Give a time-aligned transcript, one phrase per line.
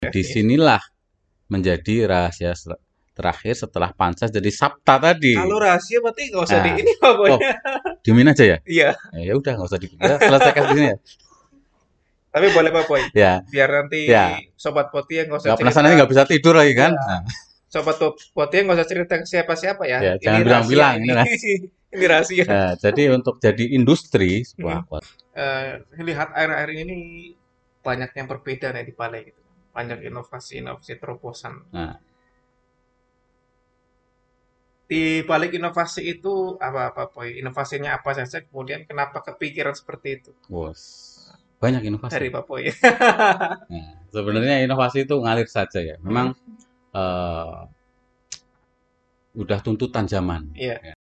[0.00, 0.80] Di sinilah
[1.52, 2.56] menjadi rahasia
[3.12, 5.36] terakhir setelah Pancas jadi Sabta tadi.
[5.36, 6.80] Kalau rahasia berarti nggak usah di Nah.
[6.80, 7.28] ini Pak Boy.
[7.28, 7.40] Oh.
[8.00, 8.56] Dimin aja ya?
[8.64, 10.96] Iya, Eh, Ya udah nggak usah di ya, selesaikan di sini ya.
[12.32, 13.02] tapi boleh Pak Boy.
[13.12, 14.40] Ya, Biar nanti Ya.
[14.56, 15.68] sobat poti yang nggak usah nggak cerita.
[15.68, 16.92] penasaran ini nggak bisa tidur lagi kan?
[16.96, 17.04] Ya.
[17.04, 17.22] Nah,
[17.68, 17.96] Sobat
[18.32, 19.98] poti yang nggak usah cerita ke siapa-siapa ya.
[20.00, 21.04] Ya, Ini jangan bilang-bilang, ini.
[21.04, 21.56] ini rahasia.
[21.92, 22.44] ini rahasia.
[22.48, 25.04] nah, jadi untuk jadi industri sebuah Hmm.
[25.30, 25.68] Eh,
[26.00, 26.96] lihat air-air ini
[27.78, 29.39] banyak yang berbeda nih di Palai gitu.
[29.70, 31.54] Banyak inovasi-inovasi terobosan.
[31.70, 31.96] Nah.
[34.90, 37.38] Di balik inovasi itu apa-apa, Boy?
[37.38, 38.42] Inovasinya apa saja?
[38.42, 40.30] Kemudian kenapa kepikiran seperti itu?
[40.50, 40.82] Bos,
[41.62, 42.10] banyak inovasi.
[42.10, 42.66] Dari Pak Boy.
[43.70, 45.94] Nah, sebenarnya inovasi itu ngalir saja ya.
[46.02, 46.34] Memang
[46.90, 47.60] eh,
[49.38, 50.50] udah tuntutan zaman.
[50.58, 50.98] Iya.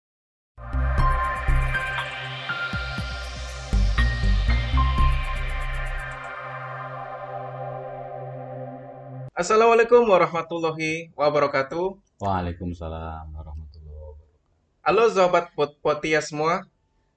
[9.38, 11.86] Assalamualaikum warahmatullahi wabarakatuh.
[12.18, 14.42] Waalaikumsalam warahmatullahi wabarakatuh.
[14.82, 16.66] Halo Sobat Pot- Potia semua.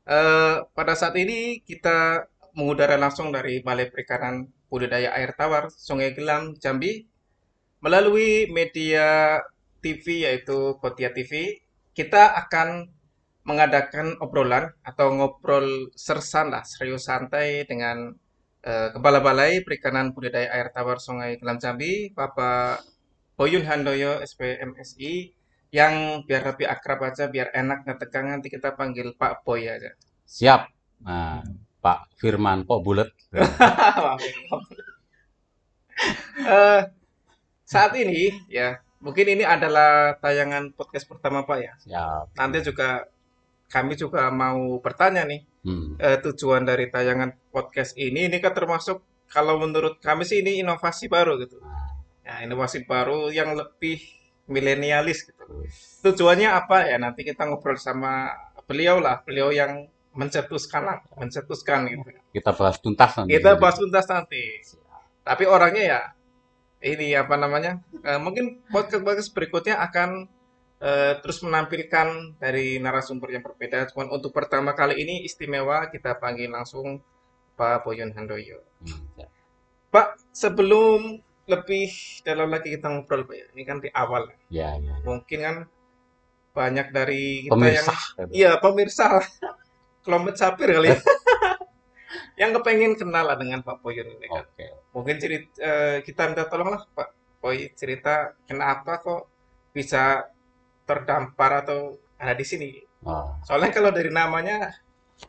[0.04, 6.52] Eh, pada saat ini kita mengudara langsung dari Balai Perikanan Budidaya Air Tawar Sungai Gelam,
[6.60, 7.08] Jambi.
[7.80, 9.40] Melalui media
[9.80, 11.64] TV yaitu Potia TV,
[11.96, 12.92] kita akan
[13.48, 18.12] mengadakan obrolan atau ngobrol sersan lah, serius santai dengan
[18.60, 22.84] Kepala Balai Perikanan Budidaya Air Tawar Sungai Gelam Jambi, Bapak
[23.40, 25.32] Boyun Handoyo SPMSI,
[25.72, 29.96] yang biar lebih akrab aja, biar enak nggak tegang nanti kita panggil Pak Boy aja.
[30.28, 30.68] Siap.
[31.06, 31.40] Nah,
[31.80, 33.10] Pak Firman kok bulet.
[36.40, 36.80] Eh,
[37.68, 41.72] saat ini ya, mungkin ini adalah tayangan podcast pertama Pak ya.
[41.76, 42.40] Siap.
[42.40, 43.04] Nanti juga
[43.68, 46.00] kami juga mau bertanya nih, Hmm.
[46.00, 51.06] eh, tujuan dari tayangan podcast ini, ini kan termasuk kalau menurut kami sih ini inovasi
[51.06, 51.60] baru gitu.
[52.24, 54.00] Ya, inovasi baru yang lebih
[54.50, 55.44] milenialis gitu.
[56.02, 56.96] Tujuannya apa ya?
[56.98, 58.34] Nanti kita ngobrol sama
[58.66, 59.86] beliau lah, beliau yang
[60.16, 62.10] mencetuskan lah, mencetuskan gitu.
[62.34, 63.30] Kita bahas tuntas nanti.
[63.38, 64.42] Kita bahas tuntas nanti.
[65.22, 66.00] Tapi orangnya ya
[66.80, 67.78] ini apa namanya?
[68.02, 70.26] eh, mungkin podcast podcast berikutnya akan
[70.80, 73.86] eh, terus menampilkan dari narasumber yang berbeda.
[73.92, 77.04] Cuman untuk pertama kali ini istimewa kita panggil langsung
[77.54, 78.64] Pak Boyon Handoyo.
[78.80, 79.30] Hmm, siap.
[79.90, 81.20] Pak, sebelum
[81.50, 81.90] lebih
[82.22, 83.46] dalam lagi kita ngobrol Pak ya.
[83.52, 84.32] Ini kan di awal.
[84.48, 84.96] Ya, ya.
[85.04, 85.56] Mungkin kan
[86.50, 87.94] banyak dari kita Pemirsa.
[88.16, 89.06] yang Iya, pemirsa.
[90.06, 90.98] Kelompok sapir kali ya.
[92.40, 94.48] yang kepengen kenal lah dengan Pak Boyon ini kan.
[94.48, 94.66] Oke.
[94.96, 95.60] Mungkin cerita
[96.00, 99.28] kita minta tolong lah Pak Boy cerita kenapa kok
[99.72, 100.28] bisa
[100.90, 102.70] terdampar atau ada di sini.
[103.06, 104.74] Oh, Soalnya kalau dari namanya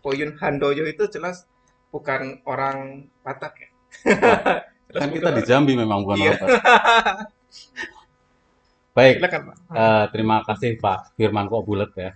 [0.02, 1.46] Boyun Handoyo itu jelas
[1.94, 3.70] bukan orang Batak ya.
[4.92, 6.32] Jelas kan kita di Jambi memang bukan Iya.
[6.34, 7.30] orang Batak.
[8.98, 9.56] Baik, Silakan Pak.
[9.72, 12.12] Eh, terima kasih Pak Firman kok bulet ya.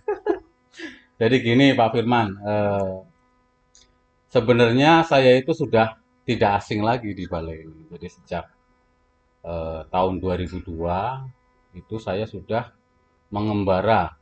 [1.22, 2.96] Jadi gini Pak Firman, eh,
[4.28, 5.96] sebenarnya saya itu sudah
[6.28, 7.88] tidak asing lagi di balai ini.
[7.96, 8.46] Jadi sejak
[9.46, 10.68] eh, tahun 2002
[11.80, 12.76] itu saya sudah
[13.34, 14.16] mengembara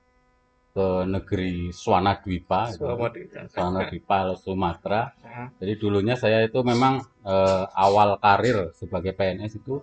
[0.74, 2.81] ke negeri Swanadwipa, itu.
[2.81, 3.40] Swamadita.
[3.46, 5.14] Swanadwipa Sumatera.
[5.22, 9.78] Nah, Jadi dulunya saya itu memang eh, awal karir sebagai PNS itu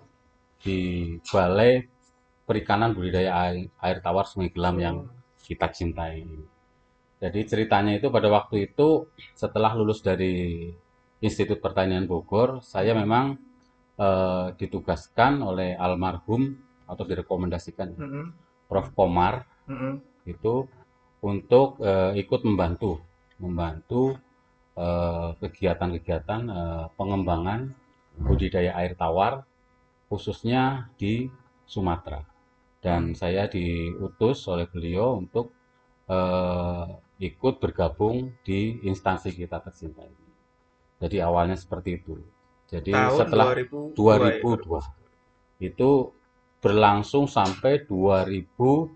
[0.61, 0.79] di
[1.31, 1.87] Balai
[2.43, 4.97] Perikanan Budidaya Air, Air Tawar Sungai Gelam yang
[5.47, 6.27] kita cintai.
[7.23, 9.07] Jadi ceritanya itu pada waktu itu
[9.39, 10.67] setelah lulus dari
[11.21, 13.39] Institut Pertanian Bogor, saya memang
[13.95, 16.59] eh, ditugaskan oleh almarhum
[16.91, 18.25] atau direkomendasikan mm-mm,
[18.71, 18.95] Prof.
[18.95, 19.99] Komar mm-mm.
[20.31, 20.71] itu
[21.27, 23.03] untuk eh, ikut membantu
[23.43, 24.15] membantu
[24.79, 27.75] eh, kegiatan-kegiatan eh, pengembangan
[28.23, 29.43] budidaya air tawar
[30.07, 31.27] khususnya di
[31.67, 32.23] Sumatera
[32.79, 35.51] dan saya diutus oleh beliau untuk
[36.07, 36.87] eh,
[37.21, 40.31] ikut bergabung di instansi kita tercinta ini.
[41.01, 42.17] Jadi awalnya seperti itu.
[42.71, 43.99] Jadi Tahun setelah 2002
[45.61, 45.91] 2002 itu
[46.61, 48.93] berlangsung sampai 2010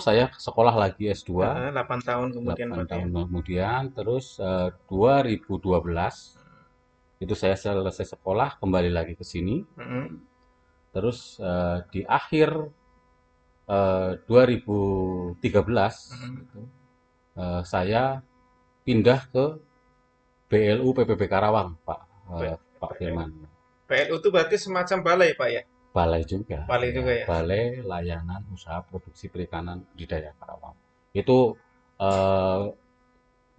[0.00, 2.90] saya sekolah lagi S2 Nah, 8 tahun kemudian 8 berarti.
[2.92, 5.64] tahun kemudian terus eh, 2012
[7.20, 10.06] itu saya selesai sekolah kembali lagi ke sini Mm-mm.
[10.92, 12.48] terus eh, di akhir
[13.68, 16.34] eh, 2013 Mm-mm.
[16.44, 16.60] itu,
[17.36, 18.20] eh, saya
[18.84, 19.44] pindah ke
[20.44, 22.00] BLU PPB Karawang Pak
[22.44, 23.30] eh, Pak Firman
[23.84, 25.62] PLU itu berarti semacam balai Pak ya?
[25.94, 26.66] Balai juga.
[26.66, 27.24] Balai juga ya?
[27.28, 30.74] Balai Layanan Usaha Produksi Perikanan Budidaya Karawang.
[31.14, 31.54] Itu
[32.00, 32.62] eh,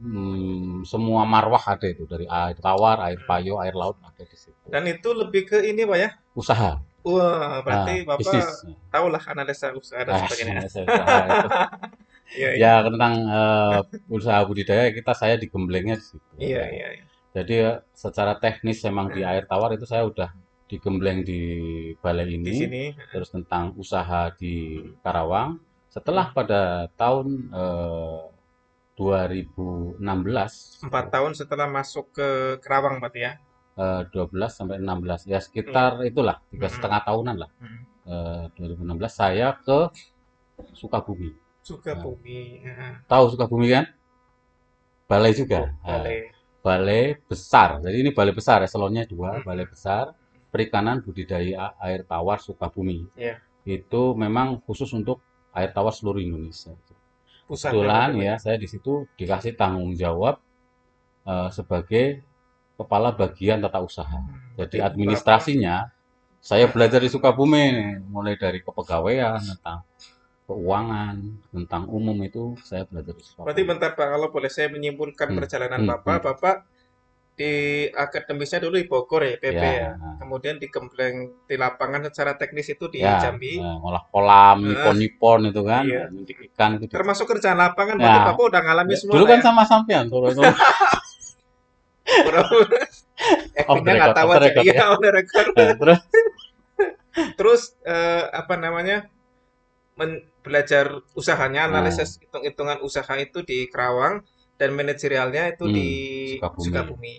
[0.01, 4.65] hmm, semua marwah ada itu dari air tawar, air payo, air laut ada di situ.
[4.67, 6.09] Dan itu lebih ke ini Pak ya?
[6.35, 8.65] Usaha, Wah, nah, berarti Bapak bisnis.
[8.89, 10.67] tahulah analisa usaha dan Ah, sebagainya.
[10.73, 11.49] saya usaha itu.
[12.35, 12.67] Iya, iya.
[12.81, 13.79] Ya tentang eh,
[14.09, 16.33] usaha budidaya kita saya digemblengnya di situ.
[16.41, 16.73] Iya, Ya.
[16.73, 17.05] iya, iya.
[17.35, 20.29] Jadi eh, secara teknis memang di air tawar itu saya udah
[20.71, 21.41] digembleng di
[22.01, 25.59] balai Di ini, sini terus tentang usaha di Karawang.
[25.91, 26.61] Setelah pada
[26.95, 28.21] tahun eh,
[28.95, 29.99] 2016,
[30.87, 32.27] empat tahun setelah masuk ke
[32.63, 33.33] Kerawang berarti ya.
[33.75, 36.75] eh, 12 sampai 16, ya sekitar itulah tiga Mm-mm.
[36.79, 37.51] setengah tahunan lah.
[37.59, 37.81] Mm.
[38.05, 39.91] Eh, 2016 saya ke
[40.71, 41.35] Sukabumi.
[41.67, 42.63] Sukabumi.
[42.63, 42.93] Heeh.
[43.11, 43.85] Tahu Sukabumi kan?
[45.11, 45.75] Balai juga.
[45.83, 46.31] Nah, Boleh.
[46.65, 47.77] Balai besar.
[47.85, 49.45] Jadi ini balai besar, eselonnya dua, Hmm.
[49.45, 50.17] balai besar
[50.49, 53.05] perikanan budidaya air tawar Sukabumi.
[53.13, 53.37] Iya.
[53.61, 55.21] Itu memang khusus untuk
[55.53, 56.73] air tawar seluruh Indonesia.
[57.45, 60.41] Kebetulan ya saya di situ dikasih tanggung jawab
[61.25, 62.25] eh, sebagai
[62.73, 64.17] kepala bagian tata usaha.
[64.17, 64.57] Hmm.
[64.57, 65.93] Jadi administrasinya
[66.41, 69.81] saya belajar di Sukabumi nih, mulai dari kepegawaian tentang
[70.45, 71.15] keuangan,
[71.49, 73.45] tentang umum itu saya belajar di Sukabumi.
[73.49, 76.25] Berarti bentar Pak, kalau boleh saya menyimpulkan Hmm, perjalanan hmm, Bapak, hmm.
[76.29, 76.55] Bapak
[77.35, 77.51] di
[77.91, 79.91] akademisnya dulu di Bogor ya, PP Ya, ya.
[80.23, 83.59] Kemudian digembleng di lapangan secara teknis itu di ya, Jambi.
[83.59, 86.07] eh, ngolah kolam, nipon-nipon itu kan, iya.
[86.53, 86.87] ikan itu.
[86.87, 88.27] di- Termasuk kerjaan lapangan, berarti Ya.
[88.31, 89.43] Bapak udah ngalami semua Dulu kan ya.
[89.43, 90.15] sama sampean itu
[92.05, 92.43] Bro.
[93.57, 94.47] Actingnya nggak tahu aja.
[94.61, 94.85] Iya, ya.
[94.93, 95.47] on record.
[95.57, 95.99] Nah, terus
[97.39, 99.07] Terus eh, apa namanya?
[99.99, 100.85] Men- belajar
[101.19, 101.69] usahanya, Nah.
[101.71, 104.15] analisis hitung-hitungan usaha itu di Kerawang
[104.59, 105.87] dan manajerialnya itu Hmm, di
[106.31, 106.65] Sukabumi.
[106.65, 107.15] Sukabumi.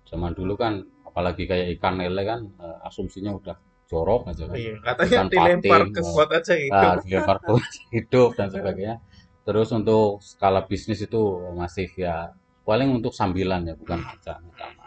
[0.09, 3.57] zaman dulu kan apalagi kayak ikan lele kan eh, asumsinya udah
[3.93, 4.57] jorok aja kan.
[4.57, 6.15] Iya, katanya Ikan dilempar patin, ke oh.
[6.17, 6.73] got aja gitu.
[6.73, 7.37] Ah, dilempar
[7.95, 8.97] hidup dan sebagainya.
[9.43, 11.21] Terus untuk skala bisnis itu
[11.53, 14.87] masih ya paling untuk sambilan ya bukan kerjaan utama.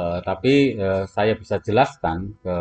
[0.00, 2.56] Eh, tapi eh, saya bisa jelaskan ke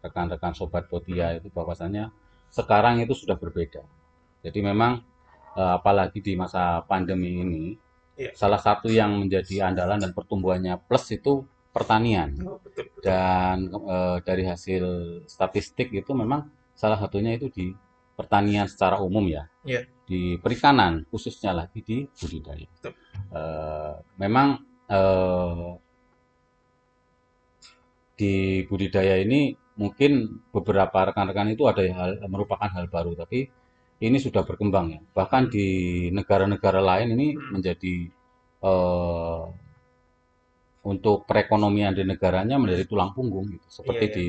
[0.00, 2.08] rekan-rekan sobat Potia itu bahwasannya
[2.50, 3.84] sekarang itu sudah berbeda.
[4.42, 5.04] Jadi memang
[5.58, 7.66] eh, apalagi di masa pandemi ini
[8.20, 8.36] Iya.
[8.36, 11.40] salah satu yang menjadi andalan dan pertumbuhannya plus itu
[11.72, 13.00] pertanian Oh, betul, betul.
[13.00, 14.84] dan eh, dari hasil
[15.24, 16.44] statistik itu memang
[16.76, 17.72] salah satunya itu di
[18.20, 19.88] pertanian secara umum ya, Iya.
[20.04, 22.68] di perikanan khususnya lagi di budidaya.
[22.68, 22.92] Betul.
[23.32, 24.48] Eh, memang
[24.92, 25.70] eh,
[28.20, 28.34] di
[28.68, 33.48] budidaya ini mungkin beberapa rekan-rekan itu ada yang hal, merupakan hal baru, tapi
[34.00, 35.00] ini sudah berkembang ya.
[35.16, 35.66] Bahkan di
[36.12, 37.56] negara-negara lain ini Hmm.
[37.56, 37.94] menjadi
[38.60, 39.42] eh,
[40.80, 43.64] untuk perekonomian di negaranya menjadi tulang punggung gitu.
[43.68, 44.16] Seperti Iya, iya.
[44.16, 44.28] di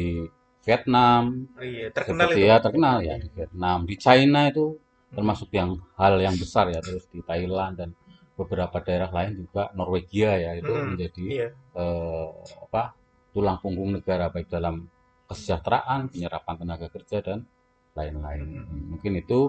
[0.65, 1.23] Vietnam,
[1.57, 2.49] Oh, iya, terkenal seperti itu.
[2.49, 4.65] ya terkenal ya di Vietnam, di China itu
[5.15, 7.89] termasuk yang hal yang besar ya, terus di Thailand dan
[8.39, 10.87] beberapa daerah lain juga Norwegia ya itu Mm-mm.
[10.95, 11.47] menjadi Iya.
[11.81, 12.29] eh,
[12.65, 12.83] apa
[13.33, 14.75] tulang punggung negara baik dalam
[15.29, 17.39] kesejahteraan, penyerapan tenaga kerja dan
[17.97, 18.45] lain-lain.
[18.47, 18.79] Mm-mm.
[18.95, 19.39] Mungkin itu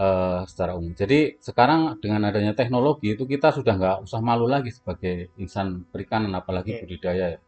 [0.00, 0.92] eh, secara umum.
[0.96, 6.32] Jadi sekarang dengan adanya teknologi itu kita sudah nggak usah malu lagi sebagai insan perikanan
[6.40, 6.80] apalagi Iya.
[6.84, 7.40] budidaya ya.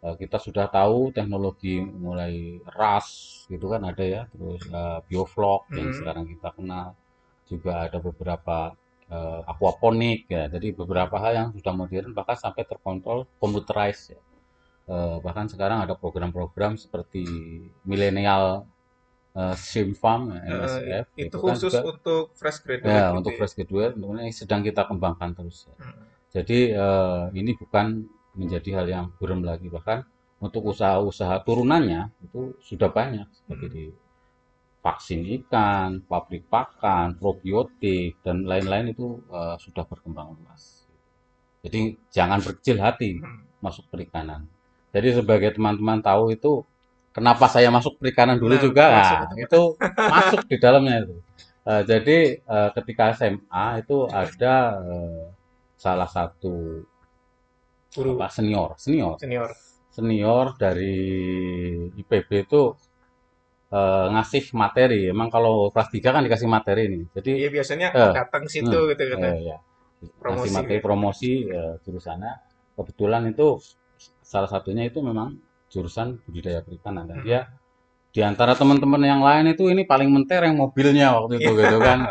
[0.00, 5.92] Eh, kita sudah tahu teknologi mulai RAS gitu kan ada ya, terus eh, bioflok yang
[5.92, 5.98] Mm-mm.
[6.00, 6.96] sekarang kita kenal,
[7.44, 8.72] juga ada beberapa
[9.12, 10.48] eh, aquaponik ya.
[10.48, 14.20] Jadi beberapa hal yang sudah modern bahkan sampai terkontrol computerized ya.
[14.88, 17.28] Eh, bahkan sekarang ada program-program seperti
[17.84, 18.64] millennial
[19.36, 23.32] eh, Shrimp Farm MSF itu itu kan khusus juga untuk fresh graduate ya gitu untuk
[23.34, 23.38] ya.
[23.38, 25.76] fresh graduate ini sedang kita kembangkan terus ya.
[25.76, 26.08] Hmm.
[26.32, 30.04] Jadi eh, ini bukan menjadi hal yang buram lagi, bahkan
[30.40, 33.74] untuk usaha-usaha turunannya itu sudah banyak seperti Hmm.
[33.76, 33.84] di
[34.80, 40.88] vaksin ikan, pabrik pakan, probiotik dan lain-lain itu eh, sudah berkembang luas.
[41.64, 41.80] Jadi
[42.16, 43.44] jangan berkecil hati Hmm.
[43.60, 44.48] masuk perikanan.
[44.94, 46.64] Jadi sebagai teman-teman tahu itu
[47.12, 49.62] kenapa saya masuk perikanan dulu Nah, juga, masuk nah, itu.
[50.08, 51.16] masuk di dalamnya itu.
[51.70, 55.24] Eh, jadi eh, ketika SMA itu ada eh,
[55.76, 56.84] salah satu
[57.90, 58.12] Guru.
[58.16, 58.26] Apa?
[58.30, 59.16] Senior senior.
[59.18, 59.50] Senior.
[59.90, 60.94] senior dari
[61.98, 62.62] IPB itu
[63.70, 65.10] eh, ngasih materi.
[65.10, 67.02] Emang kalau kelas 3 kan dikasih materi nih.
[67.14, 69.18] Jadi Iya biasanya Eh, datang situ hmm, gitu kan.
[69.24, 69.58] eh, ya
[70.16, 70.46] Promosi.
[70.46, 70.86] ngasih materi gitu.
[70.86, 72.32] promosi eh, jurusannya.
[72.74, 73.58] Kebetulan itu
[74.22, 75.36] salah satunya itu memang
[75.68, 77.06] jurusan budidaya perikanan.
[77.06, 77.26] Dan Hmm.
[77.26, 77.40] dia
[78.10, 81.98] di antara teman-teman yang lain itu ini paling mentereng mobilnya waktu itu gitu kan.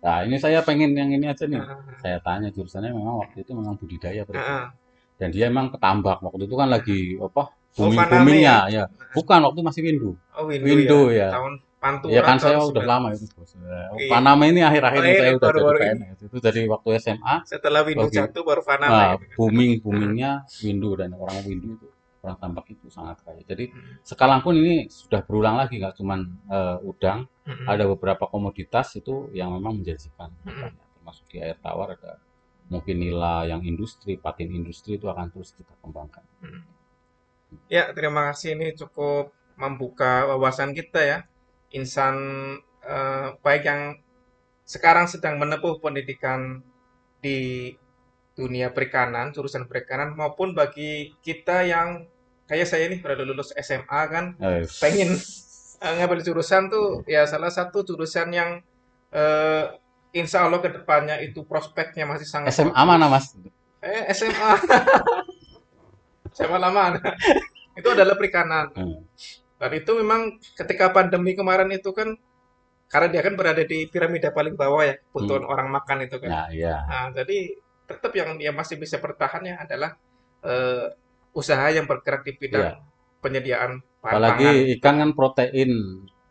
[0.00, 1.60] Nah, nah, ini saya pengen yang ini aja nih.
[1.60, 4.48] Ah, saya tanya jurusannya memang waktu itu memang budidaya perikanan.
[4.48, 4.68] Ah.
[5.20, 9.38] Dan dia emang ketambak waktu itu kan lagi apa Oh, booming Paname boomingnya ya bukan
[9.46, 11.28] waktu masih Windu Oh, Windu, Windu ya.
[11.28, 12.88] ya Tahun Pantura ya kan saya udah 9.
[12.88, 14.10] lama itu bos Ya, Iya.
[14.10, 15.78] Panama ini akhir-akhir Oh, ini iya, saya udah jadi.
[15.78, 19.28] PNS itu jadi waktu SMA Setelah Windu Bagi- jatuh baru Panama nah, kan.
[19.32, 21.86] booming boomingnya Windu dan orang Windu itu
[22.20, 24.02] orang tambak itu sangat kaya jadi Hmm.
[24.02, 27.64] sekarang pun ini sudah berulang lagi nggak cuman eh, udang Hmm.
[27.66, 30.74] ada beberapa komoditas itu yang memang menjanjikan Hmm.
[30.92, 32.18] termasuk di air tawar ada
[32.70, 36.62] mungkin nila yang industri patin industri itu akan terus kita kembangkan Hmm.
[37.66, 41.18] Ya, terima kasih ini cukup membuka wawasan kita ya.
[41.74, 42.14] Insan
[42.86, 43.98] eh, baik yang
[44.62, 46.62] sekarang sedang menempuh pendidikan
[47.18, 47.74] di
[48.38, 52.06] dunia perikanan, jurusan perikanan maupun bagi kita yang
[52.46, 55.18] kayak saya ini baru lulus SMA kan Eh, pengen
[55.82, 58.62] eh, ngambil jurusan tuh ya salah satu jurusan yang
[59.10, 59.64] eh,
[60.12, 62.86] insya Allah ke depannya itu prospeknya masih sangat SMA bagus.
[62.86, 63.26] mana mas
[63.80, 64.50] Eh, SMA.
[66.30, 67.00] SMA lama.
[67.72, 68.68] itu adalah perikanan.
[68.72, 69.00] Hmm.
[69.56, 70.20] Dan itu memang
[70.54, 72.12] ketika pandemi kemarin itu kan
[72.86, 76.28] karena dia kan berada di piramida paling bawah ya, kebutuhan orang makan itu kan.
[76.28, 77.54] nah iya Nah, jadi
[77.86, 79.94] tetap yang yang masih bisa bertahannya adalah
[80.40, 80.90] eh,
[81.30, 82.72] usaha yang bergerak di bidang Iya.
[83.20, 84.72] penyediaan bahan apalagi pangan.
[84.74, 85.70] ikan kan protein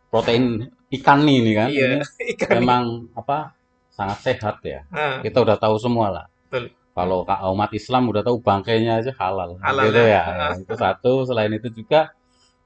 [0.06, 0.44] protein
[0.92, 1.88] ikan nih ini kan Iya,
[2.36, 2.50] ikan.
[2.58, 3.54] memang apa
[4.00, 6.64] sangat sehat ya Nah, kita udah tahu semua lah Betul.
[6.96, 10.22] kalau ka- umat Islam udah tahu bangkainya aja halal, Halal gitu ya.
[10.24, 10.24] ya.
[10.40, 12.00] Ya, itu satu selain itu juga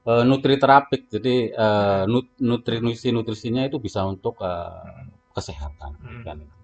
[0.09, 4.93] eh, nutriterapik jadi eh, nut- nutrisi nutrisinya itu bisa untuk eh,
[5.35, 6.13] kesehatan Hmm.
[6.23, 6.55] ikan itu.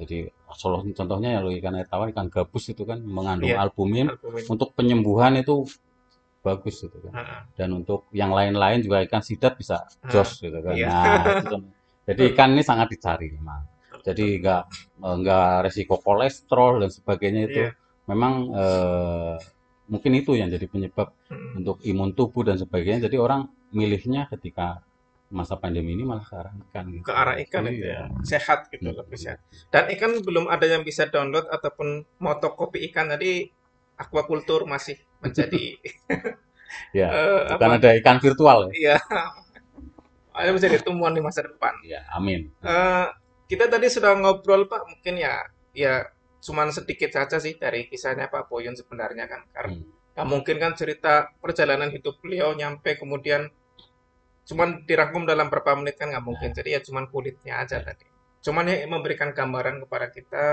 [0.00, 0.18] jadi
[0.98, 3.62] contohnya ya ikan air tawar ikan gabus itu kan mengandung Iya.
[3.66, 4.44] albumin albumin.
[4.52, 5.54] untuk penyembuhan itu
[6.46, 10.58] bagus gitu kan Nah, dan untuk yang lain-lain juga ikan sidat bisa Ah, jos gitu
[10.66, 10.74] kan.
[10.78, 10.88] iya.
[10.90, 11.62] Nah, itu kan.
[12.08, 13.62] jadi ikan ini sangat dicari memang.
[14.08, 14.62] Jadi nggak
[14.98, 17.70] nggak resiko kolesterol dan sebagainya itu Iya.
[18.08, 19.34] memang eh,
[19.88, 23.04] mungkin itu yang jadi penyebab mm, untuk imun tubuh dan sebagainya.
[23.08, 24.80] Jadi orang milihnya ketika
[25.28, 27.04] masa pandemi ini malah ke arah ikan gitu.
[27.04, 28.08] ke arah ikan itu Iya.
[28.08, 28.24] ya.
[28.24, 28.96] Sehat gitu Hmm.
[28.96, 29.38] lebih sehat.
[29.68, 33.44] Dan ikan belum ada yang bisa download ataupun motokopi ikan tadi
[33.96, 35.76] aquaculture masih menjadi
[36.96, 37.76] Ya, eh, bukan apa?
[37.80, 38.72] ada ikan virtual ya.
[38.72, 38.96] Iya.
[40.38, 41.74] Ada menjadi tumbuhan di masa depan.
[41.82, 42.46] Ya, amin.
[42.62, 43.06] Eh,
[43.48, 45.40] kita tadi sudah ngobrol Pak, mungkin ya
[45.72, 46.04] ya
[46.38, 49.42] cuman sedikit saja sih dari kisahnya Pak Boyun sebenarnya kan.
[49.50, 49.88] Karena Hmm.
[50.14, 53.48] nggak mungkin kan cerita perjalanan hidup beliau nyampe kemudian
[54.44, 56.50] cuman dirangkum dalam berapa menit kan nggak mungkin.
[56.52, 58.04] Jadi ya cuman kulitnya aja tadi.
[58.38, 60.46] Cuman ya memberikan gambaran kepada kita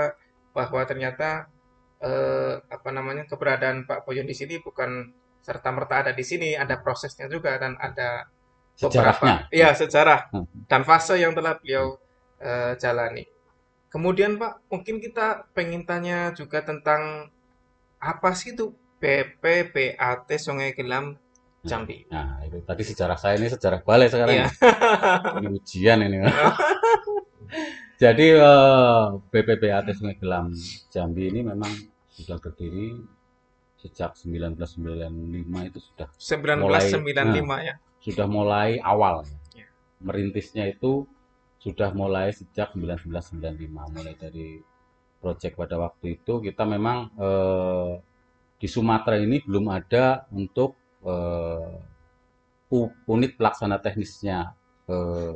[0.50, 1.52] bahwa ternyata
[1.96, 6.76] eh, apa namanya keberadaan Pak Boyun di sini bukan serta merta ada di sini, ada
[6.76, 8.28] prosesnya juga dan ada
[8.76, 9.16] Sejarahnya.
[9.16, 10.44] beberapa- Iya, sejarah Hmm.
[10.68, 11.96] dan fase yang telah beliau
[12.40, 13.24] eh, jalani.
[13.86, 17.32] Kemudian Pak, mungkin kita pengen tanya juga tentang
[17.96, 21.16] apa sih itu BPPAT Sungai Gelam
[21.64, 22.06] Jambi?
[22.12, 24.36] Nah, itu tadi sejarah saya ini sejarah balai sekarang.
[24.36, 24.48] Iya.
[25.40, 26.16] Ini ujian ini.
[28.02, 30.52] Jadi eh, BPPAT Sungai Gelam
[30.92, 31.72] Jambi ini memang
[32.12, 32.96] sudah berdiri
[33.76, 37.74] sejak 1995 itu sudah 1995 ya.
[38.00, 39.24] sudah mulai awal.
[39.52, 39.68] Iya.
[40.00, 41.04] Merintisnya itu
[41.66, 44.62] sudah mulai sejak 1995 mulai dari
[45.18, 47.92] proyek pada waktu itu kita memang eh,
[48.62, 51.74] di Sumatera ini belum ada untuk eh,
[53.10, 54.54] unit pelaksana teknisnya
[54.86, 55.34] eh,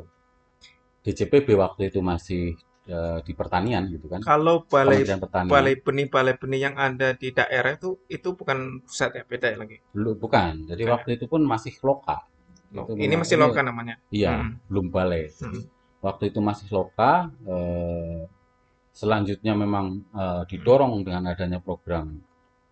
[1.01, 2.55] DCPB waktu itu masih
[2.87, 5.03] eh, di pertanian gitu kan, Kalau balai
[5.49, 9.57] balai benih balai benih yang ada di daerah itu itu bukan pusat ya, beda ya
[9.59, 9.77] lagi.
[9.97, 10.69] Belum, bukan.
[10.69, 10.91] Jadi ya?
[10.95, 12.21] waktu itu pun masih loka.
[12.71, 13.95] Loh, Itu ini masih ini loka namanya.
[14.13, 14.61] iya, Hmm.
[14.71, 15.27] belum balai.
[15.41, 15.65] Hmm.
[16.01, 17.29] Waktu itu masih loka.
[17.45, 18.25] eh,
[18.91, 22.19] selanjutnya memang eh, didorong dengan adanya program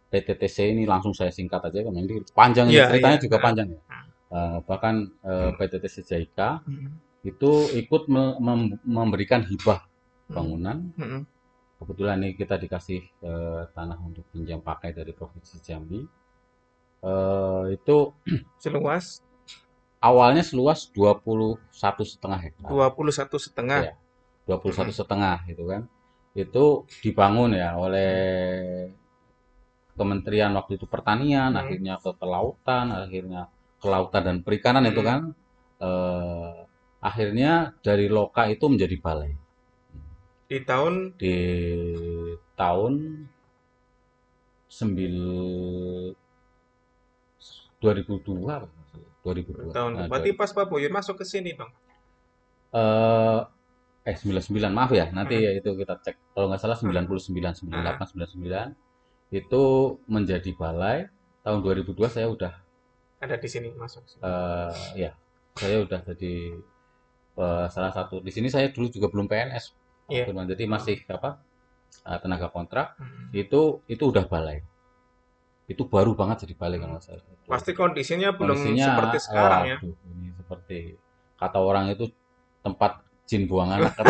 [0.09, 3.25] PTTC ini langsung saya singkat aja karena ini panjang Iya, ceritanya iya.
[3.25, 3.45] juga Ah.
[3.45, 3.81] panjang ya.
[4.29, 6.97] Eh, bahkan eh, PTTC JIK Hmm.
[7.23, 9.85] itu ikut me- mem- memberikan hibah
[10.27, 10.89] bangunan.
[10.97, 11.23] Hmm.
[11.79, 16.01] Kebetulan ini kita dikasih eh, tanah untuk pinjam pakai dari Provinsi Jambi.
[16.99, 17.97] Eh, itu
[18.59, 19.23] Seluas
[19.99, 21.59] awalnya seluas 21
[22.07, 22.71] setengah hektar.
[22.71, 23.81] 21 setengah.
[23.83, 23.95] Iya,
[24.47, 25.83] 21 setengah gitu kan.
[26.35, 28.13] Itu dibangun ya oleh
[29.99, 31.61] Kementerian waktu itu Pertanian, Hmm.
[31.67, 33.51] akhirnya ke kelautan, akhirnya
[33.83, 35.11] kelautan dan perikanan itu Hmm.
[35.11, 35.21] kan.
[35.83, 36.55] Eh,
[37.03, 39.31] akhirnya dari loka itu menjadi balai
[40.51, 41.37] Di tahun di
[42.59, 42.95] tahun
[44.67, 46.15] 9
[47.79, 48.78] 2002 apa?
[49.31, 49.73] 2002.
[49.73, 51.69] tahun Nah, berarti pas Pak Boyun masuk ke sini dong.
[52.71, 53.41] eh
[54.05, 55.45] eh 99 maaf ya nanti Hmm.
[55.45, 57.17] ya itu kita cek kalau nggak salah 99
[57.65, 58.77] 98 99
[59.31, 59.63] itu
[60.07, 61.09] menjadi balai
[61.41, 62.53] tahun 2002 saya udah
[63.19, 64.05] Ada di sini masuk.
[64.21, 65.11] eh ya
[65.55, 66.33] saya udah jadi
[67.37, 69.65] eh, salah satu di sini saya dulu juga belum PNS.
[70.09, 70.49] Firman.
[70.49, 71.41] jadi masih apa
[72.03, 73.29] eh, tenaga kontrak Hmm.
[73.33, 74.65] itu itu udah balai
[75.69, 79.77] itu baru banget jadi balai kalau nggak salah Pasti kondisinya belum kondisinya seperti sekarang ya.
[79.85, 80.79] ini seperti
[81.37, 82.09] kata orang itu
[82.65, 83.93] tempat jin buang anak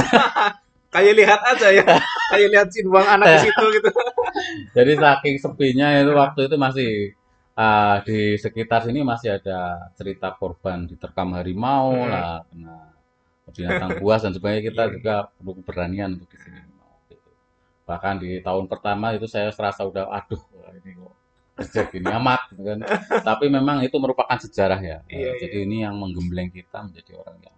[0.88, 1.84] Kayak lihat aja ya.
[2.32, 3.90] Kayak lihat si buang anak di situ gitu.
[4.76, 6.90] Jadi saking sepinya itu waktu itu masih
[7.52, 12.08] ah, di sekitar sini masih ada cerita korban diterkam harimau Hmm.
[12.08, 12.76] lah, kena
[13.52, 14.64] binatang buas dan sebagainya.
[14.72, 14.92] Kita Iya.
[14.96, 16.60] juga perlu keberanian untuk di sini.
[17.12, 17.28] Gitu.
[17.84, 20.40] Bahkan di tahun pertama itu saya serasa udah, aduh
[20.80, 21.12] ini kok
[21.58, 22.78] kerja gini amat gitu kan.
[23.28, 24.98] Tapi memang itu merupakan sejarah ya.
[25.10, 27.56] Eh, Iya, Jadi ini yang menggembleng kita menjadi orang yang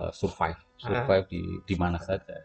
[0.00, 2.36] eh, survive, survive di di mana saja.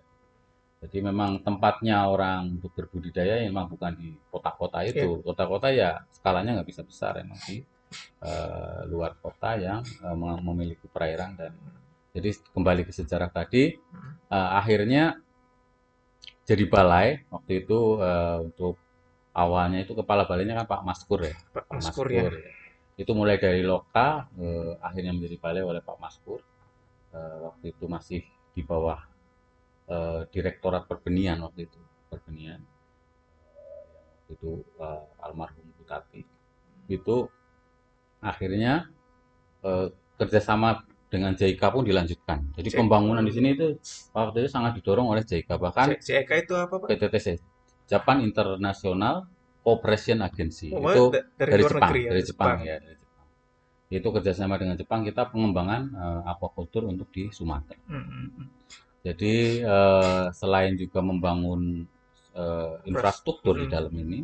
[0.85, 5.23] Jadi memang tempatnya orang untuk berbudidaya ya memang bukan di kota-kota itu.
[5.25, 7.57] Kota-kota ya skalanya nggak bisa besar emang di
[8.23, 9.81] eh, luar kota yang
[10.15, 11.53] mem- memiliki perairan dan
[12.15, 13.73] jadi kembali ke sejarah tadi
[14.35, 15.17] eh, akhirnya
[16.45, 18.75] jadi balai waktu itu eh, untuk
[19.35, 21.35] awalnya itu kepala balainya kan Pak Maskur ya.
[21.51, 22.31] Pak Pak Maskur ya.
[22.31, 22.51] ya.
[22.95, 26.39] Itu mulai dari loka eh, akhirnya menjadi balai oleh Pak Maskur.
[27.11, 28.23] Eh, waktu itu masih
[28.55, 29.03] di bawah
[29.91, 32.63] eh, Direktorat Perbenian waktu itu, Perbenian.
[33.51, 33.83] Eh,
[34.23, 36.23] waktu itu eh, almarhum Butati.
[36.87, 37.27] Itu
[38.23, 38.87] akhirnya
[39.67, 42.55] eh, kerjasama dengan JIK pun dilanjutkan.
[42.55, 42.79] Jadi JIK.
[42.79, 43.75] pembangunan di sini itu
[44.15, 45.59] waktu itu sangat didorong oleh JIK.
[45.59, 46.87] Bahkan CEK itu apa Pak?
[46.91, 47.27] PTTC,
[47.85, 49.25] Japan International
[49.61, 50.69] Cooperation Agency.
[50.73, 52.09] Oh, itu da- dari, dari Jepang, negeri ya.
[52.11, 53.27] dari Jepang ya, dari Jepang.
[53.85, 57.77] Itu kerjasama dengan Jepang kita pengembangan eh, aquaculture untuk di Sumatera.
[57.89, 58.47] Hmm, hmm, hmm.
[59.05, 61.85] Jadi eh, selain juga membangun
[62.33, 63.73] eh, infrastruktur di Hmm.
[63.73, 64.19] dalam ini,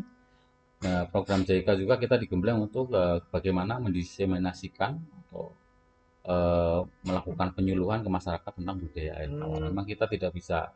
[0.82, 5.54] nah, program JIK juga kita digembleng untuk eh, bagaimana mendiseminasikan atau
[6.26, 9.62] eh, melakukan penyuluhan ke masyarakat tentang budaya air tawar.
[9.62, 9.67] Hmm.
[9.74, 10.74] Memang kita tidak bisa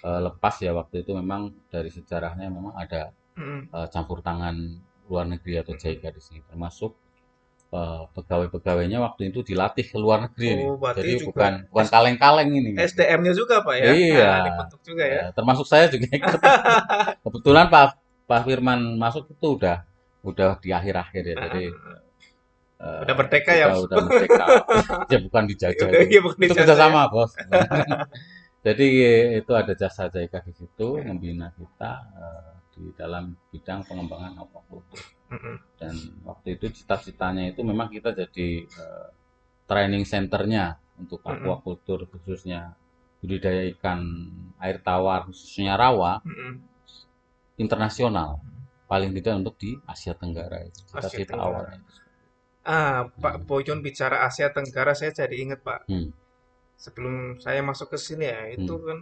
[0.00, 4.56] eh, lepas ya waktu itu memang dari sejarahnya memang ada eh, campur tangan
[5.12, 6.96] luar negeri atau JIK di sini, termasuk
[7.72, 10.64] eh, pegawai-pegawainya waktu itu dilatih ke luar negeri.
[10.64, 12.70] Oh, Jadi juga bukan bukan kaleng-kaleng ini.
[12.76, 13.84] SDM-nya juga Pak ya?
[13.92, 14.32] Iya.
[14.48, 15.20] Nah, juga ya.
[15.20, 16.40] Ya, termasuk saya juga ikut.
[17.24, 19.84] Kebetulan Pak Pak Firman masuk itu udah
[20.22, 21.36] udah di akhir-akhir ya.
[21.48, 21.64] Jadi
[22.82, 24.44] eh, Udah merdeka ya, udah, udah merdeka.
[25.12, 25.86] ya bukan dijajah.
[25.88, 26.18] Udah, itu.
[26.22, 26.66] bukan itu dijajah.
[26.66, 27.32] kerjasama bos.
[28.62, 28.86] Jadi
[29.42, 35.02] itu ada jasa JIK di situ membina kita eh, di dalam bidang pengembangan aquaculture.
[35.28, 39.08] Hmm, Dan waktu itu cita-citanya itu memang kita jadi eh,
[39.66, 42.78] training centernya untuk aquaculture khususnya
[43.18, 44.00] budidaya ikan
[44.62, 46.54] air tawar khususnya rawa hmm.
[47.58, 48.42] internasional
[48.86, 51.80] paling tidak untuk di Asia Tenggara itu cita-cita awalnya.
[52.62, 53.46] Ah, Pak Hmm.
[53.48, 55.90] Boyon bicara Asia Tenggara, saya jadi ingat Pak.
[55.90, 56.14] Hmm.
[56.82, 58.86] Sebelum saya masuk ke sini ya, itu Hmm.
[58.86, 58.98] kan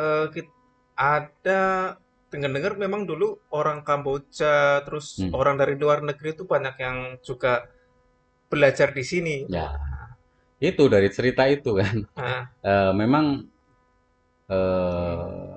[0.00, 0.56] eh, kit-
[0.98, 1.62] ada
[2.32, 5.32] dengar-dengar memang dulu orang Kamboja, terus Hmm.
[5.32, 7.52] orang dari luar negeri itu banyak yang juga
[8.52, 9.36] belajar di sini.
[9.48, 9.76] Ya,
[10.60, 11.96] itu dari cerita itu kan.
[12.16, 13.46] Nah, Eh, memang
[14.50, 15.56] eh,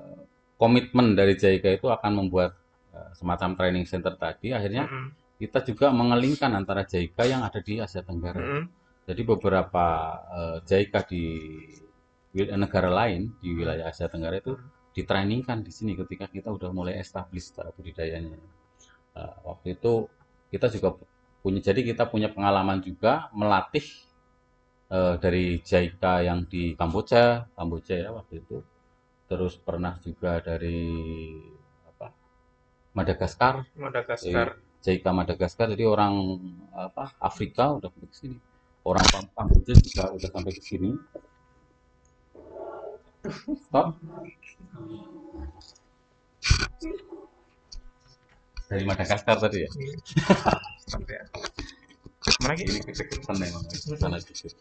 [0.61, 2.51] komitmen dari JIK itu akan membuat
[3.17, 5.05] semacam training center tadi, akhirnya Mm-mm.
[5.41, 8.37] kita juga mengelingkan antara JICA yang ada di Asia Tenggara.
[8.37, 8.63] Mm-mm.
[9.11, 9.87] Jadi beberapa
[10.31, 11.23] eh, JICA di
[12.55, 14.55] negara lain di wilayah Asia Tenggara itu
[14.95, 18.39] ditrainingkan di sini ketika kita udah mulai establish cara budidayanya.
[19.19, 20.07] Eh, waktu itu
[20.47, 20.95] kita juga
[21.43, 23.83] punya, jadi kita punya pengalaman juga melatih
[24.87, 28.63] eh, dari JICA yang di Kamboja, Kamboja ya waktu itu.
[29.27, 30.87] Terus pernah juga dari
[31.83, 32.15] apa
[32.95, 34.55] Madagaskar, Madagaskar.
[34.79, 36.15] JICA Madagaskar jadi orang
[36.71, 38.39] apa Afrika udah ke sini
[38.81, 40.91] orang Pam- Kamboja juga udah sampai ke sini.
[43.69, 43.97] Stop.
[48.71, 49.69] Dari Madagaskar tadi ya?
[50.87, 51.19] Sampai.
[52.41, 52.63] Mana lagi?
[52.69, 53.65] ini kecepatan memang
[53.97, 54.53] sana dikit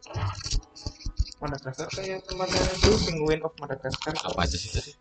[1.44, 4.16] Madagaskar kayak tempatnya itu Penguin of Madagaskar.
[4.16, 4.92] apa aja sih tadi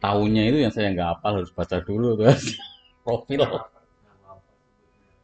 [0.00, 2.28] tahunnya itu yang saya nggak hafal harus baca dulu tuh
[3.04, 3.40] profil.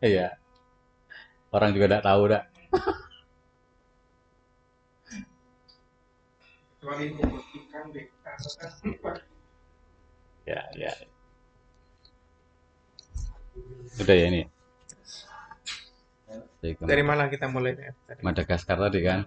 [0.01, 0.33] Iya
[1.53, 2.43] orang juga nggak tahu deh.
[10.49, 10.93] ya ya.
[13.93, 14.43] Sudah ya ini.
[16.63, 17.77] Dari mana kita mulai?
[17.77, 18.21] Tadi.
[18.25, 19.21] Madagaskar tadi kan?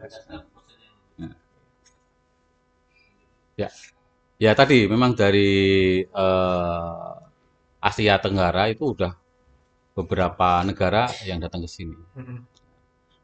[3.56, 3.70] Ya.
[4.36, 7.14] Ya tadi memang dari eh,
[7.80, 9.16] Asia Tenggara itu udah
[9.98, 11.96] beberapa negara yang datang ke sini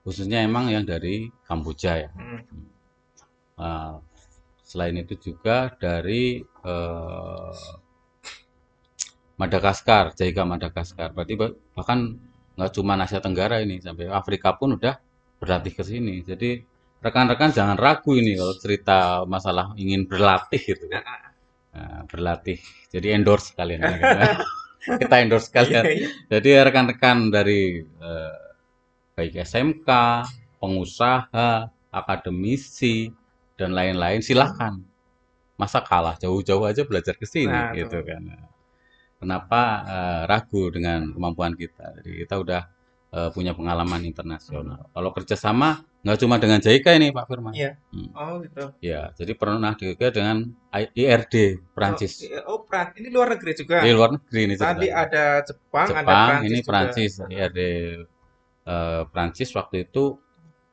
[0.05, 1.15] khususnya emang yang dari
[1.47, 2.09] Kamboja ya.
[3.59, 4.01] Nah,
[4.69, 7.53] selain itu juga dari eh,
[9.39, 11.09] Madagaskar, Jaiga Madagaskar.
[11.15, 11.99] Berarti bah- bahkan
[12.57, 14.95] nggak cuma Asia Tenggara ini, sampai Afrika pun udah
[15.41, 16.21] berlatih ke sini.
[16.21, 16.61] Jadi
[17.01, 20.85] rekan-rekan jangan ragu ini kalau cerita masalah ingin berlatih gitu.
[21.71, 22.59] Nah, berlatih.
[22.91, 23.79] Jadi endorse kalian.
[24.87, 24.97] ya?
[24.97, 25.83] Kita endorse kalian.
[25.85, 26.09] Iya, iya.
[26.27, 28.37] Jadi rekan-rekan dari eh,
[29.15, 29.89] baik SMK,
[30.57, 33.11] pengusaha, akademisi,
[33.59, 34.81] dan lain-lain silahkan.
[35.59, 38.21] Masa kalah jauh-jauh aja belajar ke sini Nah, gitu kan.
[39.21, 42.01] Kenapa eh, ragu dengan kemampuan kita?
[42.01, 42.61] Jadi kita udah
[43.11, 44.87] eh, punya pengalaman internasional.
[44.91, 47.53] Kalau kerjasama nggak cuma dengan JICA ini Pak Firman.
[47.53, 47.77] Iya.
[47.93, 48.09] Hmm.
[48.17, 48.63] Oh gitu.
[48.81, 51.35] Ya, jadi pernah juga dengan IRD
[51.77, 52.13] Prancis.
[52.17, 52.39] Oh, iya.
[52.49, 53.85] oh Pran- ini luar negeri juga.
[53.85, 56.67] Di luar negeri ini Tadi ada Jepang, ada Jepang, Prancis ini juga.
[56.71, 57.59] Prancis, IRD
[58.65, 60.03] eh, Prancis waktu itu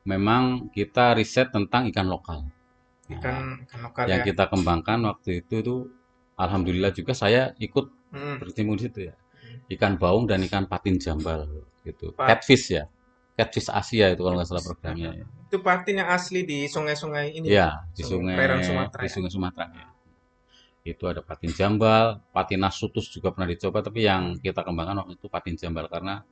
[0.07, 2.39] memang kita riset tentang ikan lokal.
[3.09, 4.27] Nah, Ikan ikan lokal yang ya.
[4.33, 5.75] kita kembangkan waktu itu itu
[6.37, 8.41] alhamdulillah juga saya ikut Mm.
[8.41, 9.13] berkecimpung di situ ya.
[9.69, 11.45] Ikan baung dan ikan patin jambal
[11.89, 12.13] gitu.
[12.13, 12.27] Pak.
[12.29, 12.83] Catfish ya.
[13.39, 15.25] Catfish Asia itu kalau nggak salah programnya ya.
[15.49, 17.47] Itu patin yang asli di sungai-sungai ini.
[17.49, 19.13] Iya, di Sungai sungai Sumatera di ya?
[19.15, 19.87] sungai Sumatera ya.
[20.85, 25.27] Itu ada patin jambal, patin nasutus juga pernah dicoba tapi yang kita kembangkan waktu itu
[25.27, 26.23] patin jambal karena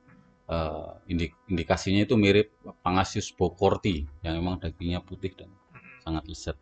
[0.48, 5.50] eh, indi- indikasinya itu mirip Pangasius bocorti yang memang dagingnya putih dan
[6.04, 6.56] sangat lezat.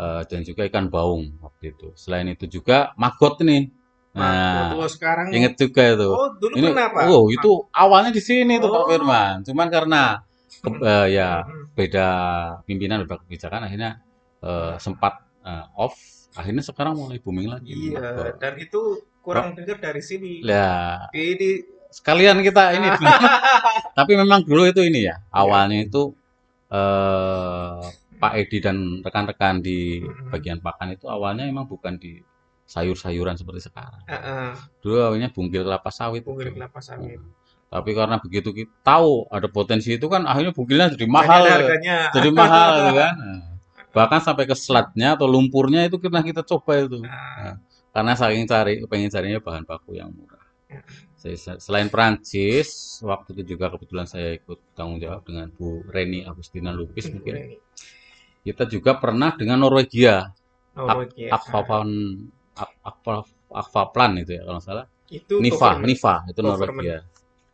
[0.00, 1.92] Eh, dan juga ikan baung waktu itu.
[1.92, 3.68] Selain itu juga maggot nih.
[4.10, 6.10] Nah, Nah, oh, sekarang inget juga itu.
[6.10, 7.02] Oh, dulu Ini, pernah Pak?
[7.06, 8.88] oh itu awalnya di sini tuh Pak Oh.
[8.90, 9.34] Firman.
[9.46, 10.02] Cuman karena
[10.60, 11.64] ke- eh, ya Mm.
[11.72, 12.08] beda
[12.64, 14.02] pimpinan beda kebijakan akhirnya
[14.40, 15.94] eh, sempat eh, off
[16.32, 18.80] akhirnya sekarang mulai booming lagi Iya, dan itu
[19.20, 20.42] kurang dengar dari sini.
[21.12, 21.50] Di, di
[21.90, 22.86] sekalian kita ini
[23.98, 26.14] tapi memang dulu itu ini ya awalnya itu
[26.68, 27.78] eh,
[28.20, 30.28] Pak Edi dan rekan-rekan di Mm-mm.
[30.28, 32.20] bagian pakan itu awalnya memang bukan di
[32.70, 37.18] sayur-sayuran seperti sekarang Heeh, dulu awalnya bungkil kelapa sawit bungkil kelapa sawit.
[37.18, 37.34] Hmm.
[37.66, 41.98] tapi karena begitu kita tahu ada potensi itu kan akhirnya bungkilnya jadi mahal Banyak harganya.
[42.10, 43.42] jadi mahal gitu kan Nah,
[43.90, 47.58] bahkan sampai ke selatnya atau lumpurnya itu pernah kita coba itu Nah,
[47.90, 50.38] karena saking cari pengen carinya bahan baku yang murah
[50.70, 50.86] Ya.
[51.16, 52.70] Saya- selain Prancis
[53.02, 57.56] waktu itu juga kebetulan saya ikut tanggung jawab dengan Bu Reni Agustina Lupis mungkin ini
[58.40, 60.30] kita juga pernah dengan Norwegia
[60.72, 61.34] Norwegia.
[61.34, 61.50] Ak-
[62.84, 65.80] Akva- Akvaplan itu ya kalau salah Itu Niva.
[65.82, 66.40] Niva itu.
[66.42, 66.98] Norwegia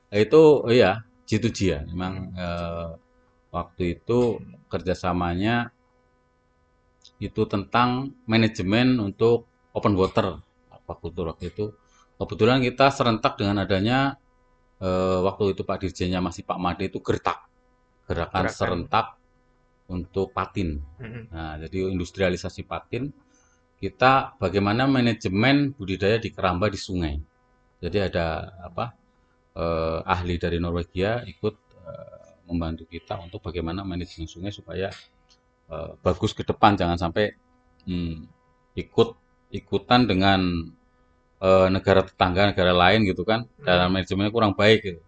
[0.06, 2.88] Nah, itu iya G2G ya memang eh,
[3.50, 4.38] waktu itu
[4.70, 5.74] kerjasamanya
[7.18, 10.36] itu tentang manajemen untuk open water
[10.70, 11.72] aquaculture waktu itu
[12.20, 14.14] kebetulan kita serentak dengan adanya
[14.78, 17.42] eh, waktu itu Pak Dirjennya masih Pak Made itu gertak
[18.06, 18.54] gerakan Gerakan.
[18.54, 19.06] serentak
[19.86, 20.82] untuk patin.
[21.30, 23.10] Nah, jadi industrialisasi patin
[23.76, 27.14] kita bagaimana manajemen budidaya di keramba di sungai.
[27.82, 28.96] Jadi ada apa
[29.56, 34.88] eh, ahli dari Norwegia ikut eh, membantu kita untuk bagaimana manajemen sungai supaya
[35.72, 37.36] eh, bagus ke depan jangan sampai
[37.84, 38.16] hmm,
[38.80, 39.08] ikut
[39.52, 40.40] ikutan dengan
[41.40, 43.64] eh, negara tetangga, negara lain gitu kan, Hmm.
[43.68, 45.00] dalam manajemennya kurang baik gitu.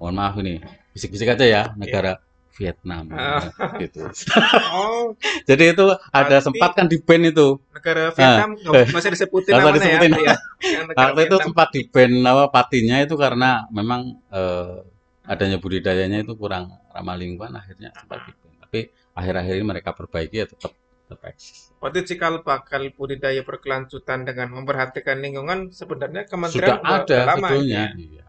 [0.00, 0.54] Mohon maaf ini,
[0.96, 2.18] bisik-bisik aja ya, negara
[2.60, 3.40] Vietnam Ah.
[3.80, 4.04] gitu.
[4.70, 5.16] Oh,
[5.48, 7.56] Jadi itu ada Berarti- sempat kan di ban itu.
[7.72, 8.84] negara Vietnam eh.
[8.86, 10.10] usah disebutin namanya disebutin.
[10.20, 10.36] ya.
[10.76, 14.84] Yang negara Waktu itu sempat di ban apa patinya itu karena memang eh,
[15.24, 18.52] adanya budidayanya itu kurang ramah lingkungan akhirnya sempat di ban.
[18.60, 21.72] Tapi akhir-akhir ini mereka perbaiki ya tetap tetap eksis.
[21.80, 27.82] Waktu cikal bakal budidaya berkelanjutan dengan memperhatikan lingkungan sebenarnya kementerian Sudah udah- ada lama sebetulnya.
[27.96, 28.04] ini.
[28.12, 28.24] Iya.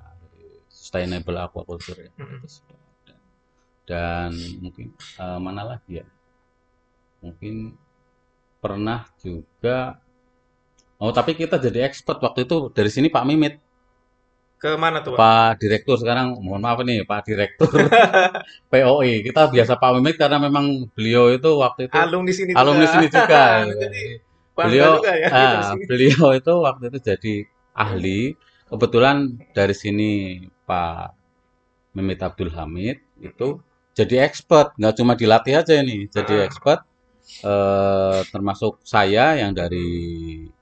[0.68, 2.12] Sustainable aquaculture ya.
[2.16, 2.42] Mm-mm.
[3.92, 4.30] Dan
[4.64, 4.88] mungkin
[5.24, 6.06] eh, mana lagi ya?
[7.24, 7.56] Mungkin
[8.64, 9.78] pernah juga
[11.02, 13.58] Oh, tapi kita jadi expert waktu itu dari sini Pak Mimit,
[14.62, 15.18] Ke mana tuh, Pak?
[15.18, 17.74] Pak Direktur sekarang mohon maaf nih Pak Direktur
[18.72, 19.26] POI.
[19.26, 22.94] Kita biasa Pak Mimit karena memang beliau itu waktu itu Alumni sini alumni juga.
[22.94, 23.44] sini juga.
[23.82, 24.04] Jadi
[24.54, 25.84] beliau juga ya ah, di sini.
[25.90, 27.34] beliau itu waktu itu jadi
[27.74, 28.22] ahli.
[28.70, 29.18] Kebetulan
[29.58, 30.10] dari sini
[30.70, 31.18] Pak
[31.98, 33.48] Mimit Abdul Hamid itu
[33.92, 36.48] jadi expert, nggak cuma dilatih aja ini, jadi Ah.
[36.48, 36.82] expert.
[37.42, 39.88] eh, termasuk saya yang dari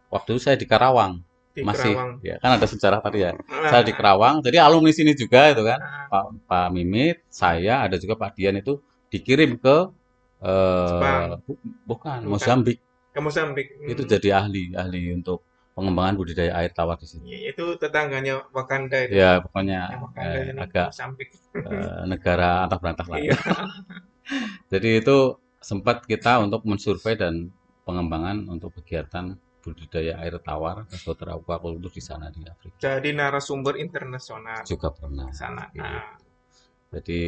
[0.07, 1.19] waktu itu saya di Karawang
[1.51, 2.11] Di masih Kerawang.
[2.23, 3.35] ya kan ada sejarah tadi ya.
[3.51, 5.75] Ah, Saya di Kerawang, jadi alumni sini juga itu kan.
[5.75, 9.91] ah, Pak Pak Mimit, saya ada juga Pak Dian itu dikirim ke
[10.39, 12.31] eh, bu- bukan Bukan.
[12.31, 12.79] Mozambik
[13.11, 13.67] ke Mozambik.
[13.83, 14.11] itu Hmm.
[14.15, 15.43] jadi ahli ahli untuk
[15.79, 17.25] pengembangan budidaya air tawar di sini.
[17.31, 19.15] Ya, itu tetangganya Wakanda itu.
[19.15, 21.29] Ya pokoknya Wakanda eh, agak Mozambik.
[21.55, 23.17] eh, negara antah berantah lah.
[23.23, 23.33] Iya.
[24.71, 25.17] Jadi itu
[25.59, 27.49] sempat kita untuk mensurvei dan
[27.87, 34.63] pengembangan untuk kegiatan budidaya air tawar atau aquaculture di sana di Afrika Jadi narasumber internasional
[34.63, 35.27] juga pernah.
[35.27, 35.63] di sana.
[35.75, 35.83] Iya.
[35.83, 36.05] Nah,
[36.89, 37.19] Jadi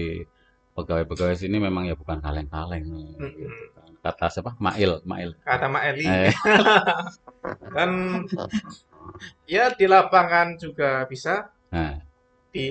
[0.73, 2.85] pegawai-pegawai sini memang ya bukan kaleng-kaleng.
[3.19, 3.90] Mm-mm.
[4.01, 4.57] Kata siapa?
[4.57, 5.37] Mail, Mail.
[5.45, 6.33] kata Mak Eli Eh,
[7.77, 7.91] dan
[9.45, 12.01] ya di lapangan juga bisa nah,
[12.49, 12.69] di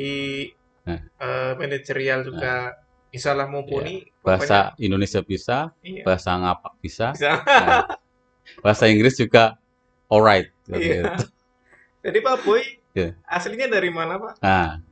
[0.80, 0.96] Nah.
[0.96, 2.74] eh, manajerial juga
[3.08, 7.30] bisa lah mumpuni bahasa Indonesia bisa, Pokoknya, iya, bahasa ngapak bisa, bisa.
[7.46, 7.84] nah,
[8.58, 9.54] bahasa Inggris juga
[10.08, 10.50] alright.
[10.66, 10.78] Iya.
[11.06, 11.24] gitu.
[12.00, 13.14] Jadi Pak Boy Iya.
[13.22, 14.34] aslinya dari mana Pak?
[14.40, 14.82] Nah,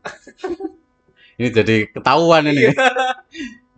[1.34, 2.70] ini jadi ketahuan ini.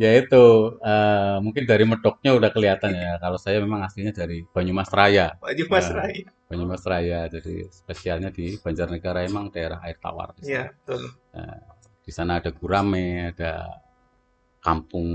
[0.01, 0.17] Iya.
[0.17, 0.43] Yaitu
[0.81, 3.21] eh, mungkin dari medoknya udah kelihatan ya.
[3.21, 5.37] Kalau saya memang aslinya dari Banyumas Raya.
[5.37, 5.97] Baju Mas Nah.
[6.01, 6.17] Rai.
[6.49, 7.29] Banyumas Raya.
[7.29, 10.33] Jadi spesialnya di Banjarnegara emang daerah air tawar.
[10.41, 11.13] Iya, betul.
[12.01, 13.85] Di sana ada gurame, ada
[14.65, 15.09] kampung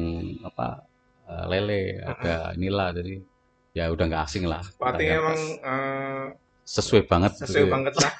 [0.45, 0.85] apa
[1.25, 2.93] eh, lele, ada inilah.
[2.93, 3.17] Jadi
[3.73, 4.61] ya udah nggak asing lah.
[4.61, 6.25] Nggak- emang eh,
[6.61, 7.33] sesuai banget.
[7.41, 7.71] gitu sesuai ya.
[7.73, 8.13] banget lah.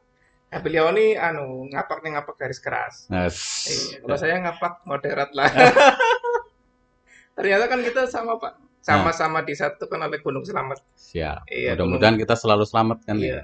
[0.46, 3.10] Nah, beliau ini anu ngapak nih ngapak garis keras.
[3.10, 5.50] Nah, Iya, kalau saya ngapak moderat lah.
[7.36, 10.80] Ternyata kan kita sama Pak, sama-sama disatukan oleh Gunung Selamat.
[10.94, 11.44] siap.
[11.46, 13.28] Iya, Mudah-mudahan kita selalu selamat kan Iya.
[13.28, 13.40] ya.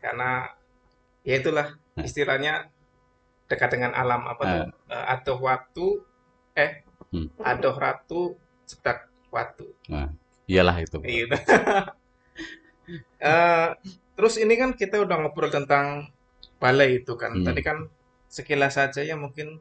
[0.00, 0.30] Karena
[1.22, 2.04] ya itulah Nah.
[2.04, 2.68] istilahnya
[3.46, 4.62] dekat dengan alam apa tuh?
[4.90, 5.86] Eh, adoh waktu
[6.52, 7.26] eh Hmm.
[7.40, 9.66] adoh ratu cedak waktu.
[10.46, 10.98] Iyalah itu.
[11.00, 11.34] Gitu.
[13.20, 13.68] Eh,
[14.16, 16.10] terus ini kan kita udah ngobrol tentang
[16.60, 17.32] balai itu kan.
[17.34, 17.44] Hmm.
[17.48, 17.88] Tadi kan
[18.28, 19.58] sekilas saja ya mungkin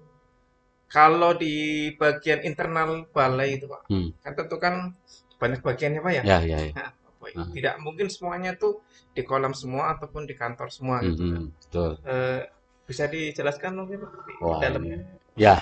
[0.90, 1.54] kalau di
[1.96, 4.10] bagian internal balai itu Pak, Hmm.
[4.20, 4.94] kan tentu kan
[5.38, 6.24] banyak bagiannya Pak ya.
[6.26, 6.74] Ya, ya, ya.
[6.76, 6.90] Nah,
[7.22, 7.52] Pak, Hmm.
[7.52, 8.80] Tidak mungkin semuanya tuh
[9.12, 11.44] di kolam semua ataupun di kantor semua gitu kan.
[11.46, 11.92] Mhm, betul.
[12.08, 12.42] Eh,
[12.88, 14.98] bisa dijelaskan mungkin Pak, di Wah, dalamnya?
[14.98, 15.56] ini- Ya,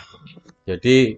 [0.66, 1.18] jadi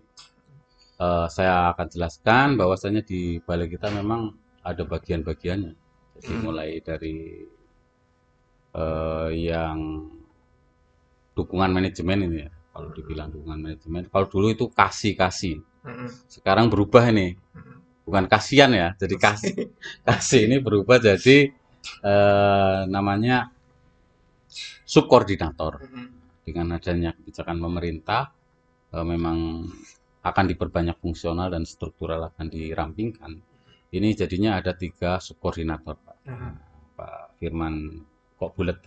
[1.00, 5.72] eh, saya akan jelaskan bahwasanya di balai kita memang ada bagian-bagiannya.
[6.20, 6.44] Jadi Hmm.
[6.44, 7.46] mulai dari
[8.76, 10.10] eh, yang
[11.34, 12.52] dukungan manajemen ini ya.
[12.70, 15.60] Kalau dibilang dukungan manajemen, kalau dulu itu kasih-kasih.
[15.84, 17.36] Mm-mm, Sekarang berubah ini,
[18.08, 18.94] bukan kasihan ya.
[18.96, 19.54] Jadi kasih
[20.08, 21.52] kasih ini berubah jadi
[22.04, 23.52] eh, namanya
[24.86, 25.84] subkoordinator.
[26.46, 28.32] Dengan adanya kebijakan pemerintah
[28.96, 29.70] eh, memang
[30.20, 33.40] akan diperbanyak fungsional dan struktural akan dirampingkan.
[33.90, 36.18] Ini jadinya ada tiga subkoordinator, Pak.
[37.00, 38.06] Pak Firman
[38.39, 38.80] kok bulat.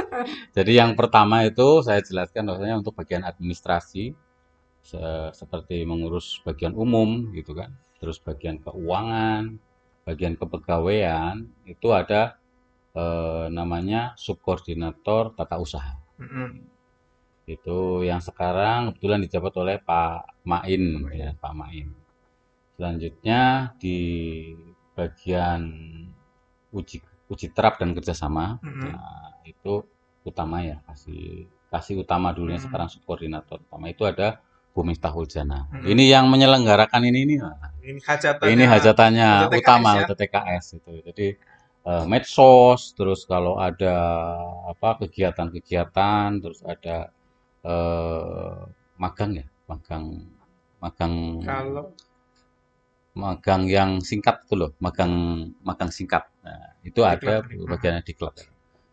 [0.56, 4.12] Jadi yang pertama itu saya jelaskan bahwasanya untuk bagian administrasi
[4.82, 7.70] se- seperti mengurus bagian umum gitu kan.
[8.02, 9.56] Terus bagian keuangan,
[10.02, 12.36] bagian kepegawaian itu ada
[12.98, 15.94] eh, namanya subkoordinator tata usaha
[17.48, 21.88] itu yang sekarang kebetulan dijabat oleh Pak Main ya Pak Main
[22.76, 23.98] selanjutnya di
[24.92, 25.62] bagian
[26.68, 28.92] uji uji terap dan kerjasama Mm-mm.
[28.92, 29.84] nah, itu
[30.24, 32.64] utama ya kasih kasih utama dulunya Mm.
[32.68, 34.40] sekarang subkoordinator utama itu ada
[34.72, 35.84] Bu Miftahul Jana Mm.
[35.92, 37.34] ini yang menyelenggarakan ini ini
[37.88, 40.04] Ini hajatannya ini hajatannya utama ya.
[40.08, 41.26] UTTKS itu jadi
[41.88, 43.96] eh, medsos, terus kalau ada
[44.68, 47.08] apa kegiatan-kegiatan, terus ada
[47.64, 48.60] eh,
[49.00, 50.04] magang ya, magang
[50.84, 51.96] magang Kalau
[53.18, 55.10] magang yang singkat itu loh, magang
[55.66, 56.28] magang singkat.
[56.44, 58.34] Nah, itu ada diklat, bagiannya di klub.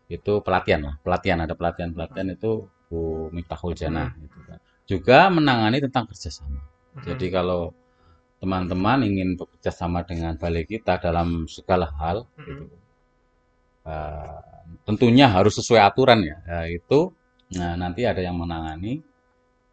[0.06, 4.58] Itu pelatihan lah, pelatihan ada pelatihan-pelatihan itu Bu Miftahul Jannah gitu kan.
[4.86, 6.62] Juga menangani tentang kerjasama.
[7.02, 7.74] Jadi kalau
[8.38, 12.46] teman-teman ingin bekerja sama dengan balai kita dalam segala hal, Mm-mm.
[12.46, 12.64] gitu,
[13.88, 14.40] eh,
[14.86, 16.36] tentunya harus sesuai aturan ya.
[16.62, 17.10] Yaitu
[17.58, 19.02] nah, nanti ada yang menangani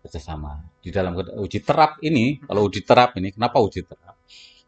[0.02, 2.42] kerjasama di dalam uji terap ini.
[2.42, 4.18] Kalau uji terap ini, kenapa uji terap?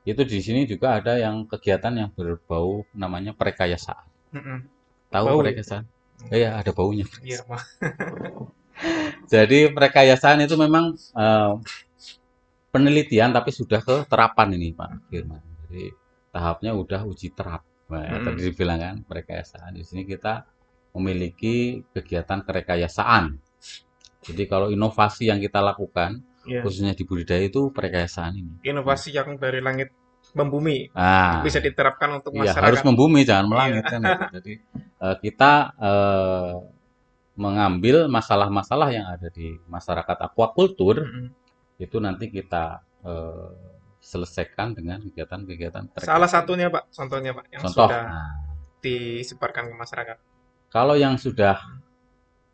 [0.06, 4.06] Itu di sini juga ada yang kegiatan yang berbau namanya perekayasaan.
[4.38, 4.58] Mm-mm.
[5.10, 5.40] Tahu Bau.
[5.42, 5.86] perekayasaan?
[6.30, 7.10] Iya, ada baunya.
[7.26, 7.42] Iya.
[9.34, 11.54] Jadi perekayasaan itu memang eh,
[12.70, 15.42] penelitian tapi sudah ke terapan ini Pak Firman.
[15.66, 15.90] Jadi
[16.30, 17.66] tahapnya udah uji terap.
[17.90, 18.26] Nah, Mm-mm.
[18.30, 19.74] tadi dibilang kan perekayasaan.
[19.74, 20.46] Di sini kita
[20.94, 23.42] memiliki kegiatan kerekayasaan.
[24.26, 26.62] Jadi kalau inovasi yang kita lakukan Iya.
[26.62, 28.54] khususnya di budidaya itu perekayasaan ini.
[28.64, 29.90] Inovasi yang dari langit
[30.34, 32.66] membumi Nah, bisa diterapkan untuk Iya, masyarakat.
[32.66, 33.52] harus membumi, jangan Iya.
[33.52, 34.02] melangit kan.
[34.02, 34.24] gitu.
[34.42, 34.54] Jadi
[35.02, 36.54] eh, kita eh,
[37.36, 41.28] mengambil masalah-masalah yang ada di masyarakat aquaculture Mm-mm.
[41.78, 43.52] itu nanti kita eh,
[44.02, 45.98] selesaikan dengan kegiatan-kegiatan.
[45.98, 48.30] Salah satunya, Pak, contohnya, Pak, yang Contoh, sudah nah,
[48.80, 50.18] disebarkan ke masyarakat.
[50.70, 51.58] kalau yang sudah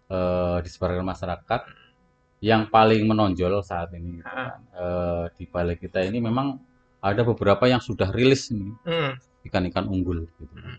[0.07, 1.61] eh, disebarkan ke masyarakat,
[2.41, 6.57] yang paling menonjol saat ini gitu kan, eh, di balai kita ini memang
[6.99, 9.11] ada beberapa yang sudah rilis nih Mm.
[9.45, 10.49] ikan-ikan unggul gitu.
[10.51, 10.77] Mm.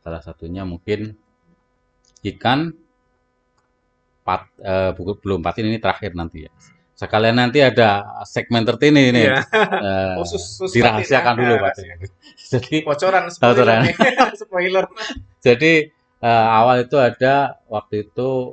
[0.00, 1.16] Salah satunya mungkin
[2.22, 2.72] ikan
[4.20, 4.52] pat
[4.92, 6.52] buku- belum patin ini terakhir nanti ya.
[6.92, 9.40] Sekalian nanti ada segmen tertini ini Iya.
[9.80, 11.60] eh, Khusus- khusus dirahasiakan dulu ya.
[11.64, 11.86] patin.
[12.36, 13.80] Jadi Bocoran, Bocoran.
[14.40, 14.84] spoiler.
[15.40, 15.88] jadi
[16.52, 18.52] awal itu ada waktu itu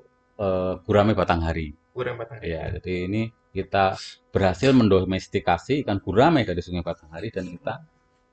[0.84, 1.76] gurame batanghari.
[1.98, 2.38] Kurang batang.
[2.46, 3.98] Ya, jadi ini kita
[4.30, 7.74] berhasil mendomestikasi ikan gurame dari Sungai Batanghari dan kita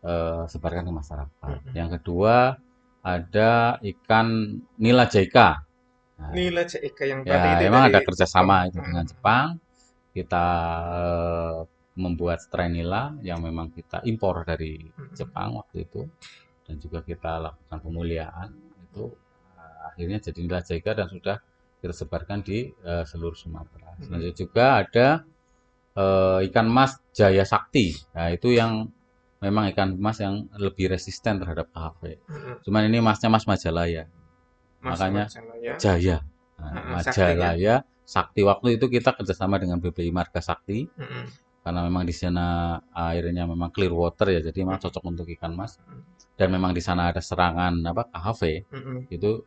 [0.04, 1.58] eh, sebarkan ke masyarakat.
[1.64, 1.72] Mhm.
[1.72, 2.60] Yang kedua
[3.00, 3.50] ada
[3.80, 4.26] ikan
[4.76, 5.64] nila jaika.
[6.14, 8.84] Nah, Nila CIK yang ya, tadi itu memang dari ada kerjasama itu Jepang.
[8.86, 9.46] dengan Jepang.
[10.12, 10.46] Kita
[11.00, 11.58] eh,
[11.96, 15.14] membuat strain nila yang memang kita impor dari Mhm.
[15.16, 16.04] Jepang waktu itu
[16.64, 18.48] dan juga kita lakukan pemuliaan
[18.84, 19.08] itu
[19.56, 21.36] eh, akhirnya jadi nila jaika dan sudah
[21.84, 23.92] kita sebarkan di eh, seluruh Sumatera.
[23.92, 24.00] Mhm.
[24.08, 25.06] Selanjutnya juga ada
[25.92, 27.92] eh, ikan mas Jaya Sakti.
[28.16, 28.88] Nah, itu yang
[29.44, 32.02] memang ikan mas yang lebih resisten terhadap KHV.
[32.24, 32.54] Mm-mm.
[32.64, 34.08] Cuman ini masnya mas Majalaya,
[34.80, 35.74] Mas Makanya Marcelo ya.
[35.76, 36.16] Jaya.
[36.56, 37.74] Nah, Sakti Majalaya
[38.08, 38.40] Sakti.
[38.40, 41.24] Waktu itu kita kerjasama dengan BPI Marga Sakti Mm-mm.
[41.60, 45.76] karena memang di sana airnya memang clear water ya, jadi memang cocok untuk ikan mas.
[46.34, 48.42] Dan memang di sana ada serangan apa KHV
[48.72, 48.98] Mm-mm.
[49.12, 49.44] itu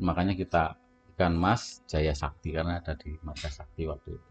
[0.00, 0.76] makanya kita
[1.20, 4.28] ikan mas Jaya Sakti karena ada di Marga Sakti waktu itu.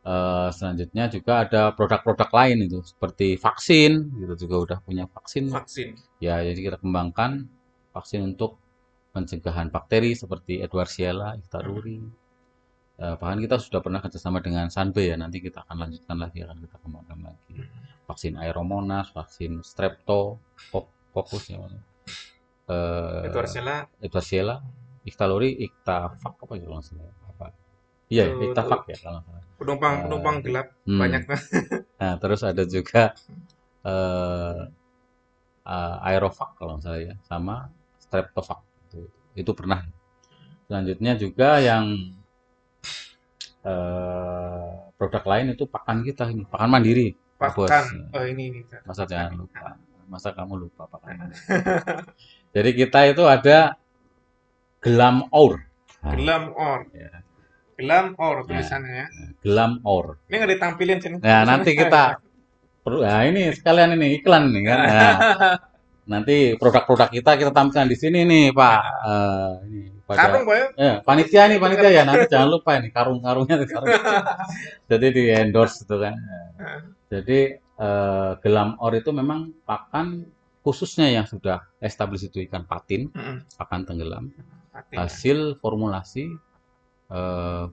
[0.00, 5.48] Eh, selanjutnya juga ada produk-produk lain itu seperti vaksin, kita juga udah punya vaksin.
[5.48, 5.96] Vaksin.
[6.20, 7.48] Ya, jadi kita kembangkan
[7.92, 8.60] vaksin untuk
[9.12, 12.00] pencegahan bakteri seperti Edwardiella, Ictaruri.
[13.00, 16.56] Eh, bahkan kita sudah pernah kerjasama dengan Sanbe ya, nanti kita akan lanjutkan lagi, akan
[16.64, 17.56] kita kembangkan lagi.
[18.08, 20.40] Vaksin Aeromonas, vaksin Strepto,
[21.12, 21.60] Coccus ya.
[21.60, 24.64] Eh, Edwardiella Edwardiella,
[25.08, 27.14] Ictaluri, Ictavac apa ya kalau nggak salah?
[27.32, 27.46] Apa?
[28.12, 29.42] Iya, Itu- Ictavac ya kalau salah.
[29.60, 31.00] penumpang-penumpang gelap Hmm.
[31.00, 31.22] banyak
[32.00, 32.14] nah.
[32.22, 33.02] Terus ada juga
[33.84, 34.60] eh
[35.66, 37.56] eh, Aerovac kalau nggak salah ya, sama
[38.00, 38.60] Streptovac.
[38.88, 39.00] Itu,
[39.36, 39.80] itu pernah.
[40.68, 41.84] Selanjutnya juga yang
[43.64, 47.16] eh, produk lain itu pakan kita ini, pakan mandiri.
[47.40, 48.12] Pakan.
[48.12, 48.60] Oh ini ini.
[48.84, 49.76] Masa jangan lupa.
[50.10, 51.40] Masa kamu lupa pakan mandiri.
[52.56, 53.78] Jadi kita itu ada
[54.80, 55.60] gelam or.
[56.00, 56.88] Nah, Gelam or.
[56.96, 57.20] ya,
[57.76, 59.06] Gelam or tulisannya ya.
[59.44, 60.16] gelam or.
[60.28, 61.16] Ini nggak ditampilin sini.
[61.20, 62.16] Nah, nanti kita
[62.80, 64.78] perlu nah ini sekalian ini iklan nih kan.
[64.80, 65.14] Nah,
[66.12, 68.80] nanti produk-produk kita kita tampilkan di sini nih, Pak.
[69.04, 70.92] Eh, ini pada Karung Pak ya.
[71.04, 72.02] panitia nih, panitia ya.
[72.08, 73.88] Nanti jangan lupa ini karung-karungnya nih, karung.
[74.88, 76.14] Jadi di endorse itu kan.
[77.12, 80.24] Jadi eh, gelam or itu memang pakan
[80.60, 83.08] khususnya yang sudah established itu ikan patin,
[83.56, 84.28] pakan tenggelam,
[84.80, 84.96] Mati.
[84.98, 86.24] hasil formulasi
[87.10, 87.66] eh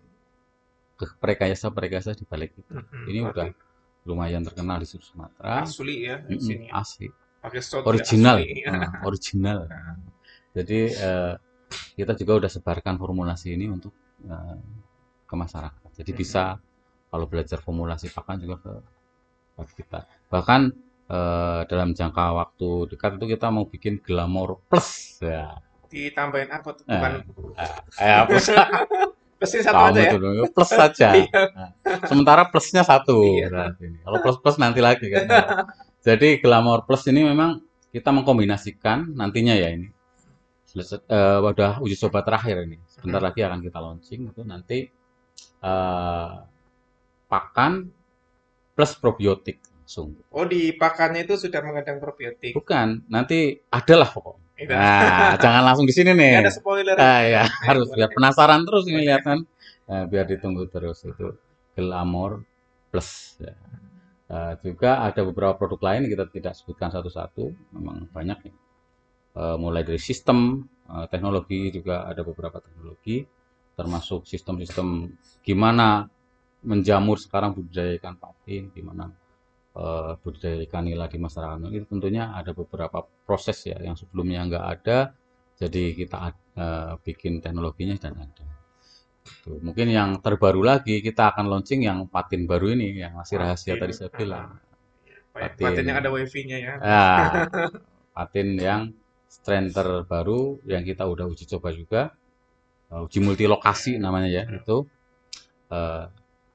[1.22, 2.74] prekayasa-prekayasa di balik itu.
[2.74, 3.05] Mm-mm.
[3.10, 3.30] Ini Mati.
[3.34, 3.47] udah
[4.08, 5.64] lumayan terkenal di Sumatera.
[5.64, 6.68] asli ya di Mm-mm, sini.
[6.74, 7.08] asli,
[7.41, 8.64] Pakai soto original, asli.
[8.72, 9.60] Nah, original.
[10.58, 11.34] Jadi eh,
[11.97, 13.93] kita juga udah sebarkan formulasi ini untuk
[14.26, 14.58] eh,
[15.30, 15.89] ke masyarakat.
[16.03, 16.20] Jadi Mm-mm.
[16.22, 16.43] bisa
[17.12, 18.74] kalau belajar formulasi pakan juga ke
[19.78, 19.99] kita.
[20.30, 20.62] Bahkan
[21.10, 25.58] eh, dalam jangka waktu dekat itu kita mau bikin Glamour Plus ya.
[25.88, 26.84] Ditambahin apa tuh?
[26.86, 27.12] Bukan
[28.00, 28.48] eh, plus
[29.38, 30.46] plusnya satu kamu aja ya?
[30.50, 31.10] plus saja.
[31.22, 31.42] Iya.
[31.54, 31.70] Nah,
[32.10, 33.22] sementara plusnya satu.
[33.22, 33.76] Iya.
[33.78, 34.02] Ini.
[34.02, 35.26] Kalau plus plus nanti lagi kan.
[36.08, 37.60] Jadi Glamour Plus ini memang
[37.92, 39.92] kita mengkombinasikan nantinya ya ini.
[40.64, 42.80] Selesai, eh, udah uji coba terakhir ini.
[42.88, 43.28] Sebentar Hmm.
[43.28, 44.88] lagi akan kita launching itu nanti
[45.58, 46.32] eh,
[47.28, 47.72] pakan
[48.72, 50.16] plus probiotik langsung.
[50.32, 52.56] Oh, di pakannya itu sudah mengandung probiotik.
[52.56, 54.47] Bukan, nanti adalah pokoknya.
[54.58, 54.74] Itu.
[54.74, 56.34] Nah, jangan langsung di sini Ini nih.
[56.41, 56.97] ada spoiler.
[56.97, 59.45] Ah, ya, harus biar penasaran terus ini lihat kan.
[59.86, 61.38] Nah, biar ditunggu terus itu
[61.78, 62.41] Glamour
[62.89, 63.38] Plus.
[63.38, 63.53] Ya.
[64.28, 68.53] Eh, juga ada beberapa produk lain kita tidak sebutkan satu-satu, memang banyak ya.
[69.38, 73.24] Eh, mulai dari sistem, eh, teknologi juga ada beberapa teknologi,
[73.78, 75.14] termasuk sistem-sistem
[75.45, 76.10] gimana
[76.66, 79.14] menjamur sekarang budidaya ikan patin, gimana
[79.78, 81.69] eh, budidaya ikan nila di masyarakat.
[81.69, 84.97] Itu tentunya ada beberapa proses ya yang sebelumnya nggak ada,
[85.61, 86.17] jadi kita
[86.57, 88.45] eh, bikin teknologinya dan ada.
[89.28, 89.59] Gitu.
[89.59, 93.82] Mungkin yang terbaru lagi kita akan launching yang patin baru ini yang masih rahasia Patin.
[93.84, 94.47] tadi saya bilang.
[95.36, 95.65] Patin.
[95.67, 95.84] Patin.
[95.86, 96.73] yang ada wifi-nya ya.
[96.82, 97.30] Ah,
[98.17, 98.82] patin yang
[99.28, 102.01] strain terbaru yang kita udah uji coba juga,
[102.89, 104.88] eh, uji multilokasi namanya ya itu.
[105.67, 106.07] eh,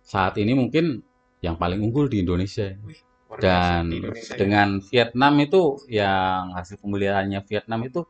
[0.03, 1.05] saat ini mungkin
[1.45, 2.73] yang paling unggul di Indonesia.
[2.73, 4.37] Biasa Dan ya.
[4.37, 8.01] dengan Vietnam itu yang hasil pemeliharannya Vietnam itu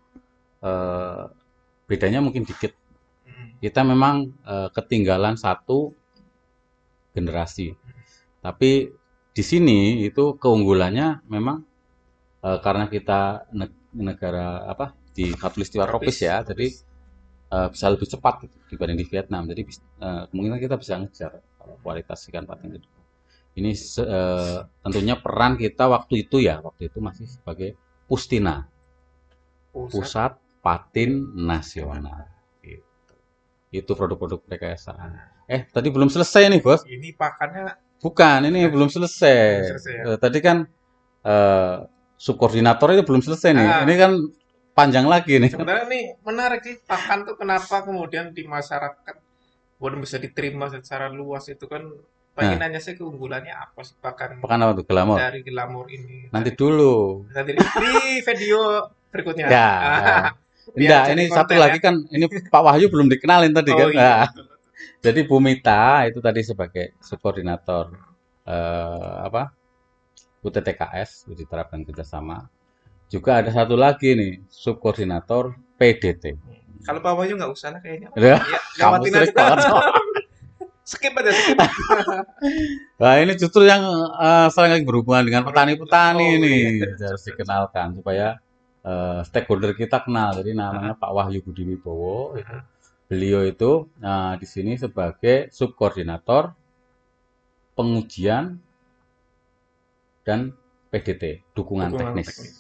[0.65, 1.23] eh,
[1.87, 2.75] bedanya mungkin dikit.
[3.27, 3.59] Hmm.
[3.63, 5.95] Kita memang eh, ketinggalan satu
[7.15, 7.77] generasi.
[8.43, 8.91] Tapi
[9.33, 11.63] di sini itu keunggulannya memang
[12.43, 16.29] eh, karena kita ne- negara apa di khatulistiwa tropis Tropis.
[16.29, 16.67] ya, jadi
[17.53, 19.47] eh, bisa lebih cepat gitu dibanding di Vietnam.
[19.47, 19.63] Jadi
[20.03, 21.39] eh, kemungkinan kita bisa ngejar
[21.85, 22.89] kualitas ikan patin itu.
[23.53, 27.77] Ini se- eh, tentunya peran kita waktu itu ya, waktu itu masih sebagai
[28.09, 28.65] Pustina,
[29.73, 29.93] Pusat.
[29.93, 30.33] Pusat
[30.65, 32.29] Patin Nasional.
[32.65, 33.15] Gitu.
[33.73, 35.11] Itu produk-produk rekayasaan.
[35.49, 36.85] Eh, tadi belum selesai nih, Bos.
[36.89, 39.39] Ini pakannya Bukan, ini belum selesai.
[39.63, 40.03] Belum selesai ya?
[40.11, 40.57] Eh, Tadi kan
[41.23, 41.77] eh,
[42.19, 43.69] subkoordinator itu belum selesai nih.
[43.69, 43.81] Ah.
[43.87, 44.13] Ini kan
[44.73, 45.53] panjang lagi nih.
[45.53, 49.17] sebenarnya nih menarik sih pakan tuh kenapa kemudian di masyarakat
[49.77, 51.85] belum bisa diterima secara luas itu kan
[52.33, 54.85] pengen nanya sih keunggulannya apa sih pakan Pekan apa tuh?
[54.89, 55.17] Glamor.
[55.21, 56.33] dari Glamor ini.
[56.33, 57.29] Nanti dulu.
[57.29, 57.61] Nanti di,
[58.25, 59.47] video berikutnya.
[59.47, 59.69] Ya.
[59.69, 60.19] Ah, ya.
[60.73, 61.61] Enggak, ini konten satu ya.
[61.69, 63.89] lagi kan ini Pak Wahyu belum dikenalin tadi Oh kan.
[63.93, 64.01] iya.
[64.01, 64.27] Nah,
[65.03, 67.93] jadi Bu Mita itu tadi sebagai subkoordinator
[68.47, 69.53] eh, apa?
[70.41, 72.49] UTTKS, uji terap dan kerjasama.
[73.07, 76.35] Juga ada satu lagi nih, subkoordinator PDT.
[76.83, 78.09] Kalau Pak Wahyu nggak usah lah kayaknya.
[78.19, 79.71] Ya, Ya, kamu sering banget.
[80.85, 81.59] Skip aja skip.
[83.03, 83.83] Nah, ini justru yang
[84.19, 86.55] eh, sering berhubungan dengan petani-petani Oh, ini
[86.87, 87.11] iya.
[87.11, 88.39] harus dikenalkan supaya
[88.87, 90.39] eh, stakeholder kita kenal.
[90.39, 92.39] Jadi namanya Pak Wahyu Budi Wibowo.
[93.11, 96.55] Beliau itu nah, di sini sebagai subkoordinator
[97.75, 98.61] pengujian
[100.23, 100.55] dan
[100.93, 102.29] PDT, dukungan, Dukungan teknis.
[102.31, 102.55] teknis.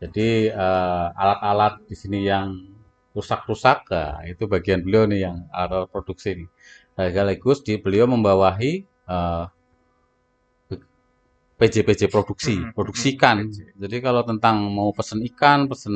[0.00, 0.28] Jadi
[1.12, 2.56] alat-alat di sini yang
[3.10, 6.46] rusak-rusak, nah, itu bagian beliau nih yang alat produksi ini.
[7.08, 9.44] Sekaligus di beliau membawahi eh,
[11.60, 13.36] PJ-PJ produksi, Hmm, produksi hmm, ikan.
[13.52, 13.58] PJ.
[13.76, 15.94] Jadi kalau tentang mau pesen ikan, pesen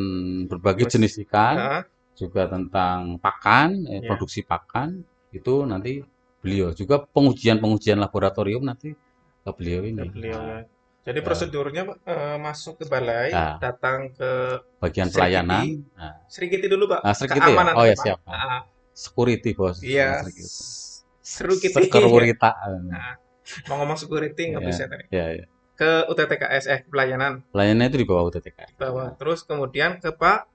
[0.51, 1.83] berbagai Terus, jenis ikan, Ah,
[2.21, 4.09] juga tentang pakan, eh, Iya.
[4.13, 4.89] produksi pakan,
[5.33, 6.05] itu nanti
[6.45, 6.77] beliau.
[6.77, 8.93] Juga pengujian-pengujian laboratorium nanti
[9.45, 10.05] ke beliau ini.
[10.05, 10.69] ke beliau Nah, ya.
[11.05, 11.25] Jadi Ya.
[11.25, 11.83] prosedurnya
[12.13, 13.57] eh, masuk ke balai, Ya.
[13.61, 14.31] datang ke
[14.85, 15.65] bagian Sri pelayanan.
[15.97, 16.13] Nah,
[16.69, 17.01] dulu Pak.
[17.09, 17.65] Ah, Sri Kiti ya?
[17.73, 18.05] Oh ya Pak.
[18.05, 18.19] siap.
[18.29, 18.61] Ah,
[18.95, 19.81] Security bos.
[19.81, 20.09] Iya.
[20.29, 20.84] Kiti.
[21.25, 21.89] Seru Kiti.
[21.89, 22.53] Sekurita.
[22.85, 23.17] Nah,
[23.67, 24.69] Mau ngomong security nggak Iya.
[24.69, 25.05] bisa tadi.
[25.11, 25.45] Ya, ya.
[25.75, 28.77] Ke UTTKS eh pelayanan Pelayanannya itu di bawah UTTK.
[28.79, 29.13] bawah.
[29.15, 30.53] Terus kemudian ke Pak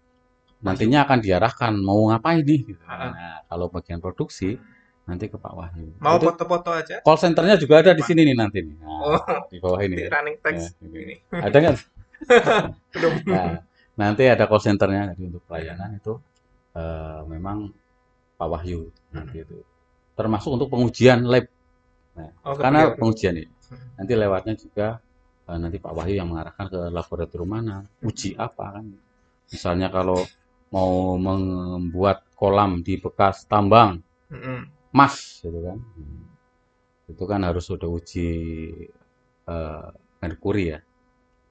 [0.59, 2.61] Nantinya akan diarahkan mau ngapain nih.
[2.65, 2.83] gitu.
[2.83, 3.09] Ah.
[3.09, 4.59] Nah, kalau bagian produksi
[5.05, 5.95] nanti ke Pak Wahyu.
[5.97, 6.99] mau Itu foto-foto aja.
[6.99, 8.75] call centernya juga ada di sini nih nanti nih.
[8.75, 9.21] Nah, Oh.
[9.47, 9.95] di bawah ini.
[9.95, 10.97] Di running text Ya, ini.
[10.99, 11.15] ini.
[11.31, 11.75] Ada nggak?
[13.25, 13.63] Nah,
[13.95, 16.13] nanti ada call centernya jadi untuk pelayanan itu
[16.71, 17.71] eh, memang
[18.35, 19.57] Pak Wahyu nanti itu
[20.19, 21.45] termasuk untuk pengujian lab
[22.43, 22.95] Oh, ke karena dulu.
[22.99, 23.77] pengujian ini Hmm.
[23.97, 24.87] nanti lewatnya juga
[25.49, 27.77] eh, nanti Pak Wahyu yang mengarahkan ke laboratorium mana
[28.09, 28.85] uji apa kan
[29.53, 30.19] misalnya kalau
[30.75, 33.91] mau membuat kolam di bekas tambang
[34.31, 34.69] Mm-mm.
[34.93, 35.77] emas gitu kan
[37.11, 38.29] itu kan harus sudah uji
[39.53, 39.87] eh,
[40.21, 40.79] merkuri ya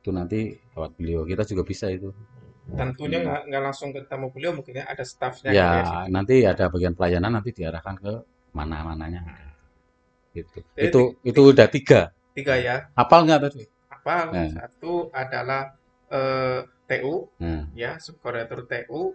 [0.01, 0.41] itu nanti
[0.75, 2.11] lewat beliau kita juga bisa itu
[2.79, 5.53] Tentunya nggak nggak langsung ketemu beliau, mungkin ya ada staffnya.
[5.57, 5.87] ya gitu ya.
[6.15, 8.13] nanti ada bagian pelayanan nanti diarahkan ke
[8.59, 9.23] mana mananya
[10.35, 12.01] gitu Jadi itu itu udah tiga
[12.35, 12.91] Tiga ya.
[12.95, 14.39] hafal nggak tadi Apa beberapa.
[14.39, 14.51] Eh.
[14.53, 15.63] Satu adalah
[16.09, 19.13] eh, TU, Nah, ya, subkoordinator TU,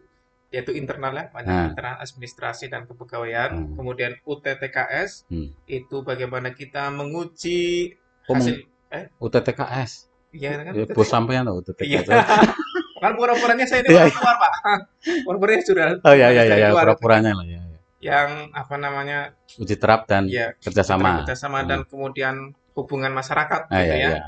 [0.47, 1.65] yaitu internal ya, banyak Nah.
[1.71, 3.49] internal administrasi dan kepegawaian.
[3.49, 3.73] Hmm.
[3.73, 5.49] Kemudian UTTKS, Hmm.
[5.65, 7.95] itu bagaimana kita menguji
[8.29, 10.13] Oh, hasil, eh, UTTKS.
[10.31, 10.73] iya kan?
[10.75, 11.53] Ya, bos sampean Iya.
[11.55, 12.05] UTTKS.
[13.01, 14.51] Kan pura-puranya saya ini Iya, orang luar, Pak.
[15.25, 17.62] Pura-puranya sudah Oh ya ya ya, ya pura-puranya lah ya.
[18.03, 18.27] Ya.
[18.27, 19.19] yang apa namanya?
[19.55, 21.23] Uji terap dan Ya, kerjasama.
[21.23, 24.09] kerjasama dan kemudian hubungan masyarakat Ah, gitu ya, ya.
[24.19, 24.23] ya.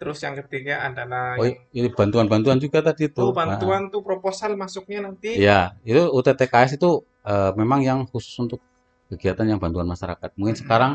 [0.00, 3.20] Terus yang ketiga adalah Oh, ini bantuan-bantuan juga tadi itu.
[3.20, 5.36] oh, bantuan tuh proposal masuknya nanti.
[5.36, 8.64] Iya, itu UTTKS itu eh, memang yang khusus untuk
[9.12, 10.32] kegiatan yang bantuan masyarakat.
[10.40, 10.64] Mungkin Mm-mm.
[10.64, 10.92] sekarang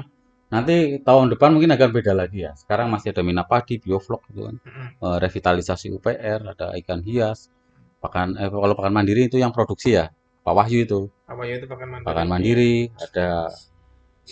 [0.49, 2.57] nanti tahun depan mungkin akan beda lagi ya.
[2.57, 4.55] Sekarang masih ada Minapadi, Biovlog gitu kan.
[4.57, 4.87] Mm-mm.
[5.05, 7.53] Eh, revitalisasi UPR, ada ikan hias.
[8.01, 10.09] Pakan eh, kalau pakan mandiri itu yang produksi ya.
[10.45, 10.99] Pak Wahyu itu.
[11.25, 12.05] Apa ya itu pakan mandiri?
[12.05, 13.27] Pakan mandiri, ada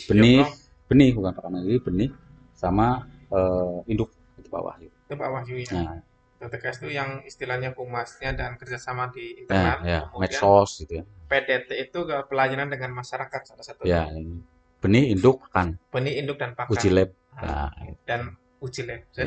[0.05, 0.53] benih, Biovlog,
[0.85, 2.09] benih bukan pakan mandiri, benih
[2.53, 2.87] sama
[3.33, 4.89] eh, induk itu Pak Wahyu.
[4.93, 5.73] itu Pak Wahyu ya.
[5.73, 5.97] Nah,
[6.43, 9.79] TTKS itu yang istilahnya humasnya dan kerjasama di eh, internal.
[9.81, 11.03] ya, Kemudian medsos gitu ya.
[11.25, 13.81] PDT itu ke pelayanan dengan masyarakat salah satu.
[13.87, 14.43] Ya, ini.
[14.83, 16.75] benih, induk, pakan, Benih induk dan pakan.
[16.77, 17.09] uji lab.
[17.33, 18.21] Nah, Nah, dan
[18.61, 19.01] uji lab.
[19.17, 19.23] Ya.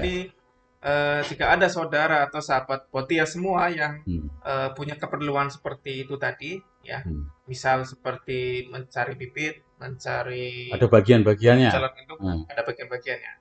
[0.76, 6.14] Eh, jika ada saudara atau sahabat Potia semua yang hmm, eh, punya keperluan seperti itu
[6.14, 7.48] tadi, ya, hmm.
[7.48, 12.44] misal seperti mencari bibit, mencari ada bagian-bagiannya induk, Hmm.
[12.46, 13.32] ada bagian-bagiannya.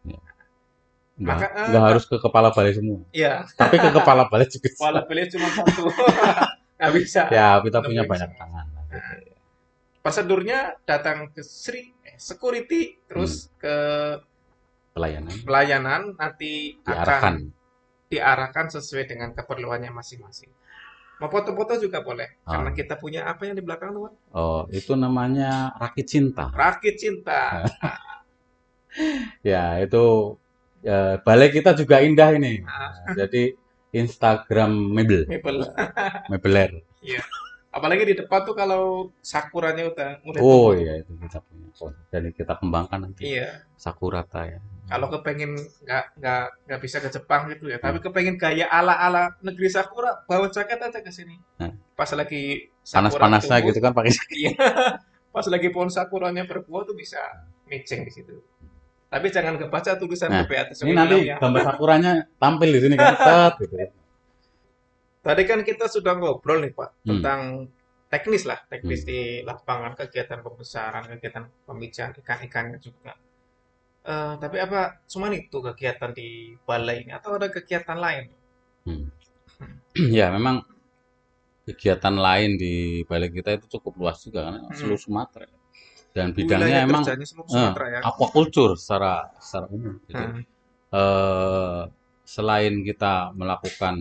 [1.16, 4.68] nggak, Maka, eh, nggak harus ke kepala balai semua Iya, tapi ke kepala balai juga
[4.84, 5.88] walau beli cuma satu,
[6.82, 7.22] nggak bisa.
[7.32, 8.12] ya kita punya bisa.
[8.26, 8.98] banyak tangan gitu.
[10.02, 13.54] Prosedurnya datang ke Sri eh, Security, terus Hmm.
[13.62, 13.76] ke
[14.96, 17.36] pelayanan pelayanan nanti diarahkan akan
[18.08, 20.48] diarahkan sesuai dengan keperluannya masing-masing.
[21.16, 22.60] Mau foto-foto juga boleh, Ah.
[22.60, 24.12] karena kita punya apa yang di belakang tuh?
[24.32, 27.64] Oh itu namanya rakit cinta Rakit cinta.
[29.44, 30.36] ya itu
[30.80, 32.96] ya, balai kita juga indah ini Ah.
[33.04, 33.52] Nah, jadi
[33.92, 35.60] Instagram mebel Mebel.
[36.32, 36.72] mebeler
[37.76, 42.32] Apalagi di depan tuh kalau sakuranya udah mulai oh iya itu kita punya Oh, jadi
[42.32, 43.68] kita kembangkan nanti Iya.
[43.76, 48.70] sakurata ya Kalau kepengen nggak nggak nggak bisa ke Jepang gitu ya, tapi kepengen gaya
[48.70, 51.36] ala-ala negeri sakura, bawa jaket aja ke sini.
[51.58, 51.74] Nah.
[51.98, 54.12] Pas lagi sakura panas-panasnya tumbuh, gitu kan pakai
[54.46, 54.52] Iya.
[55.30, 57.18] Pas lagi pohon sakuranya berbuah tuh bisa
[57.66, 58.36] micing di situ.
[59.10, 61.42] Tapi jangan kebaca tulisan Nah, PPAT ini nanti ya.
[61.42, 63.16] gambar sakuranya tampil di sini kan
[63.62, 63.76] gitu.
[65.20, 67.10] Tadi kan kita sudah ngobrol nih Pak Hmm.
[67.10, 67.40] tentang
[68.06, 69.10] teknis lah, teknis Hmm.
[69.10, 73.18] di lapangan kegiatan pembesaran, kegiatan pemijahan ikan-ikannya juga.
[74.06, 78.24] Eh, tapi apa cuma itu kegiatan di balai ini atau ada kegiatan lain?
[78.86, 79.06] Hmm.
[80.18, 80.62] Ya, memang
[81.66, 84.78] kegiatan lain di balik kita itu cukup luas juga karena Hmm.
[84.78, 85.50] seluruh Sumatera.
[86.16, 88.00] Dan Wilayah bidangnya emang kerjanya seluruh eh, ya.
[88.06, 89.96] aquaculture secara secara umum.
[90.08, 90.42] Jadi, Hmm.
[90.94, 91.82] eh,
[92.26, 93.96] selain kita melakukan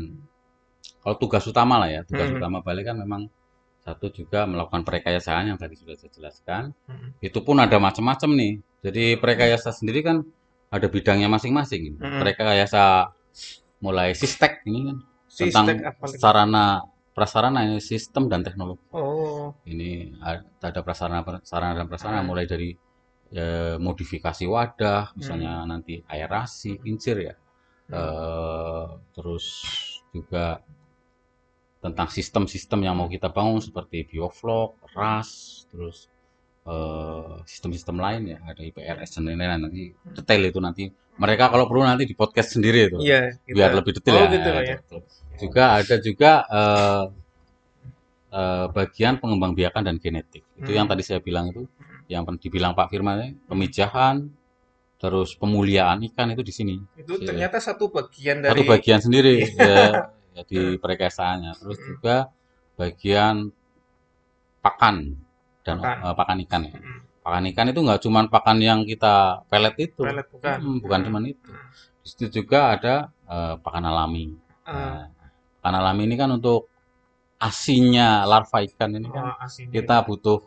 [1.03, 2.39] kalau tugas utama lah ya, tugas Hmm.
[2.39, 3.23] utama balik kan memang
[3.85, 6.63] satu juga melakukan perekayasaan yang tadi sudah saya jelaskan.
[6.89, 7.13] Hmm.
[7.21, 8.53] Itu pun ada macam-macam nih.
[8.81, 10.25] Jadi perekayasa sendiri kan
[10.73, 12.01] ada bidangnya masing-masing.
[12.01, 12.21] Hmm.
[12.25, 13.13] Perekayasa
[13.85, 14.97] mulai sistek ini kan
[15.29, 16.17] tentang Sistek apa lagi?
[16.17, 16.67] sarana
[17.15, 18.83] prasarana ini sistem dan teknologi.
[18.91, 20.19] Oh, Ini
[20.59, 22.31] ada prasarana sarana dan prasarana Hmm.
[22.33, 22.73] mulai dari
[23.35, 27.35] eh, modifikasi wadah, misalnya nanti aerasi, kincir ya.
[27.35, 27.93] hmm.
[27.93, 29.45] Eh, terus
[30.15, 30.63] juga
[31.85, 35.29] tentang sistem-sistem yang mau kita bangun seperti bioflok, RAS,
[35.69, 36.09] terus
[36.65, 40.85] eh, sistem-sistem lain ya, ada IPRS dan lain-lain nanti detail itu nanti.
[41.15, 43.37] Mereka kalau perlu nanti di podcast sendiri itu, iya.
[43.45, 44.33] kita- biar lebih detail Oh, ya.
[44.33, 44.77] gitu ya.
[44.81, 45.01] Betul.
[45.37, 47.05] Juga ada juga eh,
[48.33, 50.43] eh, bagian pengembangbiakan dan genetik.
[50.57, 50.79] Itu Hmm.
[50.81, 51.69] yang tadi saya bilang itu,
[52.09, 54.25] yang dibilang Pak Firman ya, pemijahan,
[54.97, 56.75] terus pemuliaan ikan itu di sini.
[56.97, 57.29] Itu Iya.
[57.29, 61.53] ternyata satu bagian dari Satu bagian sendiri ya, ya, di perekasaannya.
[61.63, 62.17] Terus juga
[62.75, 63.49] bagian
[64.61, 64.97] pakan
[65.65, 65.97] dan Pakan.
[66.05, 66.73] eh, pakan ikan ya.
[67.25, 70.57] Pakan ikan itu nggak cuma pakan yang kita pelet itu, Pelet bukan.
[70.61, 71.51] Hmm, bukan cuma itu.
[72.05, 72.95] Di situ juga ada
[73.29, 74.35] eh, pakan alami.
[74.65, 75.09] Ah, Nah,
[75.61, 76.69] pakan alami ini kan untuk
[77.41, 79.37] asinya larva ikan ini kan oh,
[79.69, 80.41] kita butuh,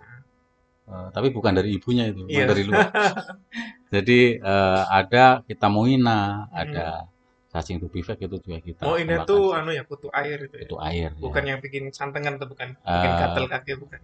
[0.90, 2.50] eh, tapi bukan dari ibunya itu, bukan Iya.
[2.50, 2.88] dari luar.
[3.94, 7.17] Jadi eh, ada kita moina, Hmm.
[7.58, 10.56] Cacing tubifek itu juga kita Oh, ini tuh anu ya kutu air itu.
[10.56, 10.64] ya?
[10.70, 11.18] itu air ya.
[11.18, 12.78] Bukan yang bikin santengan tuh bukan.
[12.78, 14.00] Bikin Eh, gatel kaki bukan.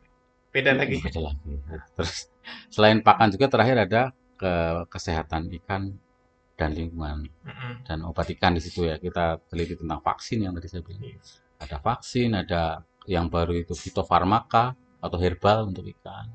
[0.49, 0.97] Beda lagi.
[0.97, 1.53] beda lagi.
[1.93, 2.13] Terus
[2.73, 4.01] selain pakan juga terakhir ada
[4.41, 4.53] ke
[4.89, 5.93] kesehatan ikan
[6.53, 7.73] dan lingkungan Mm-mm.
[7.85, 8.97] dan obat ikan di situ ya.
[8.97, 11.05] Kita teliti tentang vaksin yang tadi saya bilang.
[11.05, 11.17] Iya.
[11.63, 12.63] Ada vaksin, ada
[13.05, 16.27] yang baru itu fitofarmaka atau herbal untuk ikan.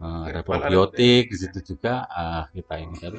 [0.00, 2.96] Ada Herbal ada probiotik di situ juga eh, kita ini.
[2.96, 3.18] Jadi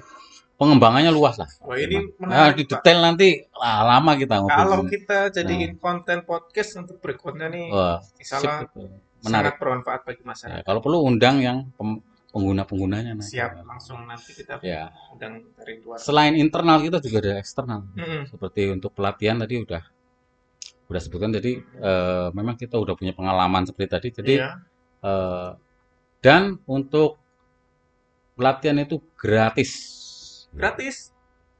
[0.61, 1.49] pengembangannya luas lah.
[1.65, 2.21] Wah, ini Memang.
[2.21, 2.71] Nah, menarik, di Pak.
[2.77, 4.81] detail nanti ah, lama kita Kalau ngobrol.
[4.87, 5.33] kita Nah.
[5.33, 8.85] jadiin konten podcast untuk berikutnya nih, Wah, insya sip itu.
[9.17, 9.53] sangat Menarik.
[9.57, 10.63] bermanfaat bagi Ya, masyarakat.
[10.63, 13.11] kalau perlu undang yang pem- pengguna-penggunanya.
[13.13, 13.25] Nah.
[13.25, 14.93] Siap, langsung nanti kita Ya.
[15.09, 15.97] undang dari luar.
[15.97, 17.81] Selain internal kita juga ada eksternal.
[17.91, 18.29] Mm-mm.
[18.29, 19.81] Seperti untuk pelatihan tadi udah
[20.87, 24.07] udah sebutkan jadi eh, memang kita udah punya pengalaman seperti tadi.
[24.13, 24.49] Jadi Iya.
[25.01, 25.49] eh,
[26.19, 27.17] dan untuk
[28.33, 30.00] pelatihan itu gratis.
[30.51, 31.11] Gratis.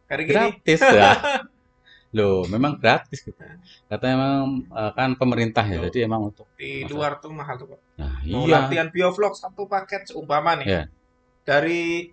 [0.08, 0.36] Hari gini.
[0.36, 1.12] Gratis ya.
[2.18, 3.40] Loh, memang gratis gitu.
[3.88, 5.80] Katanya memang eh, kan pemerintah ya.
[5.80, 5.88] Loh.
[5.88, 6.92] Jadi emang untuk Di Masa?
[6.92, 7.80] luar tuh mahal tuh, Pak.
[7.96, 8.68] nah, Mau iya.
[8.68, 10.68] latihan biovlog satu paket seumpama nih.
[10.68, 10.84] Iya.
[11.48, 12.12] Dari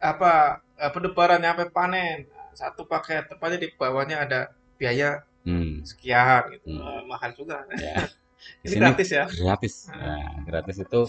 [0.00, 2.18] apa eh, pendebaran sampai panen
[2.56, 4.40] satu paket tepatnya di bawahnya ada
[4.80, 6.72] biaya Hmm, sekian gitu.
[6.72, 6.80] Hmm.
[6.80, 7.68] Eh, mahal juga.
[7.76, 8.08] ya.
[8.64, 9.24] Di Ini sini gratis ya.
[9.28, 9.74] gratis.
[9.92, 9.96] Ah.
[10.00, 11.00] Nah, gratis itu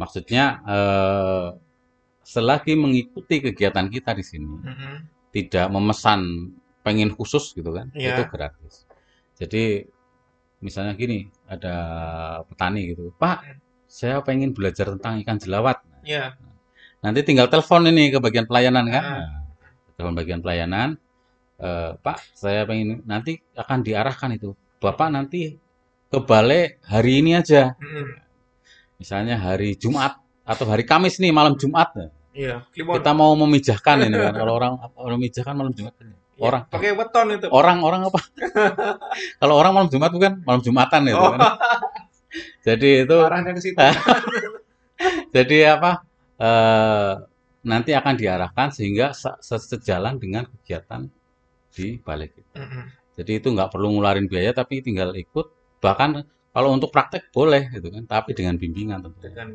[0.00, 1.46] maksudnya eh,
[2.24, 4.94] selagi mengikuti kegiatan kita di sini Mm-mm.
[5.30, 6.50] tidak memesan
[6.80, 8.16] pengen khusus gitu kan Iya.
[8.18, 8.88] itu gratis
[9.36, 9.84] jadi
[10.60, 11.74] misalnya gini ada
[12.48, 13.44] petani gitu pak
[13.84, 16.36] saya pengen belajar tentang ikan jelawat Iya.
[17.04, 19.04] nanti tinggal telepon ini ke bagian pelayanan kan.
[19.04, 19.28] Nah,
[19.96, 20.96] telepon bagian pelayanan
[21.60, 25.56] eh, pak saya pengen nanti akan diarahkan itu bapak nanti
[26.08, 28.08] ke balai hari ini aja Mm-mm.
[29.00, 32.10] misalnya hari Jumat atau hari Kamis nih malam Jumat nah.
[32.34, 32.66] Iya.
[32.70, 32.98] Kliwon.
[32.98, 36.10] kita mau memijahkan ini kan kalau orang orang memijahkan malam Jumat kan.
[36.10, 37.46] Iya, orang pakai weton itu.
[37.48, 38.20] orang orang apa
[39.40, 41.30] kalau orang malam Jumat bukan malam Jumatan itu Oh.
[41.32, 41.40] kan
[42.66, 43.78] jadi itu Arahnya ke situ.
[45.34, 45.90] jadi apa
[46.36, 47.12] eh,
[47.64, 51.06] nanti akan diarahkan sehingga se- se- sejalan dengan kegiatan
[51.70, 52.84] di balik itu Mm-mm.
[53.14, 57.90] jadi itu nggak perlu ngeluarin biaya tapi tinggal ikut bahkan kalau untuk praktek boleh gitu
[57.90, 59.50] kan tapi dengan bimbingan tentunya Dengan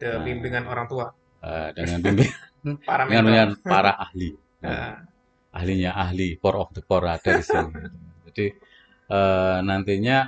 [0.00, 0.24] de- Nah.
[0.24, 1.06] bimbingan orang tua.
[1.40, 2.36] Eh, dengan bimbingan
[2.88, 3.28] Para dengan, mentor.
[3.28, 4.30] dengan para ahli
[4.60, 4.96] Nah, Nah,
[5.56, 7.70] ahlinya ahli core of the core ada di sini.
[8.28, 8.46] Jadi
[9.08, 10.18] eh, nantinya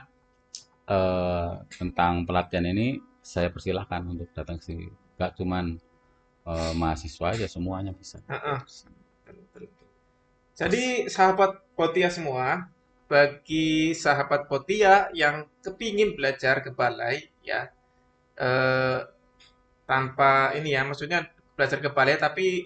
[0.89, 4.87] eh, tentang pelatihan ini saya persilahkan untuk datang ke sini.
[5.16, 5.77] Gak cuman
[6.49, 8.18] eh, mahasiswa aja semuanya bisa.
[8.25, 9.89] Betul, betul.
[10.53, 12.68] Jadi sahabat Potia semua,
[13.09, 17.68] bagi sahabat Potia yang kepingin belajar ke balai ya
[18.37, 19.01] eh,
[19.93, 22.64] tanpa ini ya maksudnya belajar ke balai tapi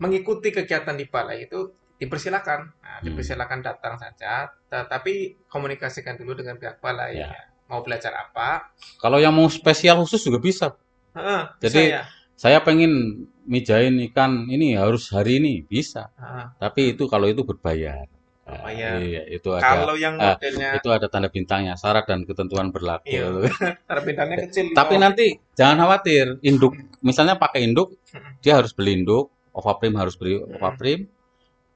[0.00, 2.60] mengikuti kegiatan di balai itu dipersilakan.
[2.80, 3.04] Nah, Hmm.
[3.04, 7.28] dipersilakan datang saja, tetapi komunikasikan dulu dengan pihak balai Ya.
[7.30, 7.42] ya.
[7.68, 8.72] Mau belajar apa?
[8.96, 10.72] Kalau yang mau spesial khusus juga bisa.
[11.12, 12.04] Heeh, Jadi, bisa ya.
[12.34, 16.10] Saya pengen mijain ikan ini harus hari ini bisa.
[16.18, 16.44] Heeh.
[16.58, 18.10] Tapi itu kalau itu berbayar.
[18.44, 19.00] Berbayar.
[19.00, 23.08] Iya, itu ada Kalau yang eh, modelnya itu ada tanda bintangnya, syarat dan ketentuan berlaku.
[23.08, 23.48] Iya.
[23.90, 25.26] terbintangnya kecil di Tapi nanti
[25.56, 27.96] jangan khawatir, induk misalnya pakai induk,
[28.44, 31.08] dia harus beli induk, ovaprim harus beli ovaprim.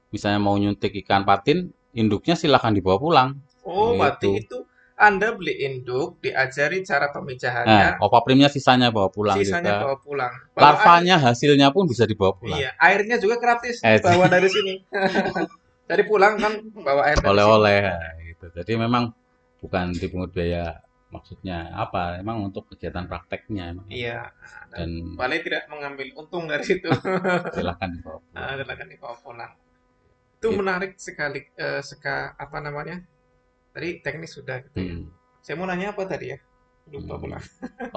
[0.09, 3.29] Misalnya mau nyuntik ikan patin, induknya silakan dibawa pulang.
[3.65, 4.41] Oh, berarti Gitu.
[4.45, 4.57] itu
[4.93, 9.83] Anda beli induk, diajari cara Nah, pemijahannya, ovaprimnya sisanya bawa pulang sisanya juga.
[9.87, 10.33] bawa pulang.
[10.51, 12.59] Bawa Larvanya hasilnya pun bisa dibawa pulang.
[12.59, 14.73] iya, airnya juga gratis Eh, bawa dari sini.
[15.89, 16.53] dari pulang kan
[16.85, 18.45] bawa air Oleh-oleh nah, gitu.
[18.53, 19.09] Jadi memang
[19.57, 20.77] bukan dipungut biaya
[21.09, 22.21] maksudnya apa?
[22.21, 23.89] Emang untuk kegiatan prakteknya emang.
[23.89, 24.29] Iya.
[24.69, 26.85] Dan Dan tidak mengambil untung dari situ.
[27.57, 28.37] silakan dibawa pulang.
[28.37, 29.51] Nah, silakan dibawa pulang.
[30.37, 33.01] Itu It- menarik sekali eh, seka apa namanya?
[33.73, 34.93] Tadi teknis sudah gitu ya.
[34.93, 35.09] Hmm.
[35.41, 36.37] Saya mau nanya apa tadi ya?
[36.93, 37.21] Lupa Hmm.
[37.25, 37.37] pula.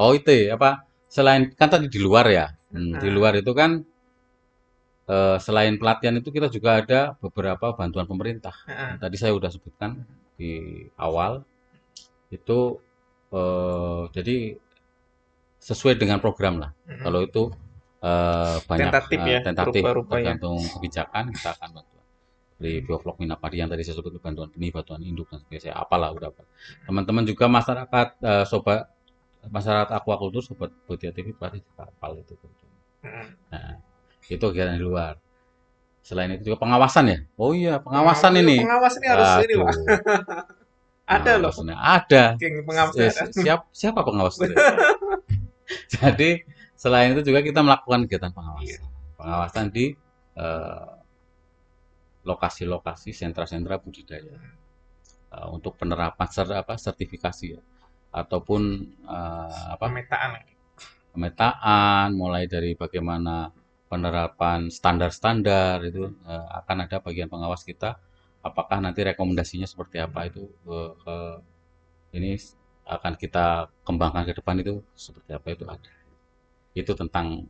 [0.00, 0.88] Oh itu ya, apa?
[1.12, 3.12] Selain kan tadi di luar ya, Hmm, di Ah.
[3.12, 3.84] luar itu kan
[5.12, 8.56] eh, selain pelatihan itu kita juga ada beberapa bantuan pemerintah.
[8.64, 8.96] Heeh.
[8.96, 10.00] Tadi saya udah sebutkan
[10.40, 11.44] di awal
[12.32, 12.80] itu
[13.32, 14.36] eh, jadi
[15.62, 16.70] sesuai dengan program lah.
[16.88, 17.02] Mm-mm.
[17.04, 17.42] Kalau itu
[18.02, 21.98] eh, banyak Tentatif eh, ya, tentatif tergantung kebijakan kita akan bantu.
[22.62, 25.74] Dari biovlog minapadi yang tadi saya sebut bantuan benih, bantuan induk dan sebagainya.
[25.74, 26.30] Apalah udah.
[26.86, 28.88] Teman-teman juga masyarakat eh, sobat
[29.42, 32.38] masyarakat aquacultur sobat Botia TV pasti juga hafal itu.
[33.50, 33.82] Nah,
[34.28, 35.18] itu kegiatan di luar.
[36.02, 37.18] Selain itu juga pengawasan ya.
[37.34, 38.56] Oh iya, pengawasan Pengawas- ini.
[38.62, 39.72] Pengawas ini harus ini, Pak.
[41.18, 41.52] Ada loh.
[41.72, 42.24] Ada.
[42.38, 42.94] Pengawas
[43.34, 44.54] siap, siapa pengawas itu?
[45.98, 46.42] Jadi
[46.74, 48.82] selain itu juga kita melakukan kegiatan pengawasan.
[49.18, 49.94] Pengawasan di
[50.34, 50.86] eh,
[52.22, 54.38] lokasi-lokasi sentra-sentra budidaya
[55.32, 57.60] Eh, untuk penerapan ser- apa sertifikasi ya
[58.12, 58.62] ataupun
[59.00, 60.44] eh, apa Pemetaan.
[61.08, 63.48] pemetaan mulai dari bagaimana
[63.92, 68.00] penerapan standar-standar itu eh, akan ada bagian pengawas kita
[68.40, 71.36] apakah nanti rekomendasinya seperti apa itu eh, eh,
[72.16, 72.30] ini
[72.88, 75.92] akan kita kembangkan ke depan itu seperti apa itu ada
[76.72, 77.44] itu tentang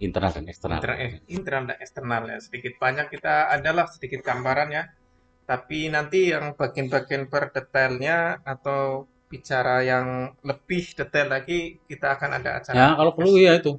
[0.00, 0.80] internal dan eksternal.
[0.80, 2.38] Internal, eh, internal dan eksternal ya.
[2.40, 4.84] Sedikit banyak kita adalah sedikit gambaran ya.
[5.44, 12.50] Tapi nanti yang bagian-bagian per detailnya atau bicara yang lebih detail lagi kita akan ada
[12.60, 12.74] acara.
[12.74, 13.76] Ya, kalau perlu ya itu.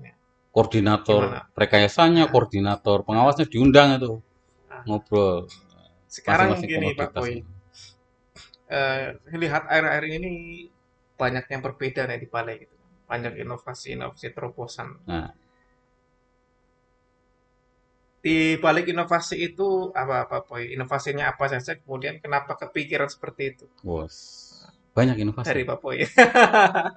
[0.56, 1.42] Koordinator Gimana?
[1.62, 2.32] rekayasanya, Nah.
[2.34, 4.12] koordinator pengawasnya diundang itu.
[4.70, 4.84] Nah.
[4.88, 5.48] Ngobrol.
[6.16, 7.34] Sekarang Masing-masing gini Pak Boy,
[8.72, 9.04] eh,
[9.42, 10.32] lihat air-air ini
[11.20, 12.76] banyak yang berbeda nih di Balai gitu.
[13.10, 14.88] Banyak inovasi-inovasi terobosan.
[15.08, 15.30] Nah,
[18.22, 20.64] Di balik inovasi itu apa apa Boy?
[20.78, 21.74] Inovasinya apa saja?
[21.82, 24.16] Kemudian kenapa kepikiran seperti itu bos.
[24.98, 25.48] Banyak inovasi.
[25.50, 25.98] dari Pak Boy?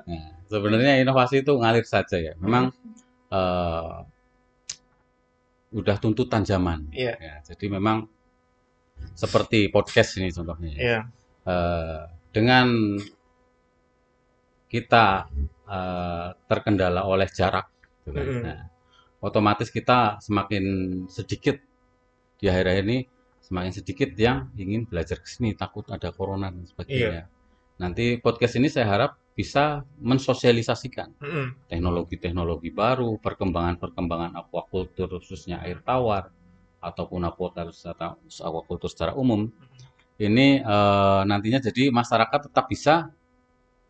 [0.08, 2.32] Nah, sebenarnya inovasi itu ngalir saja ya.
[2.44, 2.64] Memang
[3.32, 3.96] eh,
[5.74, 6.90] udah tuntutan zaman.
[6.94, 7.14] Iya.
[7.18, 8.06] Ya, jadi memang
[9.14, 10.70] seperti podcast ini contohnya.
[10.74, 10.80] ya.
[10.80, 11.00] Iya.
[11.44, 12.02] Eh,
[12.34, 12.66] dengan
[14.70, 15.30] kita
[15.64, 17.70] eh, terkendala oleh jarak,
[18.02, 18.26] gitu kan.
[18.26, 18.42] Mm-mm.
[18.44, 18.60] Nah,
[19.24, 20.64] otomatis kita semakin
[21.08, 21.56] sedikit
[22.36, 22.98] di akhir-akhir ini
[23.44, 27.28] semakin sedikit yang ingin belajar ke sini takut ada corona dan sebagainya.
[27.74, 31.18] Nanti podcast ini saya harap bisa mensosialisasikan
[31.66, 36.30] teknologi-teknologi baru, perkembangan-perkembangan aquaculture khususnya air tawar
[36.78, 39.50] ataupun aquaculture secara, aquaculture secara umum.
[40.14, 43.10] Ini eh, nantinya jadi masyarakat tetap bisa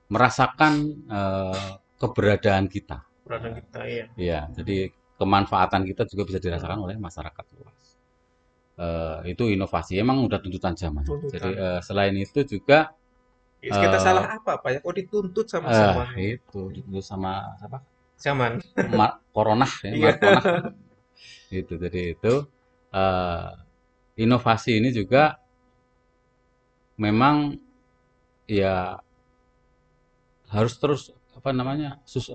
[0.08, 3.04] merasakan eh, keberadaan kita.
[3.20, 4.04] Produk kita iya.
[4.16, 4.88] Iya, jadi
[5.20, 8.00] kemanfaatan kita juga bisa dirasakan oleh masyarakat luas.
[8.80, 11.04] Eh, itu inovasi, emang udah tuntutan zaman.
[11.04, 11.36] Tuntutan.
[11.36, 11.50] Jadi
[11.84, 13.03] selain itu juga Ya,
[13.72, 14.78] kita Eh, salah apa Pak ya?
[14.84, 16.06] Kok dituntut sama zaman?
[16.18, 17.78] itu dituntut sama apa?
[18.20, 18.60] Zaman.
[18.92, 20.12] Ma- Corona ya, Iya.
[21.50, 22.34] Itu jadi itu
[22.94, 23.50] eh,
[24.20, 25.38] inovasi ini juga
[26.98, 27.58] memang
[28.46, 29.00] ya
[30.52, 31.02] harus terus
[31.34, 32.30] apa namanya sus,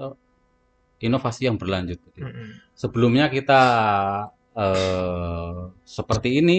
[1.00, 2.00] inovasi yang berlanjut.
[2.20, 2.60] Mm-mm.
[2.76, 3.62] Sebelumnya kita
[4.56, 6.58] eh, seperti ini,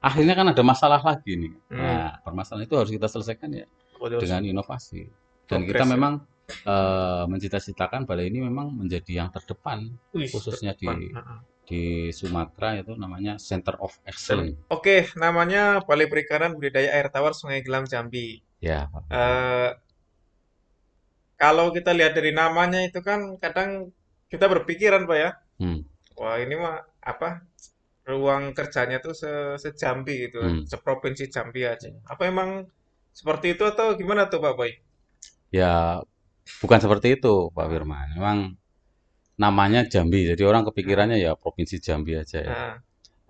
[0.00, 1.52] akhirnya kan ada masalah lagi nih.
[1.72, 1.78] Hmm.
[1.80, 3.66] Nah, permasalahan itu harus kita selesaikan ya
[3.98, 5.02] dengan inovasi.
[5.48, 5.90] Dan kita ya.
[5.90, 10.98] memang eh, mencita-citakan balai ini memang menjadi yang terdepan wih, khususnya di depan.
[11.12, 11.40] Heeh.
[11.68, 11.84] di
[12.16, 14.56] Sumatera itu namanya Center of Excellence.
[14.72, 18.40] Oke, namanya Balai Perikanan Budidaya Air Tawar Sungai Gelam Jambi.
[18.64, 18.88] Ya.
[19.12, 19.76] Eh,
[21.36, 23.92] kalau kita lihat dari namanya itu kan kadang
[24.32, 25.30] kita berpikiran Pak ya,
[25.60, 25.84] Hmm.
[26.16, 27.44] wah ini mah apa
[28.08, 29.28] ruang kerjanya tuh se
[29.60, 30.64] sejambi gitu, Hmm.
[30.64, 31.92] seprovinsi Jambi aja.
[32.08, 32.64] Apa emang
[33.18, 34.70] seperti itu atau gimana tuh Pak Boy?
[35.52, 36.00] Ya,
[36.62, 38.06] bukan seperti itu, Pak Firman.
[38.18, 38.38] Memang
[39.38, 42.56] namanya Jambi, jadi orang kepikirannya ya Provinsi Jambi aja ya.
[42.56, 42.80] Nah,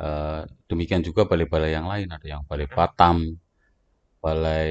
[0.00, 3.16] Eh, demikian juga balai-balai yang lain, ada yang Balai Batam,
[4.22, 4.70] Balai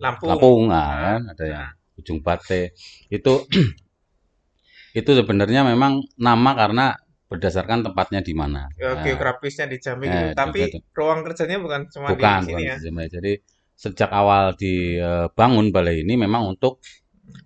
[0.00, 0.68] Lampung.
[0.70, 1.64] nah, kan, ada yang
[1.98, 2.74] Ujung Bate.
[3.10, 3.46] Itu
[4.98, 6.84] itu sebenarnya memang nama karena
[7.28, 8.72] berdasarkan tempatnya di mana.
[8.80, 10.26] ya, Nah, geografisnya di Jambi Eh, gitu.
[10.40, 10.82] juga Tapi tuh.
[10.98, 12.76] ruang kerjanya bukan cuma bukan, di sini bukan ya.
[12.76, 13.04] di Jambi.
[13.10, 13.32] Jadi
[13.78, 16.82] sejak awal dibangun balai ini memang untuk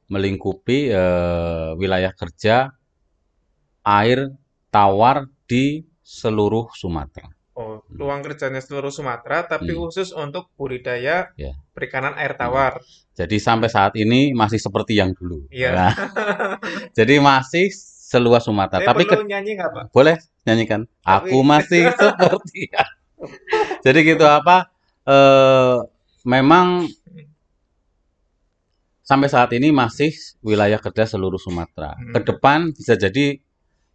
[0.08, 2.72] melingkupi eh, wilayah kerja
[3.84, 4.32] air
[4.68, 7.28] tawar di seluruh Sumatera.
[7.52, 9.84] Oh, ruang kerjanya seluruh Sumatera, tapi Hmm.
[9.84, 11.52] khusus untuk budidaya Ya.
[11.70, 12.80] perikanan air tawar.
[13.12, 15.44] Jadi sampai saat ini masih seperti yang dulu.
[15.52, 15.68] Iya.
[15.76, 15.92] Nah,
[16.98, 17.68] jadi masih
[18.08, 18.80] seluas Sumatera.
[18.80, 19.84] Saya Tapi ke- perlu nyanyi nggak, Pak?
[19.92, 20.16] boleh
[20.48, 20.88] nyanyikan.
[21.04, 22.72] Tapi- Aku masih seperti
[23.84, 24.72] Jadi gitu apa?
[25.02, 25.76] eh,
[26.24, 26.86] memang
[29.02, 31.94] sampai saat ini masih wilayah kerja seluruh Sumatera.
[31.98, 32.14] Hmm.
[32.14, 33.38] Ke depan bisa jadi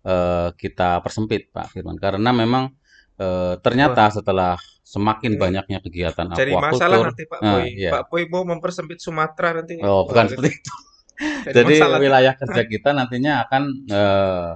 [0.03, 2.71] eh, kita persempit, Pak Firman, karena memang
[3.17, 4.55] eh, ternyata setelah
[4.87, 7.65] semakin Ini banyaknya kegiatan Jadi masalah aquaculture, nanti Pak Nah, Boy.
[7.75, 7.91] iya.
[7.91, 9.79] Pak Boy mau mempersempit Sumatera nanti.
[9.83, 10.73] oh bukan seperti itu.
[11.49, 11.99] jadi Jadi masalah.
[11.99, 14.51] wilayah kerja kita nantinya akan eh,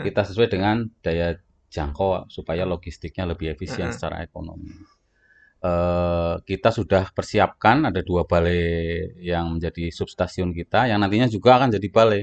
[0.00, 1.36] kita sesuai dengan daya
[1.68, 3.96] jangkau supaya logistiknya lebih efisien Mm-mm.
[3.96, 4.70] secara ekonomi.
[5.60, 11.68] Eh, kita sudah persiapkan ada dua balai yang menjadi substasiun kita yang nantinya juga akan
[11.76, 12.22] jadi balai.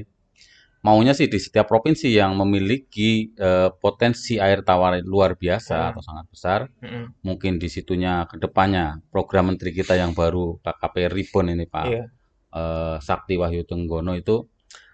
[0.82, 5.88] Maunya sih di setiap provinsi yang memiliki eh, potensi air tawar luar biasa Hmm.
[5.94, 7.14] atau sangat besar, Mm-mm.
[7.22, 12.04] mungkin di situnya ke depannya program menteri kita yang baru KKP Ribbon ini Pak Iya.
[12.58, 14.50] eh, Sakti Wahyu Tenggono itu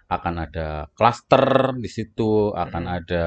[0.08, 3.24] akan ada klaster di situ, akan ada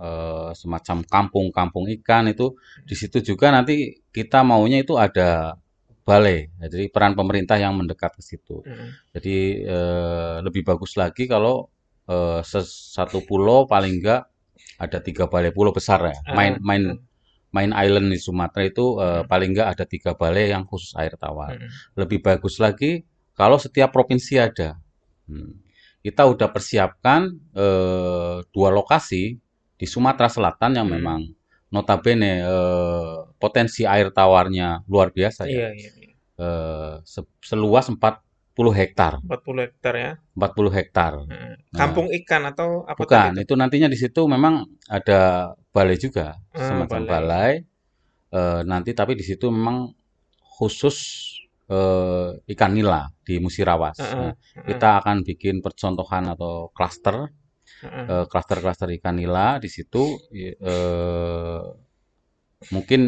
[0.00, 2.54] eh, semacam kampung-kampung ikan itu
[2.88, 5.56] di situ juga nanti kita maunya itu ada
[6.02, 8.66] balai, jadi peran pemerintah yang mendekat ke situ.
[9.14, 11.68] Jadi eh, lebih bagus lagi kalau
[12.10, 14.26] eh, ses- satu pulau paling enggak
[14.78, 16.82] ada tiga balai pulau besar ya, main Ah, main
[17.52, 19.28] main island di Sumatera itu eh, Hmm.
[19.30, 21.70] paling enggak ada tiga balai yang khusus air tawar Mm-mm.
[22.00, 23.04] lebih bagus lagi
[23.38, 24.78] kalau setiap provinsi ada.
[25.30, 25.61] Hmm.
[26.02, 29.38] Kita udah persiapkan eh, dua lokasi
[29.78, 30.94] di Sumatera Selatan yang Hmm.
[30.98, 31.20] memang
[31.72, 35.50] notabene eh, potensi air tawarnya luar biasa ya.
[35.50, 36.12] Iya, iya, iya.
[36.42, 40.12] Eh, se- seluas 40 hektar, 40 hektar ya.
[40.36, 41.12] 40 hektar.
[41.24, 41.54] Hmm.
[41.72, 43.42] Nah, Kampung ikan atau apa bukan, itu?
[43.48, 47.08] itu nantinya di situ memang ada balai juga, Ah, semacam balai.
[47.08, 47.52] balai.
[48.32, 49.92] Eh, nanti tapi di situ memang
[50.40, 50.96] khusus
[51.76, 53.98] eh, ikan nila di Musirawas.
[54.20, 57.16] Nah, heeh, kita akan bikin percontohan atau klaster,
[57.82, 58.06] heeh.
[58.12, 60.04] eh, klaster-klaster ikan nila di situ.
[60.34, 61.62] eh,
[62.72, 63.00] mungkin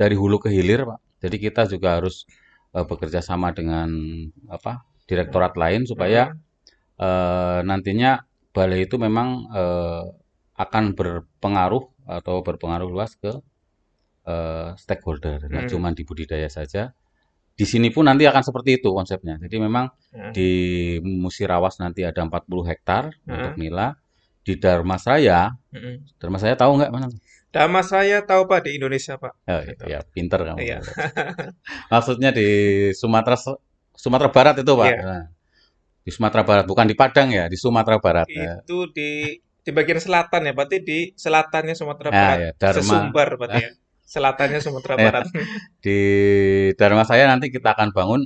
[0.00, 0.98] dari hulu ke hilir, Pak.
[1.24, 2.24] Jadi kita juga harus
[2.76, 3.88] eh, bekerja sama dengan
[4.50, 6.22] apa direktorat lain supaya
[7.00, 8.22] eh, nantinya
[8.54, 10.04] balai itu memang eh,
[10.58, 13.32] akan berpengaruh atau berpengaruh luas ke
[14.32, 15.72] eh, stakeholder, nggak Hmm.
[15.72, 16.92] cuma di budidaya saja.
[17.58, 19.34] Di sini pun nanti akan seperti itu konsepnya.
[19.42, 20.30] Jadi memang Heeh.
[20.30, 20.50] di
[21.02, 23.58] Musirawas nanti ada 40 hektar untuk Heeh.
[23.58, 23.98] nila.
[24.46, 26.06] Di Dharmasraya, Heeh.
[26.22, 27.10] Dharmasraya tahu nggak mana?
[27.50, 29.32] Dama saya tahu Pak di Indonesia Pak.
[29.48, 29.84] Oh, Gitu.
[29.90, 30.58] ya, pinter kamu.
[30.62, 30.78] Iya.
[31.92, 32.48] Maksudnya di
[32.94, 33.34] Sumatera
[33.98, 34.86] Sumatera Barat itu, Pak.
[34.86, 34.98] Iya.
[35.02, 35.24] Nah,
[36.04, 38.28] di Sumatera Barat, bukan di Padang ya, di Sumatera Barat.
[38.30, 42.38] Ya, Itu di di bagian selatan ya, berarti di selatannya Sumatera ya, Barat.
[42.38, 42.80] ya, Dharma.
[42.80, 43.70] Sesumbar berarti ya.
[44.08, 45.24] Selatannya Sumatera Ya, Barat.
[45.84, 45.98] di
[46.74, 48.22] Dharmasraya nanti kita akan bangun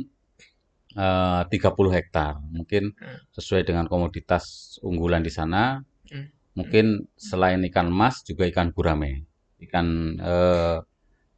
[0.92, 2.38] eh, 30 hektar.
[2.52, 3.18] Mungkin Hmm.
[3.32, 5.80] sesuai dengan komoditas unggulan di sana.
[6.06, 6.28] Hmm.
[6.54, 9.24] Mungkin selain ikan emas juga ikan gurame.
[9.58, 9.86] Ikan
[10.20, 10.78] eh,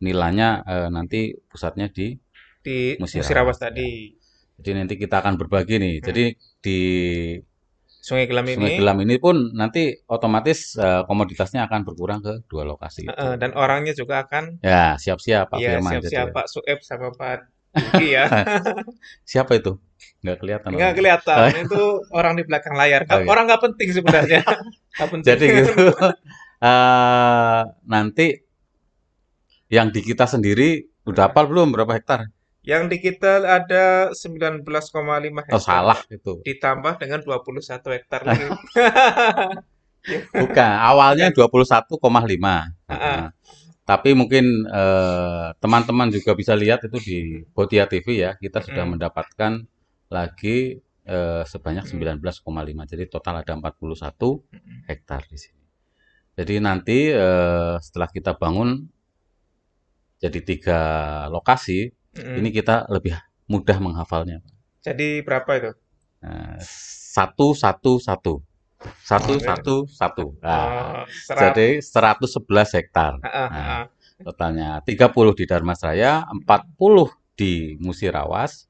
[0.02, 2.18] nilanya eh, nanti pusatnya di
[2.60, 3.24] Di Musirawas.
[3.24, 3.62] Musirawas Ya.
[3.70, 3.90] tadi.
[4.58, 5.94] Jadi nanti kita akan berbagi nih.
[6.00, 6.04] Hmm.
[6.04, 6.24] Jadi
[6.60, 6.78] di
[8.04, 12.68] Sungai Gelam Sungai ini Gelam ini pun nanti otomatis eh, komoditasnya akan berkurang ke dua
[12.68, 13.16] lokasi itu.
[13.16, 16.26] eh, dan orangnya juga akan Ya, siap-siap Pak ya Firman siap-siap.
[16.36, 18.28] Pak Sueb sama Pak Duki ya.
[19.32, 19.80] Siapa itu?
[20.20, 21.82] Nggak kelihatan Nggak kelihatan, Oh, itu
[22.12, 23.08] orang di belakang layar.
[23.08, 23.26] Oh, iya.
[23.26, 24.40] Orang nggak penting sebenarnya.
[25.00, 25.28] Nggak penting.
[25.32, 25.72] Jadi gitu.
[26.64, 28.40] Eh, nanti
[29.68, 32.24] yang di kita sendiri udah hafal belum berapa hektar?
[32.64, 33.84] Yang di kita ada
[34.16, 36.16] 19,5 Oh, hektar, salah Pak.
[36.16, 36.32] itu.
[36.46, 38.48] Ditambah dengan 21 hektar lagi.
[40.40, 41.48] Bukan, awalnya Bukan.
[41.48, 42.72] 21,5.
[42.92, 42.98] Heeh.
[43.00, 43.22] Heeh.
[43.84, 47.18] Tapi mungkin eh, teman-teman juga bisa lihat itu di
[47.52, 48.92] Botia TV ya, kita sudah Mm-mm.
[48.96, 49.52] mendapatkan
[50.12, 51.90] lagi eh, sebanyak Mm.
[52.20, 52.84] 19,5.
[52.88, 54.88] Jadi total ada 41 Mm-mm.
[54.88, 55.64] hektar di sini.
[56.36, 58.88] Jadi nanti eh, setelah kita bangun
[60.22, 60.80] jadi tiga
[61.28, 62.36] lokasi, Mm-mm.
[62.40, 63.14] ini kita lebih
[63.50, 64.40] mudah menghafalnya.
[64.80, 65.70] Jadi berapa itu?
[66.24, 66.56] Nah,
[67.14, 68.34] satu satu satu
[69.04, 69.44] satu Oke.
[69.44, 70.24] satu satu.
[70.40, 71.52] Nah, Oh, serat.
[71.52, 73.20] jadi 111 hektar.
[73.20, 73.84] Heeh, Nah, heeh.
[74.24, 78.68] totalnya 30 di Dharmasraya, 40 di Musirawas,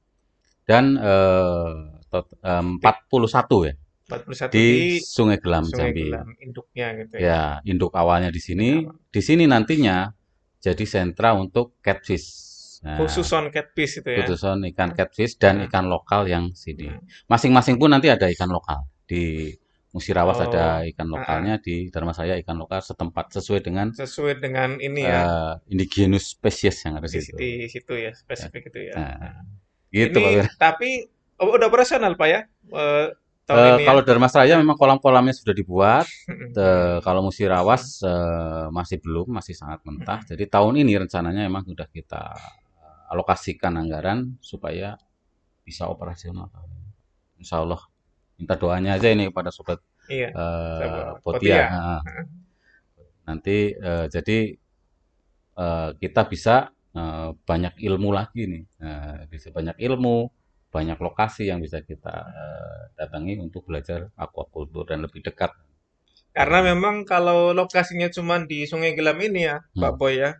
[0.66, 1.72] dan eh,
[2.10, 3.74] tot- eh, 41 ya
[4.08, 6.02] 41 di di Sungai Gelam Sungai Jambi.
[6.10, 7.22] Gelam induknya gitu ya.
[7.24, 8.84] Ya, induk awalnya di sini.
[8.84, 10.10] Nah, Di sini nantinya
[10.60, 12.43] jadi sentra untuk catfish.
[12.84, 14.22] Nah, khusus on catfish itu ya.
[14.22, 15.66] khususon ikan catfish dan Hmm.
[15.66, 16.92] ikan lokal yang sini.
[16.92, 17.00] Hmm.
[17.26, 18.84] Masing-masing pun nanti ada ikan lokal.
[19.04, 19.48] Di
[19.90, 25.00] Musirawas Oh, ada ikan lokalnya, di Dharmasraya ikan lokal setempat sesuai dengan Sesuai dengan ini
[25.00, 25.22] ya.
[25.22, 27.38] eh, indigenous spesies yang ada Di, situ.
[27.38, 28.94] di situ ya, spesifik itu ya.
[28.98, 29.46] Nah,
[29.88, 30.50] gitu Pak Ini Wira.
[30.58, 31.06] tapi
[31.38, 32.40] oh, udah operasional Pak ya?
[33.44, 33.86] Tahun ini ya.
[33.86, 36.10] kalau Dharmasraya memang kolam-kolamnya sudah dibuat.
[36.26, 40.26] Eh, kalau Musirawas eh, masih belum, masih sangat mentah.
[40.26, 42.34] Jadi tahun ini rencananya memang sudah kita
[43.10, 44.96] alokasikan anggaran supaya
[45.64, 46.48] bisa operasional.
[47.40, 47.80] Insya Allah.
[48.36, 49.78] Minta doanya aja ini kepada sobat
[50.10, 50.28] Iya.
[50.34, 51.22] eh, Sobat Potia.
[51.24, 51.62] Potia.
[51.70, 52.00] Nah,
[53.24, 54.38] nanti eh, jadi
[55.58, 58.64] eh, kita bisa eh, banyak ilmu lagi nih.
[58.82, 60.28] Eh, bisa banyak ilmu,
[60.74, 65.54] banyak lokasi yang bisa kita eh, datangi untuk belajar aquaculture dan lebih dekat.
[66.34, 69.98] Karena memang kalau lokasinya cuma di Sungai Gelam ini ya, Pak Hmm.
[69.98, 70.34] Boy ya.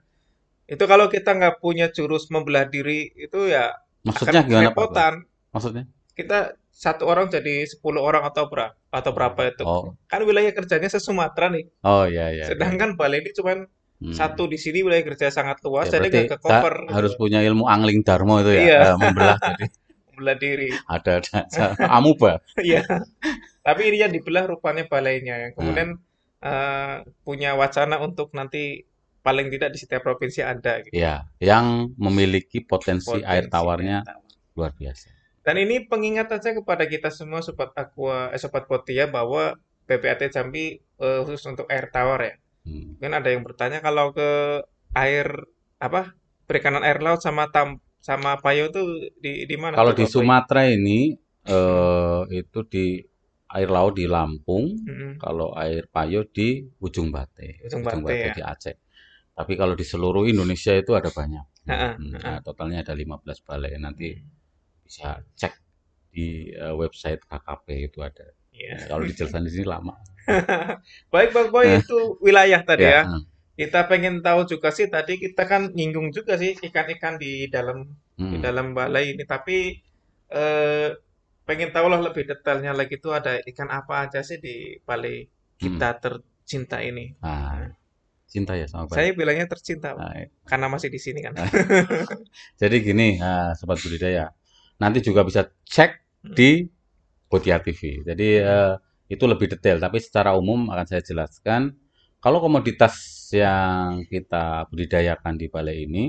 [0.65, 3.73] Itu kalau kita nggak punya jurus membelah diri itu ya
[4.05, 4.77] Maksudnya akan gimana Pak?
[4.77, 5.15] Kerepotan.
[5.53, 5.85] Maksudnya?
[6.15, 6.39] Kita
[6.75, 9.62] satu orang jadi 10 orang atau berapa atau berapa itu.
[9.65, 11.65] Oh, Kan wilayah kerjanya se-Sumatera nih.
[11.83, 12.45] oh ya ya.
[12.45, 12.45] ya.
[12.53, 14.11] Sedangkan Bali ini cuma Hmm.
[14.11, 17.21] satu di sini wilayah kerja sangat luas, Ya, jadi nggak ke cover harus gitu.
[17.25, 19.65] punya ilmu angling darmo itu ya, Iya, eh, membelah jadi
[20.11, 20.69] membelah diri.
[20.91, 21.65] ada ada
[21.97, 22.43] amuba.
[22.59, 22.83] Iya.
[23.62, 25.89] Tapi ini yang dibelah rupanya balainya yang Nah, kemudian
[26.43, 28.83] eh, punya wacana untuk nanti
[29.25, 30.93] paling tidak di setiap provinsi ada gitu.
[30.93, 34.25] ya, yang memiliki potensi air Potensi air tawarnya tawar.
[34.57, 35.09] luar biasa.
[35.45, 39.57] Dan ini pengingat saja kepada kita semua sobat aqua, eh, sobat Potia bahwa
[39.89, 42.35] PPAT Jambi eh, khusus untuk air tawar ya.
[42.64, 42.97] Hmm.
[43.01, 44.31] Mungkin ada yang bertanya kalau ke
[44.97, 45.29] air
[45.81, 46.16] apa
[46.49, 48.81] perikanan air laut sama tam sama payo itu
[49.20, 50.05] di di mana Kalau di?
[50.09, 51.12] Sumatera ini
[51.45, 52.87] eh, itu di
[53.55, 55.12] air laut di Lampung, Mm-mm.
[55.22, 58.35] kalau air payo di Ujung Bate, Ujung Ujung Bate Bate ya.
[58.35, 58.77] di Aceh.
[59.39, 61.45] Tapi kalau di seluruh Indonesia itu ada banyak.
[61.66, 61.91] Hmm, ha-ha.
[62.22, 63.74] nah, totalnya ada 15 balai.
[63.80, 64.30] Nanti Hmm.
[64.87, 65.09] bisa
[65.41, 65.55] cek
[66.14, 68.26] di eh, website KKP itu ada.
[68.55, 68.74] Iya.
[68.78, 69.95] Nah, kalau dijelaskan di sini lama.
[71.12, 71.80] Baik Bang Boy Eh.
[71.82, 73.03] itu wilayah tadi ya.
[73.03, 73.22] Ya, hmm,
[73.55, 77.87] Kita pengen tahu juga sih tadi kita kan nyinggung juga sih ikan-ikan di dalam
[78.30, 78.43] di hmm.
[78.43, 79.78] dalam balai ini tapi
[80.30, 80.89] eh,
[81.49, 84.55] pengen tahu lah lebih detailnya lagi tuh ada ikan apa aja sih di
[84.89, 85.26] balai
[85.62, 85.78] Hmm.
[85.78, 87.14] kita tercinta ini.
[87.22, 87.70] Nah,
[88.35, 89.18] cinta ya sama Saya baik.
[89.22, 90.11] bilangnya tercinta Nah,
[90.51, 91.35] karena masih di sini kan.
[92.61, 94.30] jadi gini, nah, sobat budidaya,
[94.82, 95.91] nanti juga bisa cek
[96.35, 96.66] di
[97.30, 98.03] Botia TV.
[98.03, 98.74] Jadi eh,
[99.11, 101.74] itu lebih detail, tapi secara umum akan saya jelaskan.
[102.18, 102.95] Kalau komoditas
[103.37, 106.05] yang kita budidayakan di balai ini,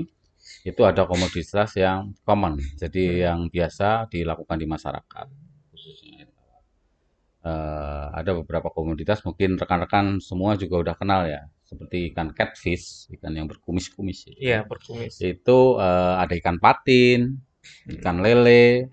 [0.64, 3.20] itu ada komoditas yang common, jadi Hmm.
[3.26, 5.26] yang biasa dilakukan di masyarakat,
[5.70, 6.24] khususnya.
[7.46, 13.34] Eh, ada beberapa komoditas mungkin rekan-rekan semua juga udah kenal ya, seperti ikan catfish, ikan
[13.34, 14.30] yang berkumis-kumis.
[14.30, 14.38] itu.
[14.38, 15.18] Iya, berkumis.
[15.20, 17.42] Itu eh, ada ikan patin,
[17.98, 18.88] ikan lele,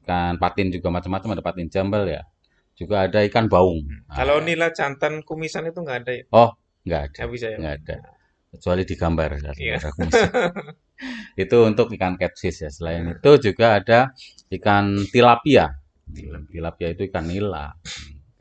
[0.00, 2.24] ikan patin juga macam-macam, ada patin jambal ya.
[2.72, 3.84] Juga ada ikan baung.
[4.08, 6.24] Nah, Kalau nila jantan kumisan itu nggak ada ya?
[6.32, 6.50] oh,
[6.88, 7.56] nggak ada, Nggak bisa ya?
[7.60, 7.96] nggak ada.
[8.52, 9.76] Kecuali di gambar ya, Iya.
[11.42, 12.70] Itu untuk ikan catfish ya.
[12.70, 14.12] Selain itu juga ada
[14.52, 15.72] ikan tilapia.
[16.52, 17.72] Tilapia itu ikan nila.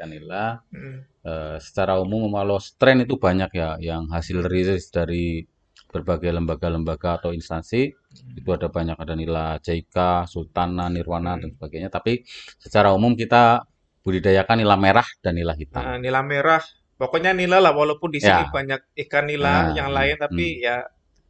[0.01, 1.05] Ikan nila Hmm.
[1.21, 5.45] eh, secara umum kalau strain itu banyak ya yang hasil rilis dari
[5.93, 7.93] berbagai lembaga-lembaga atau instansi
[8.33, 11.55] itu ada banyak ada nila Jaika, Sultana, Nirwana dan Hmm.
[11.61, 12.25] sebagainya tapi
[12.57, 13.61] secara umum kita
[14.01, 15.85] budidayakan nila merah dan nila hitam.
[15.85, 16.65] Nah, nila merah.
[16.97, 18.49] Pokoknya nila lah walaupun di sini Ya.
[18.49, 20.65] banyak ikan nila Nah, yang lain tapi hmm.
[20.65, 20.75] ya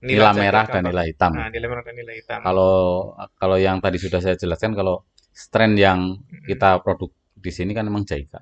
[0.01, 1.31] Nila saja merah dan nila hitam.
[1.35, 2.39] Nah, nila merah dan nila hitam.
[2.41, 2.73] Kalau
[3.35, 5.03] kalau yang tadi sudah saya jelaskan kalau
[5.35, 6.15] strain yang
[6.47, 8.41] kita produk di sini kan memang Jaika.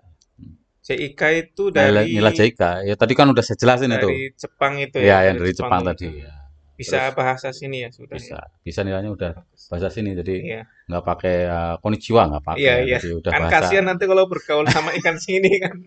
[0.89, 2.81] CIK itu dari nila Jaika.
[2.81, 4.09] Ya tadi kan udah saya jelasin itu.
[4.09, 5.89] dari Jepang itu Ya, ya, yang dari Jepang itu.
[5.93, 6.07] tadi.
[6.25, 6.33] Ya,
[6.73, 8.15] Bisa Terus bahasa sini ya sudah.
[8.17, 8.39] bisa.
[8.65, 9.31] Bisa nilainya udah
[9.69, 12.97] bahasa sini jadi nggak pakai uh, konnichiwa nggak pakai Iya, iya.
[12.97, 15.77] jadi udah Kan bahasa kasihan nanti kalau bergaul sama ikan sini kan.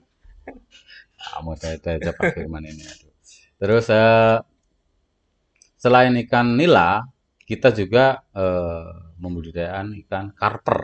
[1.23, 3.11] kamu saya aja Pak Firman ini aduh.
[3.57, 4.39] terus eh,
[5.77, 7.07] selain ikan nila
[7.43, 8.87] kita juga eh,
[9.19, 10.83] membudidayakan ikan karper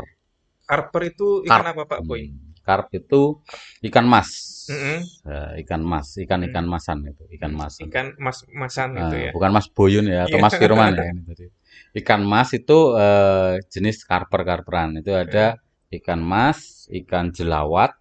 [0.63, 1.73] Karper itu ikan Karp.
[1.75, 2.29] apa Pak Boy?
[2.69, 3.23] Hmm, karp itu
[3.89, 4.31] ikan mas
[4.69, 5.01] Mm-mm.
[5.29, 9.33] Eh, ikan mas ikan ikan masan itu ikan mas Ikan mas masan itu Eh, ya.
[9.35, 10.43] bukan mas boyun ya atau Iya.
[10.45, 11.45] mas firman ya ini tadi
[12.01, 15.45] ikan mas itu eh, jenis karper karperan itu ada
[15.99, 16.59] ikan mas
[17.01, 17.93] ikan jelawat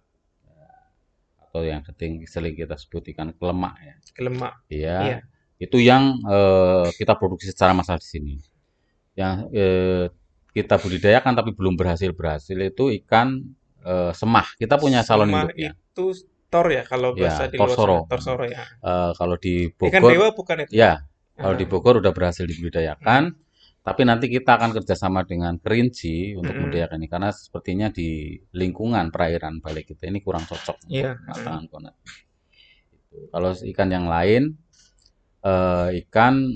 [1.42, 4.52] atau yang sering sering kita sebut ikan kelemak ya Kelemak.
[4.68, 5.18] Iya, Iya.
[5.64, 8.34] itu yang eh, kita produksi secara massal di sini.
[9.20, 10.04] Yang eh,
[10.56, 13.28] kita budidayakan tapi belum berhasil berhasil itu ikan
[13.84, 14.46] eh, semah.
[14.56, 15.70] Kita punya calon Semah induknya.
[15.74, 16.04] itu
[16.48, 17.96] tor ya kalau Ya, bahasa di luar torsoro.
[17.98, 18.08] sana.
[18.08, 18.64] Torsoro ya.
[18.80, 20.70] Eh, kalau di Ikan Bogor, dewa bukan itu?
[20.72, 20.92] ya,
[21.34, 21.70] kalau di Ah.
[21.70, 23.22] Bogor udah berhasil dibudidayakan.
[23.78, 26.68] Tapi nanti kita akan kerjasama dengan Kerinci untuk Mm-mm.
[26.68, 31.94] membudidayakan ini karena sepertinya di lingkungan perairan balik kita ini kurang cocok untuk pasangan konat.
[32.92, 33.32] Gitu.
[33.32, 34.60] Kalau ikan yang lain,
[35.40, 36.52] eh, ikan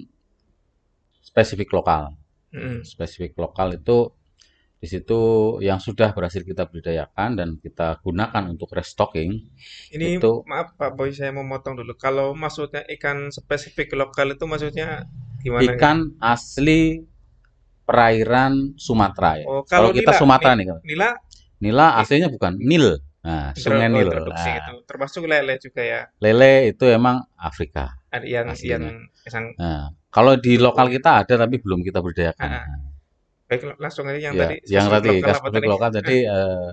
[1.21, 2.17] spesifik lokal.
[2.53, 2.85] Mm.
[2.85, 4.13] spesifik lokal itu
[4.83, 5.21] di situ
[5.63, 9.39] yang sudah berhasil kita budidayakan dan kita gunakan untuk restocking
[9.95, 11.95] Ini itu maaf Pak Boy saya mau motong dulu.
[11.95, 15.07] Kalau maksudnya ikan spesifik lokal itu maksudnya
[15.39, 15.63] gimana?
[15.63, 15.79] gitu?
[15.79, 16.99] ikan asli
[17.87, 19.47] perairan Sumatera ya.
[19.47, 21.09] Oh, Kalau kalau kita nila, Sumatera ni- nih, Nila
[21.63, 22.99] nila aslinya bukan Nil.
[23.23, 24.35] Nah, Sungai introdu- Nil.
[24.35, 24.73] Nah, gitu.
[24.83, 26.01] Termasuk lele juga ya.
[26.19, 28.03] lele itu emang Afrika.
[28.11, 28.71] Yang Aslinya.
[28.75, 28.85] yang
[29.31, 32.51] yang Nah, kalau di lokal kita ada tapi belum kita budidayakan.
[32.51, 32.67] Ah,
[33.53, 35.67] baik langsung aja yang Ya, tadi yang tadi lokal tadi?
[35.69, 35.91] lokal.
[36.01, 36.69] Jadi eh,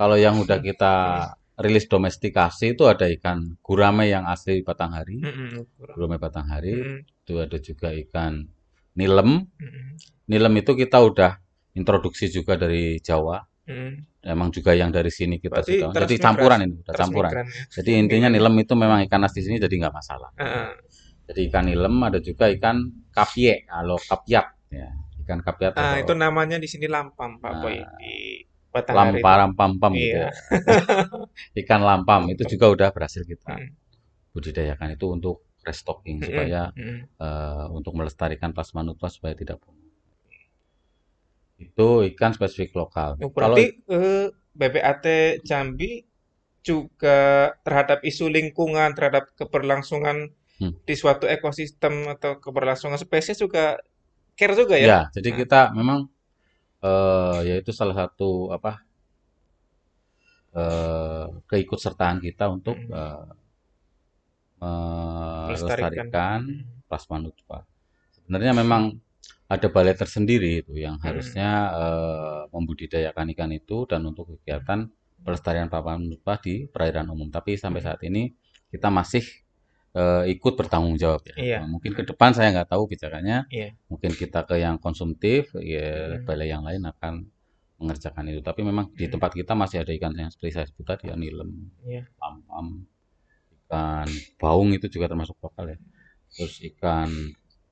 [0.00, 0.94] kalau yang udah kita
[1.60, 5.68] rilis domestikasi itu ada ikan gurame yang asli Batanghari, Mm-mm.
[5.76, 6.72] gurame Batanghari.
[6.72, 6.98] Mm-mm.
[7.28, 8.48] Itu ada juga ikan
[8.96, 9.44] nilem.
[9.60, 9.86] Mm-mm.
[10.30, 11.32] Nilem itu kita udah
[11.76, 13.44] introduksi juga dari Jawa.
[14.20, 15.96] Emang juga yang dari sini kita Berarti sudah.
[16.04, 17.32] Jadi campuran ini, udah campuran.
[17.32, 17.44] ya.
[17.80, 20.30] Jadi intinya nilem itu memang ikan asli sini jadi nggak masalah.
[20.36, 20.68] Ah, ah.
[21.30, 22.76] Jadi ikan nilem ada juga ikan
[23.14, 24.88] kapie, kalau kapiat ya.
[25.30, 28.14] Ikan kapiat Ah, atau itu namanya di sini lampam Pak Nah, Boy di
[28.74, 29.22] Batanghari.
[29.22, 30.26] lamparam pampam gitu Iya.
[30.26, 30.30] ya.
[31.62, 33.70] Ikan lampam itu juga udah berhasil kita Mm.
[34.34, 36.26] budidayakan itu untuk restocking Mm-mm.
[36.26, 36.98] supaya Mm-mm.
[37.18, 39.78] eh, untuk melestarikan plasma nutria supaya tidak punah.
[41.60, 43.20] Itu ikan spesifik lokal.
[43.20, 44.26] Oh, Kalau berarti eh,
[44.56, 45.04] BPAT
[45.44, 46.02] Jambi
[46.60, 50.76] juga terhadap isu lingkungan, terhadap keberlangsungan Hmm.
[50.84, 53.80] di suatu ekosistem atau keberlangsungan spesies juga
[54.40, 54.88] care juga ya?
[54.90, 55.38] ya, jadi Hmm.
[55.44, 55.98] kita memang
[56.88, 58.72] eh, yaitu salah satu apa
[60.54, 63.24] eh, keikutsertaan kita untuk eh,
[65.48, 66.06] Melestarikan.
[66.08, 66.64] melestarikan Mm.
[66.88, 67.62] plasma nutfah.
[68.12, 68.82] Sebenarnya memang
[69.50, 71.04] ada balai tersendiri itu yang Mm.
[71.06, 71.50] harusnya
[71.82, 74.86] eh, membudidayakan ikan itu dan untuk kegiatan
[75.24, 77.28] pelestarian plasma nutfah di perairan umum.
[77.32, 78.30] Tapi sampai saat ini
[78.72, 79.24] kita masih
[79.90, 81.34] eh, ikut bertanggung jawab ya.
[81.34, 81.58] Iya.
[81.62, 83.46] Nah, mungkin ke depan saya nggak tahu bicaranya.
[83.50, 83.74] Iya.
[83.90, 86.26] Mungkin kita ke yang konsumtif, ya Mm.
[86.26, 87.26] balai yang lain akan
[87.80, 88.40] mengerjakan itu.
[88.40, 89.12] Tapi memang di Mm.
[89.18, 91.50] tempat kita masih ada ikan yang seperti saya sebut tadi, ya, nilem,
[91.82, 92.06] Iya.
[92.20, 92.86] lam
[93.66, 94.06] ikan
[94.38, 95.78] baung itu juga termasuk lokal ya.
[96.30, 97.10] Terus ikan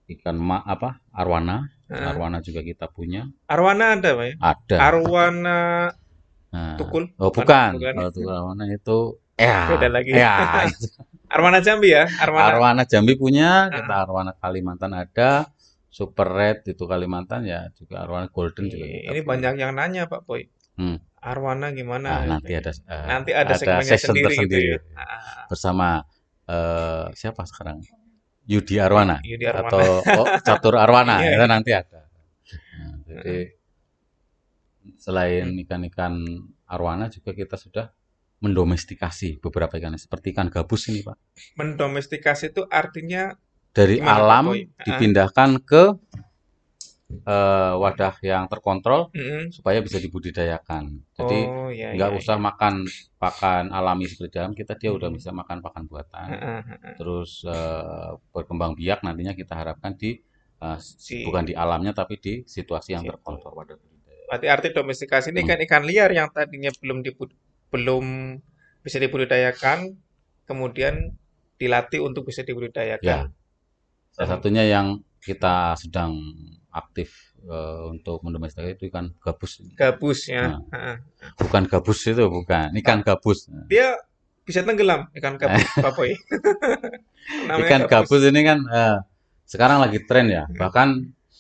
[0.08, 2.02] ikan ma, apa arwana, Heeh.
[2.02, 3.28] arwana juga kita punya.
[3.46, 4.34] Arwana ada, Pak ya?
[4.40, 4.76] Ada.
[4.80, 5.58] Arwana
[6.48, 7.12] Nah, tukul.
[7.20, 7.94] oh Bukan, bukan, bukan.
[7.94, 8.98] kalau tukul arwana itu
[9.36, 10.10] ya, Beda lagi.
[10.16, 10.34] ya.
[11.28, 12.04] Arwana Jambi ya?
[12.08, 12.46] Arwana.
[12.48, 15.48] Arwana Jambi punya, kita arwana Kalimantan ada,
[15.88, 19.28] Super Red itu Kalimantan ya, juga arwana Golden juga kita Ini punya.
[19.28, 20.48] banyak yang nanya, Pak Boy.
[20.78, 20.96] Hmm.
[21.18, 22.08] Arwana Nah, gimana?
[22.24, 24.78] nanti ada eh, Nanti ada segmennya session sendiri gitu tersendiri ya.
[24.94, 25.88] Ah, bersama
[26.46, 27.82] eh, siapa sekarang?
[28.48, 29.68] Yudi Arwana Yudi Arwana.
[29.68, 29.84] atau
[30.24, 31.46] oh, Catur Arwana Iya, itu iya.
[31.50, 32.00] nanti ada.
[32.78, 33.36] Nah, jadi
[34.96, 36.14] selain ikan-ikan
[36.64, 37.90] arwana juga kita sudah
[38.38, 41.16] mendomestikasi beberapa ikan seperti ikan gabus ini Pak.
[41.58, 43.34] Mendomestikasi itu artinya
[43.68, 44.60] Dari Gimana, Pak alam Boy?
[44.60, 44.84] Ah.
[44.86, 45.82] dipindahkan ke
[47.08, 49.48] eh, wadah yang terkontrol mm-mm.
[49.52, 51.02] supaya bisa dibudidayakan.
[51.16, 52.42] Jadi oh ya nggak ya, usah ya.
[52.42, 52.74] makan
[53.16, 55.16] pakan alami seperti dalam kita dia udah Hmm.
[55.16, 56.28] bisa makan pakan buatan.
[56.28, 56.94] Heeh, heeh.
[56.96, 60.20] Terus eh, berkembang biak nantinya kita harapkan di
[60.58, 63.12] eh, Di- bukan di alamnya tapi di situasi yang Situ.
[63.14, 64.26] terkontrol wadah budidaya.
[64.28, 65.48] Berarti arti domestikasi ini Hmm.
[65.54, 67.30] kan ikan liar yang tadinya belum dibu-
[67.68, 68.38] belum
[68.80, 69.96] bisa dibudidayakan,
[70.48, 71.12] kemudian
[71.58, 73.34] dilatih untuk bisa Ya, dibudidayakan.
[74.14, 76.14] salah satunya yang kita sedang
[76.70, 79.60] aktif eh, untuk mendomestikasi itu ikan gabus.
[79.74, 80.58] Gabus ya.
[80.70, 80.96] Nah.
[81.36, 83.50] Bukan gabus itu, bukan ikan gabus.
[83.66, 83.98] Dia
[84.46, 86.14] bisa tenggelam ikan gabus, Pak Boy.
[87.66, 88.96] Ikan gabus ini kan eh,
[89.44, 90.44] sekarang lagi tren ya.
[90.48, 90.88] Bahkan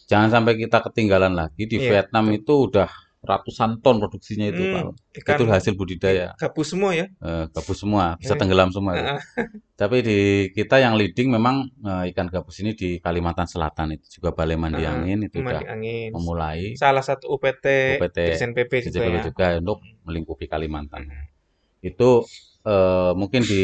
[0.08, 2.88] jangan sampai kita ketinggalan lagi di Iya, Vietnam itu udah
[3.28, 4.82] ratusan ton produksinya itu, Pak.
[4.88, 6.32] Hmm, ikan Itu hasil budidaya.
[6.34, 7.06] gabus semua ya.
[7.20, 8.38] Eh, gabus semua, bisa Eh.
[8.40, 8.96] tenggelam semua.
[8.96, 9.04] itu.
[9.04, 9.20] Heeh.
[9.80, 10.18] Tapi di
[10.50, 14.82] kita yang leading memang eh, ikan gabus ini di Kalimantan Selatan itu juga Balai Mandi
[14.82, 16.08] Angin itu Mandi udah angin.
[16.10, 19.20] memulai Salah satu UPT, UPT Dirjen PP juga ya.
[19.22, 21.04] juga untuk melingkupi Kalimantan.
[21.06, 21.28] Hmm.
[21.78, 22.24] Itu
[22.64, 23.62] eh, mungkin di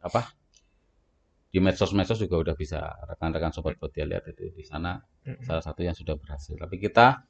[0.00, 0.30] apa
[1.46, 2.78] di medsos-medsos juga udah bisa
[3.08, 5.40] rekan-rekan sobat Botia lihat itu di sana Mm-mm.
[5.40, 6.52] salah satu yang sudah berhasil.
[6.52, 7.24] Tapi kita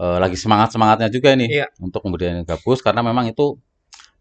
[0.00, 1.66] eh, lagi semangat-semangatnya juga ini Iya.
[1.78, 3.58] untuk kemudian gabus karena memang itu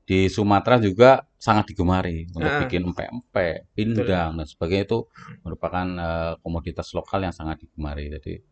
[0.03, 2.59] di Sumatera juga sangat digemari untuk Ah.
[2.67, 4.99] bikin empek-empek, pindang dan sebagainya itu
[5.47, 8.11] merupakan eh, komoditas lokal yang sangat digemari.
[8.11, 8.43] Jadi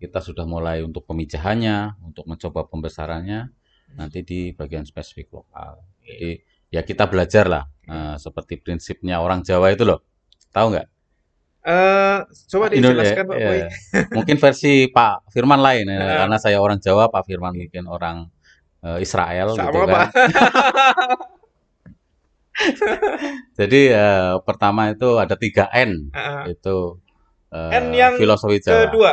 [0.00, 3.50] kita sudah mulai untuk pemijahannya, untuk mencoba pembesarannya
[3.98, 5.82] nanti di bagian spesifik lokal.
[6.06, 10.06] Jadi ya kita belajar lah eh, seperti prinsipnya orang Jawa itu loh.
[10.54, 10.86] Tahu nggak?
[11.60, 13.58] Eh, coba Indo- dijelaskan Pak ya, Boy.
[13.60, 13.68] ya.
[14.16, 16.16] Mungkin versi Pak Firman lain ya, Ah.
[16.24, 18.32] karena saya orang Jawa, Pak Firman mungkin orang
[18.80, 19.92] eh, Israel gitu Sama kan.
[19.92, 20.08] Pak.
[23.56, 26.42] Jadi eh, pertama itu ada 3 N Heeh.
[26.52, 27.00] itu
[27.50, 28.88] eh, N yang filosofi Jawa.
[28.88, 29.12] Kedua,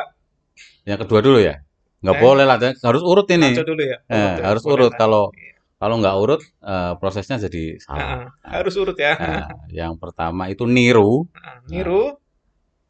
[0.83, 1.55] Yang kedua dulu ya.
[1.99, 2.21] Nggak Eh.
[2.21, 3.51] boleh lah, harus urut ini.
[3.55, 3.97] dulu ya.
[4.07, 4.93] Eh, Urut ya, harus urut.
[4.95, 5.31] Kalau
[5.77, 7.99] kalau nggak urut eh, prosesnya jadi salah.
[7.99, 8.23] Heeh,
[8.55, 9.13] harus urut ya.
[9.15, 11.57] Nah, yang pertama itu niru, Heeh.
[11.71, 12.15] Niru,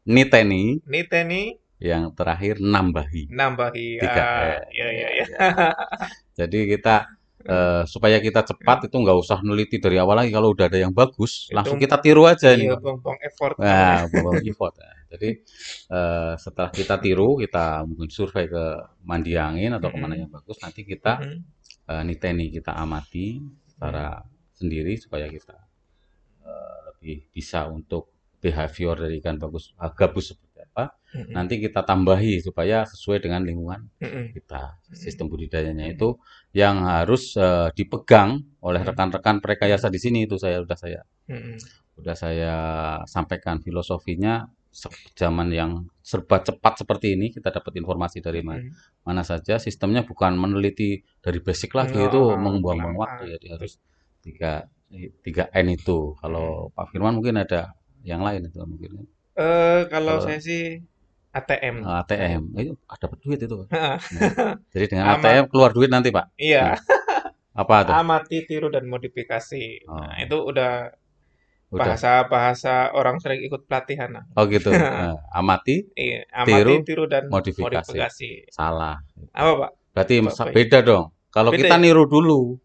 [0.08, 1.42] niteni, niteni,
[1.78, 3.28] yang terakhir nambahi.
[3.30, 3.88] nambahi.
[4.02, 4.72] Tiga Ah, N.
[4.74, 5.24] ya ya ya.
[6.34, 6.96] Jadi kita
[7.54, 10.32] eh, supaya kita cepat itu nggak usah neliti dari awal lagi.
[10.34, 12.72] Kalau udah ada yang bagus, Itu- langsung kita tiru aja nih.
[12.72, 13.54] Iya, buang-buang effort.
[13.62, 14.74] Nah, bawa effort.
[14.80, 14.90] ya.
[15.14, 15.30] Jadi
[15.88, 18.64] eh, setelah kita tiru, kita mungkin survei ke
[19.06, 21.20] mandi angin atau ke mana yang bagus, nanti kita
[21.88, 23.38] eh, niteni, kita amati
[23.70, 24.18] secara
[24.52, 25.54] sendiri supaya kita
[26.44, 30.84] eh, lebih bisa untuk behavior dari ikan bagus eh, gabus seperti apa.
[31.14, 31.32] Mhm.
[31.34, 34.24] Nanti kita tambahi supaya sesuai dengan lingkungan Mhm.
[34.36, 34.78] kita.
[34.94, 36.18] Sistem budidayanya itu
[36.54, 38.88] yang harus eh, dipegang oleh Hmm.
[38.94, 41.56] rekan-rekan prekayasa di sini itu saya udah saya Mhm.
[41.98, 42.54] udah saya
[43.10, 44.46] sampaikan filosofinya
[45.18, 45.70] zaman yang
[46.04, 49.02] serba cepat seperti ini kita dapat informasi dari mana, Mhm.
[49.02, 53.02] mana saja sistemnya bukan meneliti dari basic lagi Oh, itu membuang-buang lama.
[53.02, 53.80] waktu jadi harus
[54.22, 54.68] tiga
[55.20, 60.24] tiga N itu kalau Pak Firman mungkin ada yang lain itu mungkin Eh, kalau Kalau-
[60.24, 60.82] saya sih
[61.30, 61.80] ATM.
[61.80, 63.56] Eh, ATM itu ada dapat duit itu.
[63.70, 63.98] Nah,
[64.68, 65.22] jadi dengan Amat.
[65.22, 66.74] ATM keluar duit nanti Pak Iya,
[67.52, 69.86] apa tuh amati, tiru dan modifikasi.
[69.86, 69.94] Oh.
[69.94, 70.90] Nah, itu udah.
[71.68, 74.08] Bahasa-bahasa orang sering ikut pelatihan.
[74.10, 74.24] nah.
[74.34, 74.72] Oh gitu.
[74.74, 77.92] Nah, amati, Iya, amati, tiru, tiru, dan modifikasi.
[77.92, 78.30] modifikasi.
[78.48, 78.96] Salah.
[79.30, 79.70] Apa, Pak?
[79.92, 80.54] Berarti Pak sa- Boy.
[80.56, 81.12] beda dong.
[81.28, 81.78] Kalau kita ya?
[81.78, 82.56] niru dulu.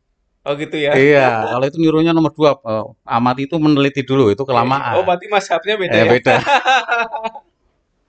[0.43, 0.91] Oh gitu ya.
[0.91, 2.59] Iya, kalau itu nirunya nomor dua.
[2.59, 4.99] eh, amati itu meneliti dulu, itu kelamaan.
[4.99, 6.11] Oh, berarti mazhabnya beda Eh, ya?
[6.11, 6.35] beda.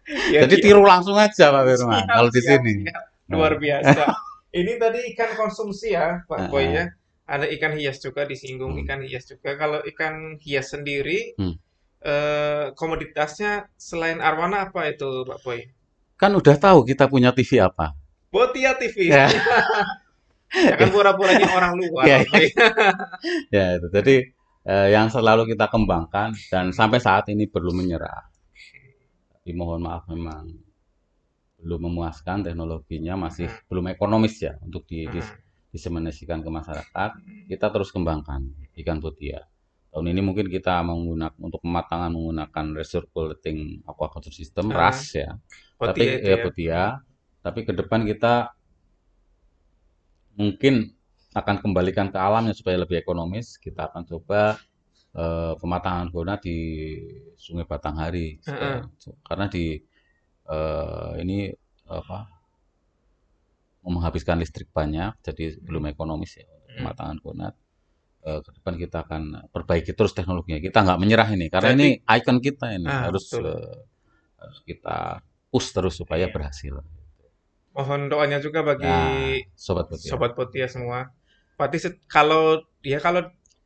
[0.04, 2.04] Ya, Jadi di- tiru langsung aja Pak Firman.
[2.04, 2.72] Siap, Kalau di siap, sini.
[2.84, 3.04] siap.
[3.32, 4.02] Luar biasa.
[4.60, 6.92] Ini tadi ikan konsumsi ya, Pak Ah, Boy ya.
[7.24, 8.84] Ada ikan hias juga disinggung Hmm.
[8.84, 9.56] ikan hias juga.
[9.56, 11.56] Kalau ikan hias sendiri, Hmm.
[12.04, 15.72] eh, komoditasnya selain arwana apa itu, Pak Boy?
[16.14, 17.96] Kan udah tahu kita punya TV apa.
[18.28, 19.08] Botia TV.
[19.08, 19.24] Ya.
[20.54, 22.46] Jangan pura-puranya orang luar, Ya, Boy.
[23.50, 23.86] Ya itu.
[23.90, 24.16] Jadi
[24.64, 28.30] eh, yang selalu kita kembangkan dan sampai saat ini belum menyerah.
[29.34, 30.48] Tapi mohon maaf memang
[31.60, 33.60] belum memuaskan teknologinya masih Hmm.
[33.68, 35.40] belum ekonomis ya untuk di, di- Hmm.
[35.72, 37.10] diseminasikan ke masyarakat.
[37.50, 38.46] Kita terus kembangkan
[38.78, 39.42] ikan botia.
[39.90, 45.34] Tahun ini mungkin kita menggunakan untuk pematangan menggunakan recirculating aquaculture system Ah, RAS ya.
[45.74, 46.42] Botia tapi itu ya ya.
[46.42, 46.82] botia.
[47.42, 48.54] Tapi ke depan kita
[50.34, 50.94] mungkin
[51.34, 53.58] akan kembalikan ke alamnya supaya lebih ekonomis.
[53.58, 54.58] Kita akan coba
[55.14, 56.58] eh, pematangan gona di
[57.38, 58.82] Sungai Batanghari supaya-
[59.22, 59.78] karena di
[60.44, 61.48] eh, ini
[61.86, 62.26] apa
[63.84, 66.76] menghabiskan listrik banyak, jadi belum ekonomis ya untuk Hmm.
[66.82, 67.48] pematangan gona.
[68.24, 70.56] Eh, ke depan kita akan perbaiki terus teknologinya.
[70.58, 73.44] Kita nggak menyerah ini karena Jadi- ini ikon kita ini Ah, harus betul.
[73.52, 73.76] eh,
[74.40, 74.96] harus kita
[75.46, 76.32] push terus supaya Iya.
[76.32, 76.74] berhasil.
[77.74, 80.08] Mohon doanya juga bagi Nah, sobat botia.
[80.10, 80.98] sobat Botia semua.
[81.78, 83.20] Se- kalau ya kalau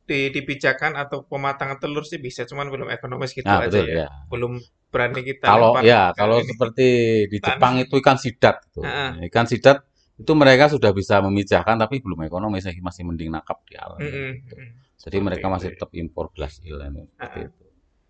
[0.09, 3.95] di, dipijakan atau pematangan telur sih bisa, cuman belum ekonomis gitu Nah, aja betul ya.
[4.05, 4.09] ya.
[4.31, 4.51] Belum
[4.89, 6.49] berani kita Kalau ya, kalau ini.
[6.49, 6.87] seperti
[7.29, 7.45] di Tanah.
[7.53, 8.81] Jepang itu ikan sidat gitu.
[8.85, 9.77] Ah, Ikan sidat
[10.19, 14.01] itu mereka sudah bisa memijahkan tapi belum ekonomis, masih mending nakap di alam.
[14.01, 14.55] Mm-mm, gitu.
[14.57, 14.69] mm.
[15.05, 15.77] Jadi mereka Seperti masih itu ya.
[15.79, 17.47] tetap impor glass eel ini, seperti Ah.
[17.47, 17.63] itu.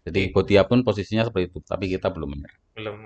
[0.09, 2.57] Jadi Botia pun posisinya seperti itu, tapi kita belum menyerah.
[2.75, 2.97] belum.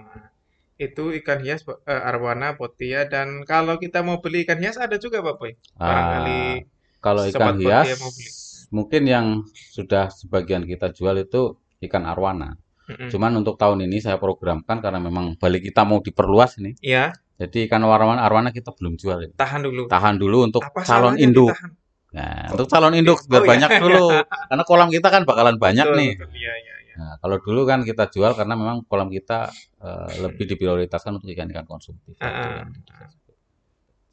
[0.77, 5.21] Itu ikan hias eh, arwana, botia dan kalau kita mau beli ikan hias ada juga
[5.21, 5.53] Pak Boy.
[5.77, 6.57] Barangkali Ah,
[7.03, 8.31] kalau ikan hias mau beli.
[8.73, 11.55] mungkin yang sudah sebagian kita jual itu
[11.85, 12.57] ikan arwana.
[12.89, 13.07] Mm-mm.
[13.07, 16.75] Cuman untuk tahun ini saya programkan karena memang balik kita mau diperluas ini.
[16.83, 19.33] Ya, Jadi ikan arwana arwana kita belum jual ini.
[19.37, 19.83] tahan dulu.
[19.87, 21.53] Tahan dulu untuk Apa calon induk.
[21.53, 21.71] ditahan?
[22.13, 23.51] Nah, untuk calon induk biar Oh, iya.
[23.53, 24.05] banyak dulu.
[24.49, 26.11] Karena kolam kita kan bakalan banyak Betul, nih.
[26.13, 26.29] betul.
[26.33, 26.72] Iya, iya, iya.
[26.93, 29.49] Nah, kalau dulu kan kita jual karena memang kolam kita
[29.81, 32.13] eh, lebih diprioritaskan untuk ikan-ikan konsumtif.
[32.21, 32.63] Ah.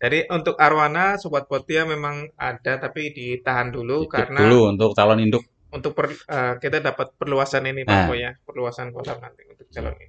[0.01, 5.20] Jadi untuk arwana, sobat Botia memang ada tapi ditahan dulu Dikit karena dulu untuk calon
[5.20, 5.44] induk.
[5.70, 8.16] untuk per- eh, kita dapat perluasan ini Pak Nah.
[8.16, 10.09] Ya, perluasan kolam nanti untuk calon ini.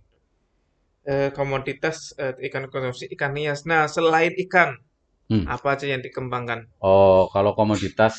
[1.02, 3.68] Eh, komoditas eh, ikan konsumsi ikan hias.
[3.68, 4.80] Nah, selain ikan,
[5.28, 5.44] Hmm.
[5.48, 6.72] apa aja yang dikembangkan?
[6.80, 8.16] Oh, kalau komoditas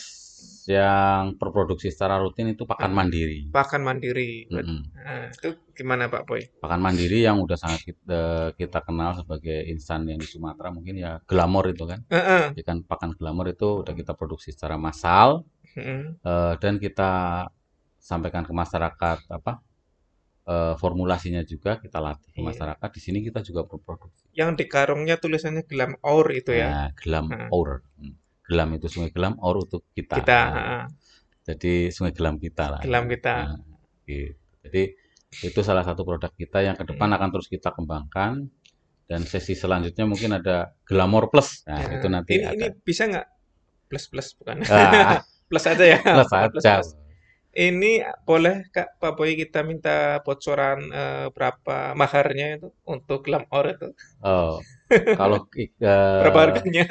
[0.70, 2.98] yang berproduksi secara rutin itu pakan Hmm.
[3.02, 3.40] mandiri.
[3.50, 4.46] Pakan mandiri.
[4.46, 4.80] Mm-mm.
[4.94, 6.46] Nah, itu gimana Pak Boy?
[6.62, 8.22] Pakan mandiri yang udah sangat kita,
[8.54, 12.00] kita kenal sebagai insan yang di Sumatera mungkin ya glamor itu kan.
[12.08, 12.54] Heeh.
[12.62, 15.42] Ikan pakan glamor itu udah kita produksi secara massal
[15.74, 16.14] Heeh.
[16.20, 17.10] eh, dan kita
[17.98, 19.62] sampaikan ke masyarakat apa
[20.42, 22.46] eh, formulasinya juga kita latih ke Iya.
[22.50, 22.88] masyarakat.
[22.90, 24.26] Di sini kita juga berproduksi.
[24.34, 26.66] Yang di karungnya tulisannya gelam or itu ya.
[26.70, 27.48] Nah, gelam Heeh.
[27.54, 27.70] Our.
[27.98, 28.14] Hmm.
[28.48, 30.18] Gelam itu sungai gelam, Our untuk kita.
[30.18, 30.86] Kita, Nah.
[31.42, 32.80] Jadi sungai gelam kita lah.
[32.82, 33.34] gelam kita.
[33.50, 33.58] Nah,
[34.06, 34.34] gitu.
[34.62, 34.82] Jadi
[35.42, 37.16] itu salah satu produk kita yang ke depan Hmm.
[37.18, 38.46] akan terus kita kembangkan.
[39.10, 41.66] Dan sesi selanjutnya mungkin ada Glamor Plus.
[41.68, 42.54] Nah, Ya, itu nanti ini, ada.
[42.54, 43.26] ini bisa nggak
[43.90, 44.56] plus plus bukan?
[44.70, 45.20] Ah,
[45.50, 45.98] plus aja ya.
[46.00, 46.72] plus Plus, aja.
[46.80, 46.88] plus.
[47.52, 53.66] Ini boleh Kak Pak Boy kita minta bocoran eh, berapa maharnya itu untuk gelam or
[53.76, 53.88] itu?
[54.24, 54.56] Oh,
[55.18, 56.84] kalau eh, Berapa harganya?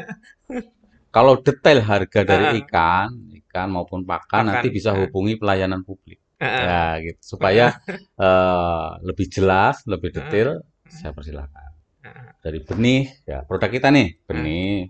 [1.12, 2.54] kalau detail harga dari Ah.
[2.64, 3.08] ikan,
[3.46, 6.18] ikan maupun pakan, Pakan, nanti bisa hubungi pelayanan publik.
[6.40, 6.64] Heeh.
[6.66, 7.20] Ya, gitu.
[7.36, 7.76] Supaya
[8.26, 11.70] eh, lebih jelas, lebih detail, saya persilahkan.
[12.02, 12.28] Heeh.
[12.42, 14.90] Dari benih, ya produk kita nih, benih,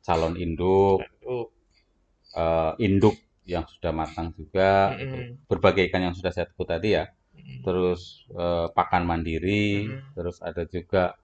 [0.00, 1.04] calon induk,
[2.36, 3.16] eh, induk
[3.46, 4.94] yang sudah matang juga.
[4.96, 5.46] Mm-mm.
[5.46, 7.06] berbagai ikan yang sudah saya sebut tadi ya.
[7.62, 10.14] Terus eh, pakan mandiri, Mm.
[10.16, 11.14] terus ada juga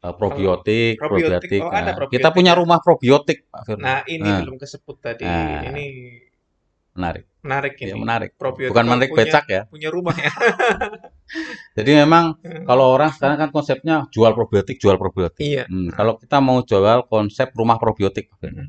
[0.00, 1.60] eh, probiotik, probiotik, probiotik.
[1.60, 2.58] oh, Nah, probiotik kita punya ya.
[2.58, 3.84] rumah probiotik, Pak Firman.
[3.84, 4.38] Nah, ini Nah.
[4.40, 5.24] belum kesebut tadi.
[5.24, 5.62] Nah.
[5.66, 5.84] Ini
[6.90, 8.00] Menarik, menarik ya ini.
[8.02, 8.30] menarik.
[8.34, 9.62] Probiotik Bukan menarik punya- becak ya.
[9.64, 10.26] Punya rumah ya.
[11.78, 12.34] Jadi memang
[12.66, 15.38] kalau orang sekarang kan konsepnya jual probiotik, jual probiotik.
[15.40, 15.64] Iya.
[15.64, 18.68] Hmm, kalau kita mau jual konsep rumah probiotik, Pak Firman.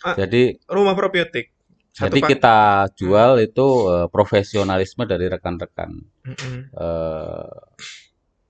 [0.00, 1.52] Ah, Jadi Rumah probiotik.
[1.92, 2.56] Satu jadi kita
[2.92, 6.56] jual itu eh, profesionalisme dari rekan-rekan Mm-mm.
[6.70, 7.56] eh,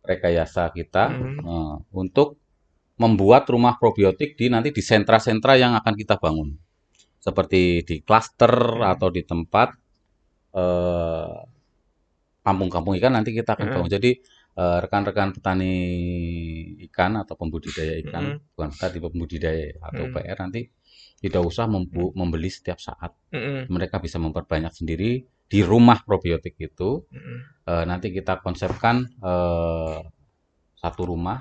[0.07, 1.39] rekayasa kita Mhm.
[1.43, 2.39] eh, untuk
[2.97, 6.57] membuat rumah probiotik di nanti di sentra-sentra yang akan kita bangun
[7.21, 8.93] seperti di klaster Mhm.
[8.97, 9.69] atau di tempat
[10.57, 11.37] eh,
[12.41, 13.75] kampung-kampung ikan nanti kita akan Heeh.
[13.77, 13.91] bangun.
[13.93, 14.13] Jadi
[14.57, 15.75] eh, rekan-rekan petani
[16.89, 18.57] ikan atau pembudidaya ikan, Mm-mm.
[18.57, 20.13] bukan tadi pembudidaya atau Mm.
[20.17, 20.65] PR nanti
[21.21, 23.13] tidak usah membu- membeli setiap saat.
[23.37, 23.69] Mm-mm.
[23.69, 27.03] Mereka bisa memperbanyak sendiri di rumah probiotik itu.
[27.11, 27.39] Mm-mm.
[27.67, 29.99] Eh, nanti kita konsepkan eh,
[30.77, 31.39] satu rumah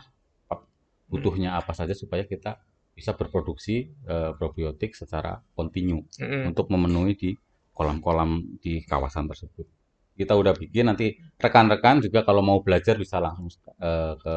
[0.49, 0.67] ap-
[1.11, 2.57] butuhnya apa saja supaya kita
[2.95, 6.49] bisa berproduksi eh, probiotik secara kontinu Mm-mm.
[6.49, 7.29] untuk memenuhi di
[7.75, 9.67] kolam-kolam di kawasan tersebut.
[10.15, 13.51] Kita udah bikin nanti rekan-rekan juga kalau mau belajar bisa langsung
[13.81, 14.35] eh, ke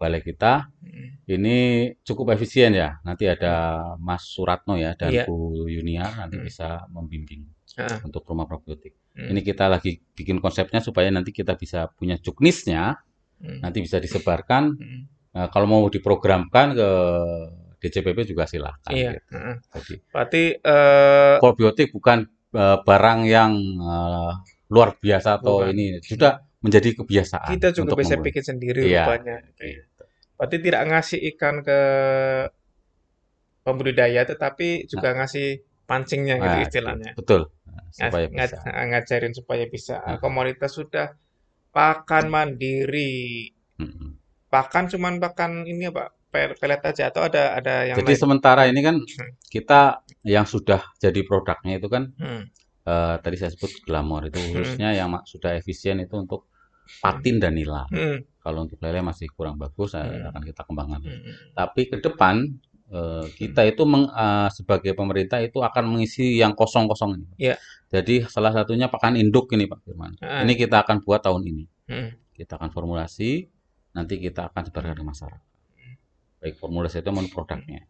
[0.00, 0.66] balai kita.
[0.82, 1.08] Mm.
[1.30, 1.56] Ini
[2.02, 2.98] cukup efisien ya.
[3.06, 5.24] Nanti ada Mas Suratno ya dan Iya.
[5.28, 6.46] Bu Yuniar nanti Hmm.
[6.48, 8.04] bisa membimbing Heeh.
[8.04, 8.92] untuk rumah probiotik.
[9.16, 9.32] Mm.
[9.32, 13.00] Ini kita lagi bikin konsepnya supaya nanti kita bisa punya juknisnya,
[13.40, 13.58] Mm.
[13.64, 14.76] nanti bisa disebarkan.
[14.76, 15.00] Mm.
[15.32, 16.88] Nah, kalau mau diprogramkan ke
[17.80, 18.92] DCPP juga silahkan.
[18.92, 19.16] Iya.
[19.18, 19.32] gitu.
[19.72, 22.22] Jadi Berarti eh, probiotik bukan
[22.52, 24.32] eh, barang yang eh,
[24.68, 25.72] luar biasa atau Bukan.
[25.72, 28.26] ini sudah menjadi kebiasaan kita juga untuk bisa membuat.
[28.30, 29.02] bikin sendiri Iya.
[29.08, 29.36] rupanya.
[29.56, 30.02] Gitu.
[30.38, 31.78] Berarti tidak ngasih ikan ke
[33.62, 35.62] pembudidaya, tetapi juga ngasih
[35.92, 37.10] pancingnya gitu Nah, istilahnya.
[37.12, 37.40] Betul.
[37.68, 38.58] Nah, supaya nga- bisa.
[38.64, 39.94] ngajarin supaya bisa.
[40.00, 40.16] Nah.
[40.16, 41.12] Komunitas sudah
[41.68, 43.52] pakan mandiri.
[43.76, 44.16] Mm-mm.
[44.48, 46.08] Pakan cuman pakan ini apa?
[46.28, 48.16] pel- Pelet aja atau ada ada yang Jadi lain?
[48.18, 49.30] sementara ini kan Hmm.
[49.46, 49.80] kita
[50.24, 52.48] yang sudah jadi produknya itu kan Hmm.
[52.82, 56.48] eh, tadi saya sebut glamor itu khususnya yang ma- sudah efisien itu untuk
[56.98, 57.84] patin dan nila.
[57.86, 58.24] Hmm.
[58.38, 60.24] Kalau untuk lele masih kurang bagus eh, Hmm.
[60.26, 61.00] akan kita kembangkan.
[61.00, 61.20] Hmm.
[61.52, 62.48] Tapi ke depan
[62.92, 67.24] eh, kita itu meng- eh, sebagai pemerintah itu akan mengisi yang kosong-kosong ini.
[67.24, 67.38] Pak.
[67.40, 67.54] Iya.
[67.92, 70.12] Jadi salah satunya pakan induk ini Pak Firman.
[70.20, 70.44] Ah.
[70.44, 71.64] Ini kita akan buat tahun ini.
[71.88, 72.08] Hmm.
[72.32, 73.44] Kita akan formulasi,
[73.92, 75.42] nanti kita akan sebarkan ke masyarakat.
[76.40, 77.84] Baik formulasi itu maupun produknya.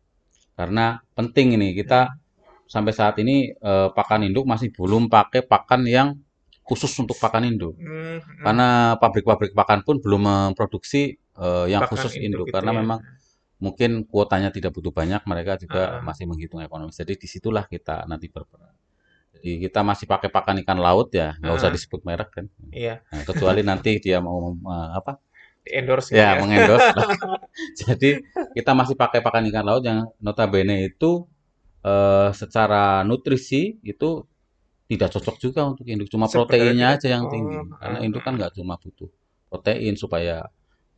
[0.59, 2.13] Karena penting ini kita
[2.67, 6.09] sampai saat ini eh, pakan induk masih belum pakai pakan yang
[6.63, 7.75] khusus untuk pakan induk.
[7.79, 8.19] Hmm.
[8.19, 8.43] Hmm.
[8.43, 8.69] Karena
[8.99, 12.79] pabrik-pabrik pakan pun belum memproduksi eh, yang Pakan khusus induk gitu karena ya.
[12.83, 12.99] memang
[13.65, 16.03] mungkin kuotanya tidak butuh banyak, mereka juga Ah.
[16.09, 16.97] masih menghitung ekonomis.
[17.01, 18.75] Jadi di situlah kita nanti berperan.
[19.37, 21.75] Jadi kita masih pakai pakan ikan laut ya, nggak usah Ah.
[21.75, 22.47] disebut merek kan.
[22.73, 25.13] Iya, Nah, kecuali nanti dia mau eh, apa?
[25.79, 26.41] endorse gitu Ya, ya.
[26.43, 26.93] mengendorse.
[27.81, 28.11] Jadi
[28.57, 31.25] kita masih pakai pakan ikan laut yang notabene itu
[31.85, 34.11] eh, secara nutrisi itu
[34.91, 36.09] tidak cocok juga untuk induk.
[36.13, 37.57] Cuma proteinnya aja yang oh, tinggi.
[37.81, 39.09] Karena ah, induk kan nggak cuma butuh
[39.51, 40.49] protein supaya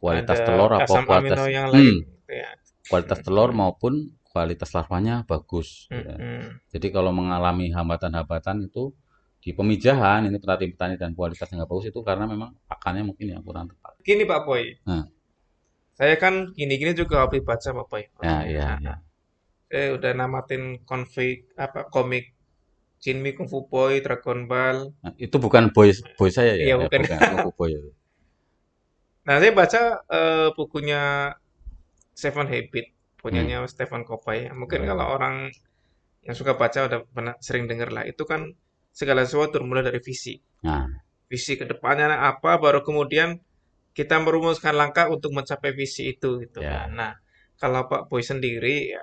[0.00, 2.50] kualitas Ada telur apa kualitas yang Hmm, lain ya.
[2.88, 5.86] kualitas telur maupun kualitas larvanya bagus.
[5.88, 6.14] Hmm, ya.
[6.18, 6.46] hmm.
[6.74, 8.90] Jadi kalau mengalami hambatan-hambatan itu
[9.38, 13.68] di pemijahan ini petani-petani dan kualitasnya nggak bagus itu karena memang pakannya mungkin yang kurang
[13.68, 13.92] tepat.
[14.00, 15.04] Gini Pak Boy, Nah.
[15.94, 18.02] saya kan gini-gini juga hobi baca Pak Boy.
[18.24, 18.94] Ya, iya, Nah, iya.
[19.68, 22.32] Saya udah namatin konflik apa komik
[23.04, 24.96] Jinmi Kung Fu Boy, Dragon Ball.
[25.04, 27.00] Nah, itu bukan boy boy saya ya, Iya, ya, bukan.
[27.04, 27.70] bukan boy.
[27.70, 27.80] ya.
[29.24, 31.32] Nah, saya baca eh, bukunya
[32.14, 32.86] Seven Habit,
[33.22, 33.70] punyanya Hmm.
[33.72, 34.48] Stephen Covey.
[34.60, 34.86] Mungkin Oh.
[34.90, 35.34] kalau orang
[36.26, 38.04] yang suka baca udah pernah sering dengar lah.
[38.08, 38.54] Itu kan
[38.94, 40.34] segala sesuatu mulai dari visi.
[40.64, 40.86] Nah,
[41.32, 43.40] Visi ke depannya apa, baru kemudian
[43.98, 46.86] kita merumuskan langkah untuk mencapai visi itu gitu Ya.
[46.86, 46.88] kan.
[47.00, 47.12] Nah,
[47.60, 49.02] kalau Pak Boy sendiri ya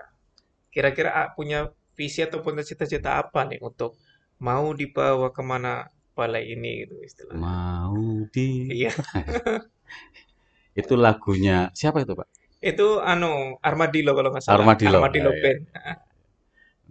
[0.73, 3.97] kira-kira ah, punya visi atau punya cita-cita apa nih untuk
[4.41, 5.85] mau dibawa ke mana
[6.17, 7.45] balai ini gitu istilahnya.
[7.45, 7.95] mau
[8.33, 8.47] di
[8.83, 8.91] Iya,
[10.81, 12.27] itu lagunya siapa itu, Pak?
[12.61, 14.57] Itu anu Armadillo kalau nggak salah.
[14.61, 14.99] Armadillo.
[14.99, 15.41] Armadillo Ya, ya.
[15.43, 15.61] Band.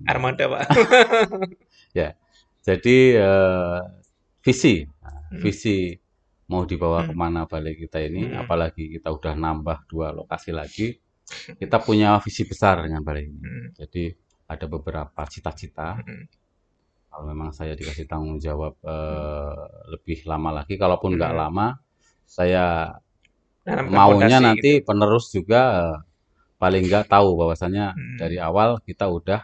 [0.08, 0.60] Armada, Pak.
[2.60, 3.80] Jadi eh,
[4.44, 5.40] visi, Nah, Hmm.
[5.42, 5.94] visi
[6.50, 7.08] mau dibawa Hmm.
[7.08, 8.42] ke mana balai kita ini, Hmm.
[8.42, 10.98] apalagi kita udah nambah dua lokasi lagi,
[11.60, 13.40] kita punya visi besar dengan balai ini.
[13.40, 14.04] Hmm, Jadi
[14.50, 16.02] ada beberapa cita-cita.
[16.02, 16.24] hmm,
[17.10, 19.64] Kalau memang saya dikasih tanggung jawab eh,
[19.94, 21.40] lebih lama lagi, kalaupun nggak Hmm.
[21.42, 21.66] lama,
[22.26, 22.94] saya
[23.66, 24.86] Maunya fondasi nanti gitu.
[24.88, 25.62] penerus juga
[26.60, 28.16] paling nggak tahu bahwasanya Hmm.
[28.20, 29.40] dari awal kita udah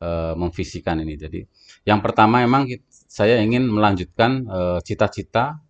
[0.00, 1.14] eh, memvisikan ini.
[1.16, 1.40] Jadi
[1.84, 5.60] yang pertama emang kit- saya ingin melanjutkan eh, cita-cita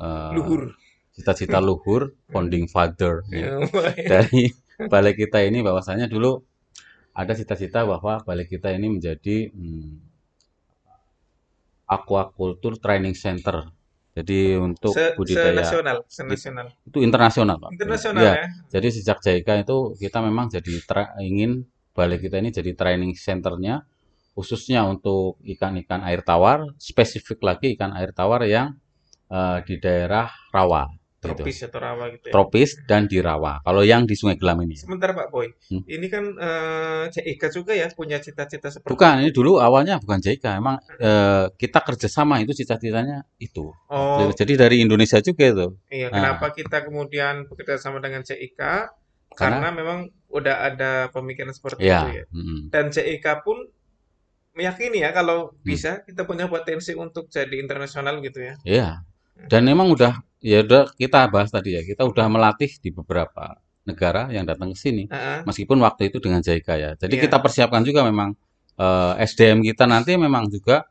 [0.00, 0.74] eh, Luhur.
[1.14, 3.62] cita-cita luhur founding father Ya.
[4.10, 4.50] dari
[4.90, 6.42] balai kita ini bahwasanya dulu
[7.14, 9.90] ada cita-cita bahwa balai kita ini menjadi hmm,
[11.86, 13.70] aquaculture training center.
[14.14, 16.66] Jadi untuk Se, budidaya nasional, senasional.
[16.86, 17.70] itu internasional, Pak.
[17.74, 18.46] Internasional Iya, ya.
[18.78, 23.82] jadi sejak JICA itu kita memang jadi tra- ingin balai kita ini jadi training centernya
[24.38, 28.78] khususnya untuk ikan-ikan air tawar, spesifik lagi ikan air tawar yang
[29.30, 30.86] eh, di daerah rawa
[31.24, 32.32] tropis atau rawa gitu ya.
[32.32, 33.64] tropis dan di rawa.
[33.64, 34.76] Kalau yang di Sungai Gelam ini.
[34.76, 35.80] Sebentar Pak Boy, Hmm.
[35.86, 36.24] ini kan
[37.08, 41.80] CIK juga ya punya cita-cita seperti Bukan, ini dulu awalnya bukan JIK, emang eh, kita
[41.80, 43.72] kerjasama itu cita-citanya itu.
[43.88, 45.66] Oh, Jadi dari Indonesia juga itu.
[45.88, 46.08] iya.
[46.08, 46.36] Nah.
[46.36, 48.60] Kenapa kita kemudian bekerja sama dengan CIK?
[49.34, 49.98] Karena- Karena memang
[50.28, 52.24] udah ada pemikiran seperti Ya, itu ya.
[52.30, 53.58] mm, Dan CIK pun
[54.52, 55.58] meyakini ya kalau Hmm.
[55.60, 58.54] bisa kita punya potensi untuk jadi internasional gitu ya.
[58.62, 58.88] ya.
[59.44, 63.56] Dan memang udah ya udah kita bahas tadi ya, kita udah melatih di beberapa
[63.88, 65.08] negara yang datang ke sini.
[65.08, 65.44] Heeh.
[65.48, 66.90] Meskipun waktu itu dengan JIK ya.
[67.00, 67.22] Jadi Iya.
[67.28, 68.36] kita persiapkan juga memang
[68.76, 70.84] eh, SDM kita nanti memang juga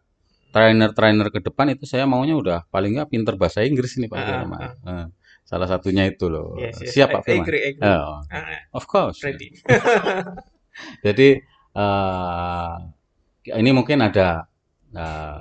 [0.53, 4.59] trainer-trainer ke depan itu saya maunya udah paling nggak pinter bahasa Inggris nih Pak Firman.
[4.61, 4.73] ah.
[4.73, 5.05] Eh,
[5.43, 6.55] salah satunya itu loh.
[6.55, 6.93] Yes, yes.
[6.95, 7.43] Siap Pak Firman?
[7.43, 7.84] Agree, agree.
[7.84, 9.19] Oh, Ah, of course.
[9.21, 9.51] ready.
[11.05, 11.30] Jadi
[11.73, 12.75] eh,
[13.59, 14.47] ini mungkin ada
[14.93, 15.39] eh,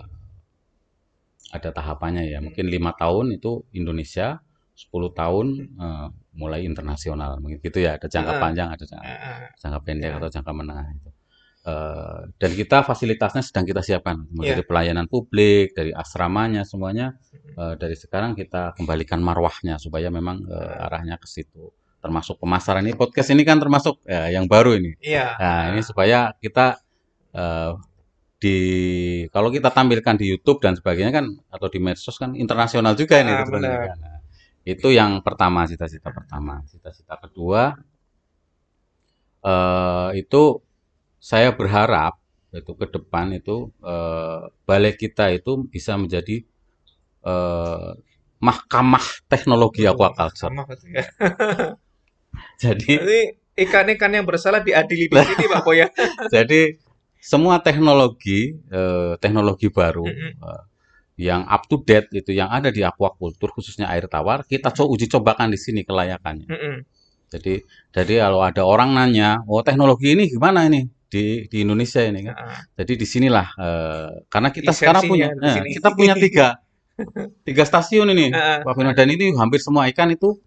[1.53, 2.41] ada tahapannya ya.
[2.41, 4.41] Mungkin lima tahun itu Indonesia,
[4.73, 5.47] 10 tahun
[5.77, 7.37] eh, mulai internasional.
[7.39, 8.01] Mungkin gitu ya.
[8.01, 8.41] Ada jangka Ah.
[8.41, 11.11] panjang, ada jangka, Ah, jangka pendek atau jangka menengah itu.
[11.63, 14.53] Eh, dan kita fasilitasnya sedang kita siapkan, mulai Ya.
[14.59, 17.15] dari pelayanan publik, dari asramanya semuanya.
[17.55, 21.71] Eh, dari sekarang kita kembalikan marwahnya supaya memang eh, arahnya ke situ.
[22.03, 24.99] Termasuk pemasaran ini podcast ini kan termasuk ya, yang baru ini.
[24.99, 25.39] Iya.
[25.39, 26.81] Nah, ini supaya kita
[27.33, 27.73] eh,
[28.43, 28.57] di
[29.35, 33.31] kalau kita tampilkan di YouTube dan sebagainya kan atau di medsos kan internasional juga ini
[33.31, 33.87] Ah, kebetulan benar.
[33.95, 33.99] kan.
[34.03, 34.19] Nah,
[34.67, 36.55] itu yang pertama cita-cita pertama.
[36.71, 37.63] Cita-cita kedua
[39.45, 40.43] eh, itu
[41.23, 42.19] saya berharap
[42.53, 46.43] itu ke depan itu eh, balai kita itu bisa menjadi
[47.31, 47.91] eh,
[48.43, 50.53] mahkamah teknologi Oh, aquaculture.
[50.91, 51.05] ya.
[52.63, 52.95] Jadi
[53.65, 55.89] ikan-ikan yang bersalah diadili di sini Pak Boy ya.
[56.35, 56.61] Jadi
[57.23, 60.63] semua teknologi eh, teknologi baru eh,
[61.23, 65.07] yang up to date itu yang ada di aquaculture khususnya air tawar kita co uji
[65.07, 66.51] cobakan di sini kelayakannya.
[67.31, 67.63] Jadi
[67.95, 72.35] jadi kalau ada orang nanya, "Oh, teknologi ini gimana ini di di Indonesia ini kan?"
[72.75, 76.59] Jadi di sinilah eh, karena kita sekarang punya eh, kita punya tiga
[77.47, 78.35] tiga stasiun ini.
[78.67, 80.43] Pak dan ini hampir semua ikan itu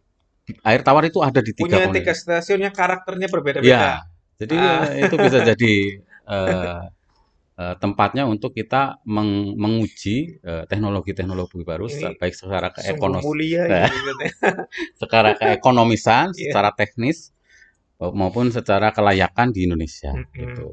[0.62, 3.92] air tawar itu ada di tiga punya tiga stasiun yang karakternya Ya, berbeda-beda.
[4.36, 4.86] jadi Ah.
[4.94, 5.74] eh, itu bisa jadi
[6.26, 6.82] eh,
[7.56, 14.30] eh, tempatnya untuk kita meng- menguji eh, teknologi-teknologi baru, Ini baik secara keekonos, mulia katanya.
[14.98, 16.52] secara keekonomisan, Iya.
[16.52, 17.32] secara teknis
[17.96, 20.12] maupun secara kelayakan di Indonesia.
[20.12, 20.36] Mm-mm.
[20.36, 20.66] Gitu.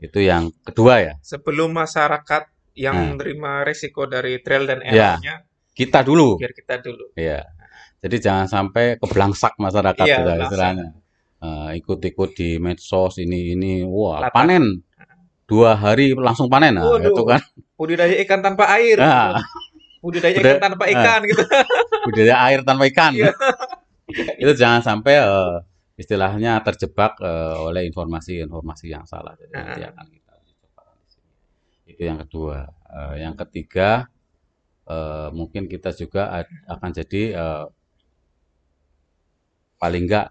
[0.00, 1.14] Itu yang kedua ya.
[1.20, 2.46] Sebelum masyarakat
[2.78, 3.06] yang Nah.
[3.18, 5.18] menerima resiko dari trail dan Ya.
[5.18, 5.34] errornya,
[5.74, 7.10] Kita dulu, biar kita dulu.
[7.18, 7.42] ya.
[8.00, 10.46] Jadi jangan sampai keblangsak masyarakat Iya, belangsak.
[10.46, 10.88] istilahnya.
[11.40, 14.32] Eh, ikut-ikut di medsos ini ini, wah Latah.
[14.32, 14.64] panen
[15.50, 17.10] dua hari langsung panen, nah, Waduh.
[17.10, 17.42] itu kan.
[17.74, 18.94] Budidaya ikan tanpa air.
[19.02, 19.42] Nah.
[19.98, 21.42] Budidaya ikan tanpa ikan gitu.
[22.06, 23.10] budidaya air tanpa ikan.
[23.18, 23.34] Iya.
[24.42, 25.56] itu jangan sampai eh,
[25.98, 29.34] istilahnya terjebak eh, oleh informasi-informasi yang salah.
[29.34, 29.90] Jadi nanti Ah.
[29.90, 30.34] akan kita.
[31.90, 32.70] Itu yang kedua.
[32.86, 34.06] Eh, yang ketiga
[34.86, 37.66] eh, mungkin kita juga akan jadi eh,
[39.76, 40.30] paling enggak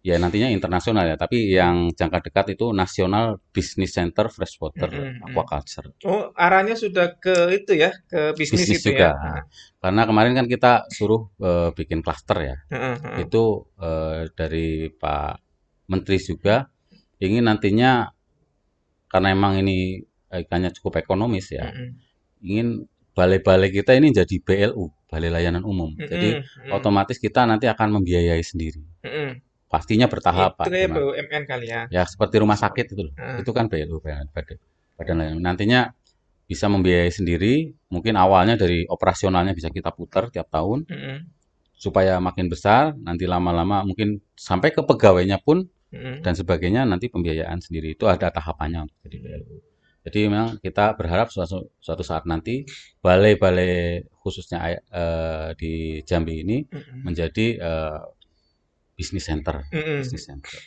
[0.00, 5.28] ya nantinya internasional ya, tapi yang jangka dekat itu National Business Center Freshwater mm.
[5.28, 5.92] Aquaculture.
[6.08, 9.12] Oh, arahnya sudah ke itu ya, ke bisnis, Bisnis itu juga.
[9.12, 9.44] ya.
[9.76, 12.56] Karena kemarin kan kita suruh eh, bikin klaster ya.
[12.72, 13.16] Heeh, heeh.
[13.28, 15.32] itu eh, dari Pak
[15.92, 16.64] Menteri juga
[17.20, 18.08] ingin nantinya
[19.12, 20.00] karena emang ini
[20.30, 21.88] ikannya cukup ekonomis ya, Mm-mm.
[22.46, 25.92] ingin balai-balai kita ini jadi BLU, Balai Layanan Umum.
[25.98, 26.72] Jadi Mm-mm, mm.
[26.72, 28.80] otomatis kita nanti akan membiayai sendiri.
[29.04, 29.49] Mm-mm.
[29.70, 30.66] Pastinya bertahap, Pak.
[30.66, 30.98] Itu kayak Firman.
[30.98, 31.80] BUMN kali ya.
[31.94, 33.14] Ya seperti rumah sakit itu loh.
[33.14, 33.38] Heeh.
[33.46, 34.26] Itu kan BLU, Badan
[34.98, 35.40] Badan Layanan.
[35.46, 35.80] Nantinya
[36.50, 41.16] bisa membiayai sendiri, mungkin awalnya dari operasionalnya bisa kita putar tiap tahun Mm-mm,
[41.78, 46.26] supaya makin besar, nanti lama-lama mungkin sampai ke pegawainya pun mm-mm.
[46.26, 49.56] dan sebagainya nanti pembiayaan sendiri itu ada tahapannya untuk jadi BLU.
[50.00, 52.66] Jadi memang kita berharap suatu, suatu saat nanti
[52.98, 57.06] balai-balai khususnya eh, di Jambi ini Mm-mm.
[57.06, 57.98] menjadi eh,
[59.00, 60.04] bisnis center, Mm-mm.
[60.04, 60.60] bisnis center.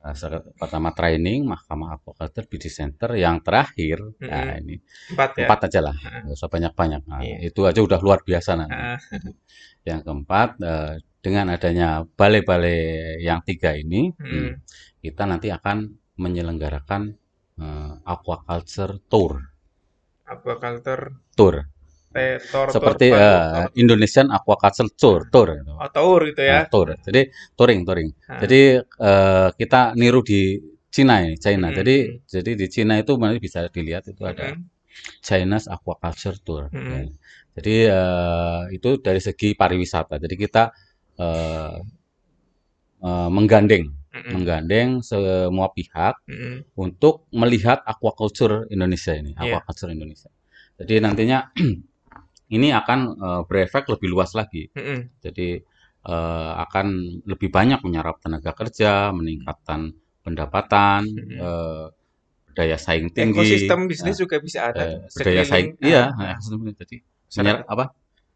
[0.00, 4.60] Nah, se- pertama training, mahkamah aquaculture, bisnis center, yang terakhir, nah Mm-mm.
[4.64, 4.74] ini
[5.12, 5.44] Empat ya.
[5.44, 7.02] empat aja lah, nggak usah banyak-banyak.
[7.04, 7.36] Nah, Iya.
[7.52, 8.80] Itu aja udah luar biasa nanti.
[8.80, 8.98] Heeh.
[9.84, 11.88] Yang keempat, eh, dengan adanya
[12.18, 12.78] balai-balai
[13.20, 14.24] yang tiga ini, Mm.
[14.24, 14.52] hmm,
[15.04, 15.76] kita nanti akan
[16.16, 17.02] menyelenggarakan
[17.60, 19.32] eh, aquaculture tour,
[20.24, 21.04] Aquaculture,
[21.36, 21.56] tour
[22.10, 25.72] tor, seperti tor, eh, Indonesian Aquaculture Tour, tour, gitu.
[25.78, 26.62] oh, tour gitu ya.
[26.62, 26.88] Nah, tour.
[26.98, 28.10] Jadi touring, touring.
[28.10, 28.40] Nah.
[28.42, 30.58] Jadi eh, kita niru di
[30.90, 31.70] Cina ini, China.
[31.70, 32.26] Mm, Jadi mm.
[32.26, 34.66] jadi di Cina itu nanti bisa dilihat itu ada Mm-mm.
[35.22, 36.66] China's Aquaculture Tour.
[36.74, 36.90] Mm-mm.
[36.90, 37.00] ya.
[37.54, 40.18] Jadi eh, itu dari segi pariwisata.
[40.18, 40.74] Jadi kita
[41.14, 41.78] eh,
[43.06, 44.30] eh, menggandeng, Mm-mm.
[44.34, 46.74] menggandeng semua pihak Mm-mm.
[46.74, 49.62] untuk melihat aquaculture Indonesia ini, Iya.
[49.62, 50.30] aquaculture Indonesia.
[50.80, 51.54] Jadi nantinya
[52.50, 54.68] ini akan eh, berefek lebih luas lagi.
[54.74, 54.98] Mm-mm.
[55.24, 55.48] Jadi
[56.06, 56.86] eh, akan
[57.26, 59.94] lebih banyak menyerap tenaga kerja, meningkatkan
[60.26, 61.38] pendapatan, Mm-mm.
[61.40, 61.86] eh,
[62.56, 64.84] daya saing tinggi, Ekosistem bisnis eh, juga bisa ada.
[64.84, 66.60] tuh, daya saing, sekeliling, iya, ekosistem.
[66.76, 66.96] jadi
[67.38, 67.84] menyerap apa?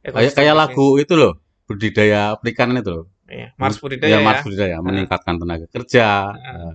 [0.05, 0.61] Kayak bisnis.
[0.61, 1.33] lagu itu loh,
[1.67, 3.07] budidaya perikanan itu loh.
[3.25, 4.25] Iya, Mars budidaya ya, ya.
[4.25, 6.73] Mars budidaya, meningkatkan tenaga kerja, eh,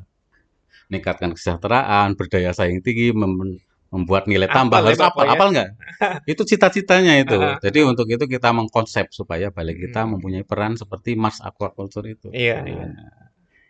[0.89, 4.77] meningkatkan kesejahteraan, berdaya saing tinggi, mem- membuat nilai tambah.
[4.79, 5.33] Apal ya, Harus apal, Boy, ya?
[5.33, 5.69] apal nggak?
[6.31, 7.37] Itu cita-citanya itu.
[7.59, 10.09] Jadi untuk itu kita mengkonsep supaya balik kita Mm.
[10.17, 12.29] mempunyai peran seperti Mars Aquaculture itu.
[12.29, 12.61] Iya.
[12.61, 12.93] Jadi, eh,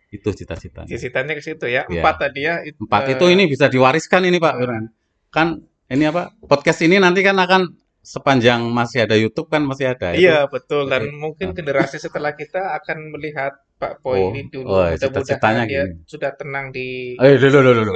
[0.09, 0.89] itu cita-citanya.
[0.91, 1.87] Cita-citanya ke situ ya.
[1.87, 2.03] Iya.
[2.03, 2.59] Empat tadi ya.
[2.61, 4.85] it- Empat eh, itu ini bisa diwariskan ini Pak Firman.
[5.31, 5.47] Kan
[5.87, 6.35] ini apa?
[6.43, 7.61] Podcast ini nanti kan akan
[7.99, 10.27] sepanjang masih ada YouTube kan masih ada itu.
[10.27, 11.55] Iya betul dan Jadi, mungkin ah.
[11.55, 14.67] generasi setelah kita akan melihat Pak Boy Oh, ini dulu.
[14.67, 16.03] oh, Mudah-mudahan cita-citanya dia gini.
[16.03, 17.15] sudah tenang di.
[17.15, 17.93] Eh, dulu, dulu, dulu.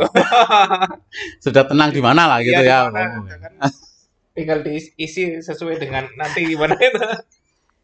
[1.38, 2.80] Sudah tenang di mana lah gitu Iya, ya.
[2.88, 3.28] di mana, Oh.
[3.28, 3.54] kan
[4.34, 6.98] tinggal diisi sesuai dengan nanti gimana itu.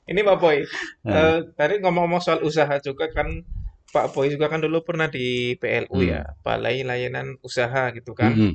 [0.08, 0.66] Ini Pak Boy, Eh,
[1.06, 3.44] eh, tadi ngomong-ngomong soal usaha juga kan
[3.90, 6.10] Pak Boy juga kan dulu pernah di PLU Hmm.
[6.10, 8.32] ya, Balai Layanan Usaha gitu kan.
[8.32, 8.54] mm-mm.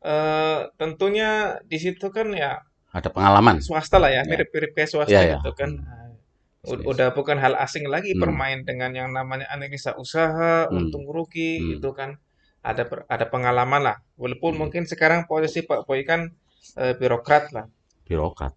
[0.00, 2.62] Eh, tentunya di situ kan ya
[2.94, 3.58] Ada pengalaman.
[3.58, 4.22] swasta lah ya, Ya.
[4.24, 5.36] mirip-mirip kayak swasta ya.
[5.36, 5.74] gitu kan.
[6.66, 6.82] Hmm.
[6.82, 6.88] Yes.
[6.90, 8.20] Udah bukan hal asing lagi Hmm.
[8.20, 10.76] bermain dengan yang namanya analisa usaha, Hmm.
[10.76, 11.72] untung rugi Hmm.
[11.78, 12.18] itu kan
[12.60, 13.96] ada per- ada pengalaman lah.
[14.14, 14.66] Walaupun Hmm.
[14.66, 16.34] mungkin sekarang posisi Pak Boy kan
[16.74, 17.70] eh, birokrat lah,
[18.02, 18.50] Birokrat.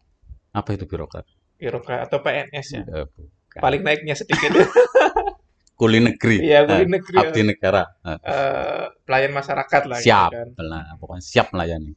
[0.49, 1.30] Apa itu birokrat?
[1.56, 2.81] birokrat atau PNS ya.
[2.84, 3.60] Eh, bukan.
[3.60, 4.49] Paling naiknya sedikit
[5.80, 6.44] Kuli negeri.
[6.44, 7.84] Iya, kuli Eh, negeri, Abdi negara.
[8.03, 10.31] Eh, eh, pelayan masyarakat lah gitu siap.
[10.36, 10.48] kan.
[10.60, 11.95] Nah, pokoknya siap melayani.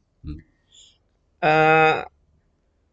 [1.43, 1.95] Eh,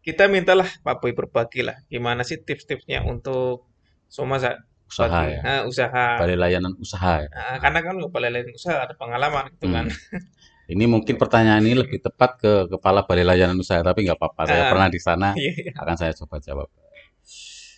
[0.01, 3.69] kita mintalah Pak Boy berbagi lah gimana sih tips-tipsnya untuk
[4.07, 5.39] semua sa- Usaha bagi- ya.
[5.39, 6.05] eh, usaha.
[6.19, 7.29] Balai layanan usaha ya.
[7.29, 9.87] Nah, karena kan balai layanan usaha ada pengalaman gitu kan.
[9.87, 10.21] Hmm.
[10.67, 14.41] Ini mungkin pertanyaan ini lebih tepat ke kepala balai layanan usaha, tapi nggak apa-apa.
[14.45, 14.69] Saya Ah.
[14.69, 15.71] pernah di sana, Iya, iya.
[15.75, 16.67] akan saya coba jawab.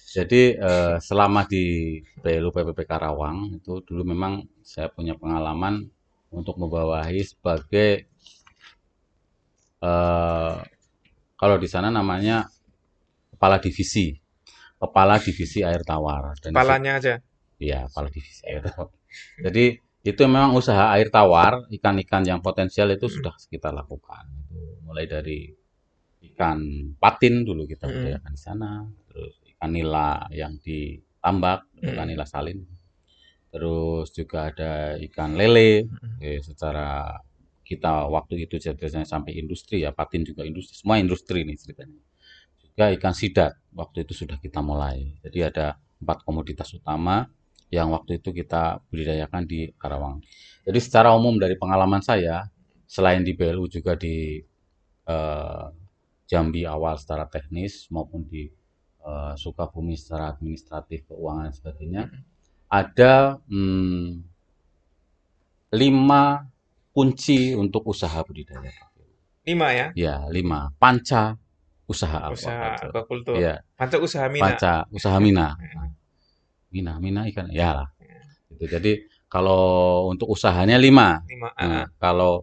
[0.10, 1.64] Jadi eh, selama di
[2.18, 4.34] PLU PPP Karawang itu dulu memang
[4.64, 5.86] saya punya pengalaman
[6.30, 8.10] untuk membawahi sebagai
[9.84, 10.54] eh,
[11.44, 12.48] kalau di sana namanya
[13.36, 14.16] kepala divisi,
[14.80, 16.40] kepala divisi air tawar.
[16.40, 17.14] Dan Kepalanya aja.
[17.60, 18.96] Iya, kepala divisi air tawar.
[19.44, 19.76] Jadi
[20.08, 23.16] itu memang usaha air tawar, ikan-ikan yang potensial itu Hmm.
[23.20, 24.24] sudah kita lakukan.
[24.48, 25.52] Itu mulai dari
[26.32, 26.64] ikan
[26.96, 28.00] patin dulu kita Hmm.
[28.00, 28.72] budidayakan di sana,
[29.12, 32.12] terus ikan nila yang ditambak, ikan Hmm.
[32.16, 32.64] nila salin.
[33.52, 36.24] Terus juga ada ikan lele, Hmm.
[36.24, 37.20] eh, secara
[37.64, 42.00] kita waktu itu ceritanya sampai industri ya, patin juga industri, semua industri nih ceritanya.
[42.60, 45.16] Juga ikan sidat, waktu itu sudah kita mulai.
[45.24, 47.26] Jadi ada empat komoditas utama
[47.72, 50.22] yang waktu itu kita budidayakan di Karawang.
[50.68, 52.46] Jadi secara umum dari pengalaman saya,
[52.86, 54.38] selain di BLU juga di
[55.08, 55.66] eh,
[56.30, 58.46] Jambi awal secara teknis maupun di
[59.02, 62.04] eh, Sukabumi secara administratif, keuangan dan sebagainya,
[62.70, 64.22] ada hmm,
[65.74, 66.46] lima
[66.94, 68.70] kunci untuk usaha budidaya.
[69.44, 70.72] Lima ya, Ya, lima.
[70.80, 71.36] Panca
[71.84, 73.36] usaha usaha aquaculture.
[73.36, 74.44] Ya, Panca usaha mina.
[74.48, 75.58] panca usaha mina.
[76.74, 77.54] Mina, mina ikan.
[77.54, 77.88] Ya lah.
[78.50, 78.66] Gitu.
[78.66, 78.92] Jadi
[79.30, 81.22] kalau untuk usahanya lima.
[81.30, 81.54] Lima.
[81.54, 82.42] Nah, ah, kalau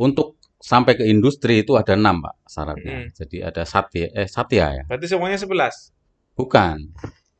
[0.00, 2.96] untuk sampai ke industri itu ada enam, Pak, syaratnya.
[3.04, 3.08] Mm.
[3.12, 4.82] Jadi ada satya, eh satya ya.
[4.88, 5.92] Berarti semuanya sebelas.
[6.32, 6.80] Bukan.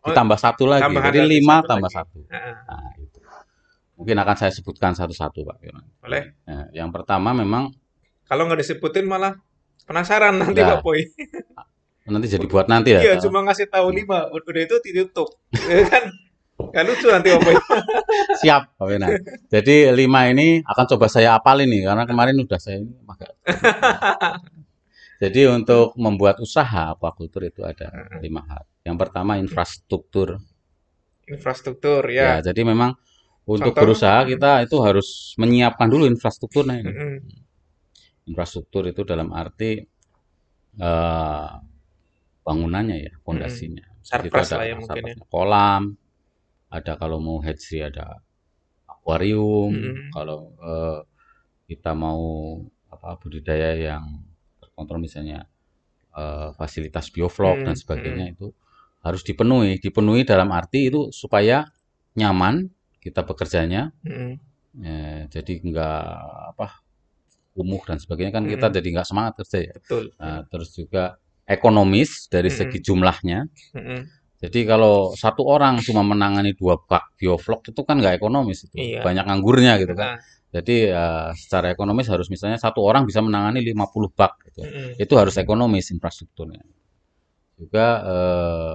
[0.04, 0.84] Oh, Ditambah satu lagi.
[0.84, 1.96] tambahan Jadi lima satu tambah lagi.
[1.96, 2.18] satu.
[2.28, 2.56] Ah, ah.
[2.76, 3.17] Nah, itu.
[3.98, 5.56] Mungkin akan saya sebutkan satu-satu, Pak.
[5.58, 5.84] Firman.
[5.98, 6.38] Boleh.
[6.46, 7.74] Nah, yang pertama memang
[8.24, 9.34] Kalau nggak disebutin malah
[9.82, 10.78] penasaran nanti Ya.
[10.78, 11.02] Pak Boy.
[12.08, 13.00] nanti jadi buat nanti ya.
[13.04, 14.30] Iya, cuma ngasih tahu lima.
[14.30, 15.28] Udah itu ditutup.
[15.68, 16.08] Ya kan?
[16.70, 17.56] Kan lucu nanti Pak Boy.
[18.44, 19.10] Siap, Pak Firman.
[19.50, 23.32] Jadi lima ini akan coba saya apalin nih karena kemarin udah saya ini agak.
[25.22, 27.90] Jadi untuk membuat usaha aquaculture itu ada
[28.22, 28.62] lima hal.
[28.86, 30.38] Yang pertama infrastruktur.
[31.26, 32.50] Infrastruktur Ya, ya.
[32.54, 32.94] jadi memang
[33.48, 33.80] untuk Contoh?
[33.80, 36.92] berusaha kita itu harus menyiapkan dulu infrastrukturnya ini.
[36.92, 37.16] Mm-mm.
[38.28, 39.80] Infrastruktur itu dalam arti
[40.76, 41.50] eh,
[42.44, 45.24] bangunannya ya, itu Sarpras ada lah ya mungkin ya.
[45.28, 45.82] kolam,
[46.68, 48.20] ada kalau mau hatchery ada
[48.84, 49.72] akuarium,
[50.12, 51.00] kalau eh,
[51.72, 52.56] kita mau
[52.88, 54.04] apa budidaya yang
[54.60, 55.48] terkontrol misalnya
[56.12, 58.52] eh, fasilitas bioflok dan sebagainya itu
[59.00, 59.80] harus dipenuhi.
[59.80, 61.64] Dipenuhi dalam arti itu supaya
[62.16, 62.68] nyaman
[63.08, 64.38] kita bekerjanya, Mm-mm.
[64.90, 66.00] eh, jadi enggak
[66.54, 66.66] apa
[67.56, 68.76] kumuh dan sebagainya kan kita Mm-mm.
[68.78, 69.74] jadi nggak semangat kerja ya.
[69.74, 70.04] Betul.
[70.22, 71.04] Nah, terus juga
[71.48, 72.58] ekonomis dari Mm-mm.
[72.58, 73.38] segi jumlahnya.
[73.74, 74.00] Mm-mm.
[74.38, 79.02] Jadi kalau satu orang cuma menangani dua bak bioflok itu kan nggak ekonomis itu, Iya.
[79.02, 80.10] banyak nganggurnya gitu kan.
[80.14, 80.18] Ah,
[80.54, 84.62] Jadi eh, secara ekonomis harus misalnya satu orang bisa menangani 50 bak gitu.
[84.62, 84.94] mm-mm.
[85.02, 86.62] Itu harus ekonomis infrastrukturnya.
[87.58, 88.74] Juga eh,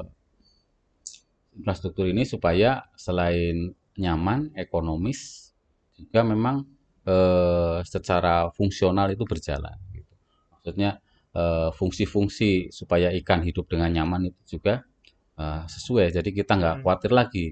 [1.57, 3.69] infrastruktur ini supaya selain
[3.99, 5.51] nyaman, ekonomis,
[5.97, 6.65] juga memang
[7.05, 9.75] eh, secara fungsional itu berjalan.
[9.93, 10.13] Gitu.
[10.53, 10.91] Maksudnya
[11.35, 14.83] eh, fungsi-fungsi supaya ikan hidup dengan nyaman itu juga
[15.39, 16.13] eh, sesuai.
[16.15, 16.83] Jadi kita nggak Hmm.
[16.85, 17.45] khawatir lagi.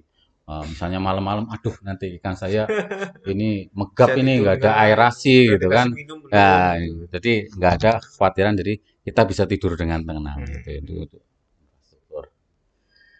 [0.49, 2.65] Eh, misalnya malam-malam, aduh nanti ikan saya
[3.31, 5.87] ini megap ini nggak ada aerasi gitu kan.
[6.33, 6.75] Nah,
[7.13, 8.53] jadi nggak ada kekhawatiran.
[8.61, 8.73] Jadi
[9.05, 10.49] kita bisa tidur dengan tenang Hmm.
[10.49, 10.69] gitu.
[10.81, 11.17] Itu, itu.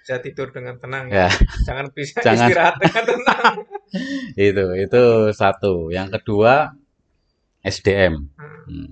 [0.01, 1.25] Bisa tidur dengan tenang ya.
[1.25, 1.29] Ya,
[1.63, 2.47] Jangan bisa Jangan.
[2.49, 3.53] istirahat dengan tenang.
[4.49, 5.73] itu itu satu.
[5.89, 6.73] Yang kedua
[7.61, 8.13] SDM.
[8.33, 8.61] Hmm.
[8.65, 8.89] Hmm.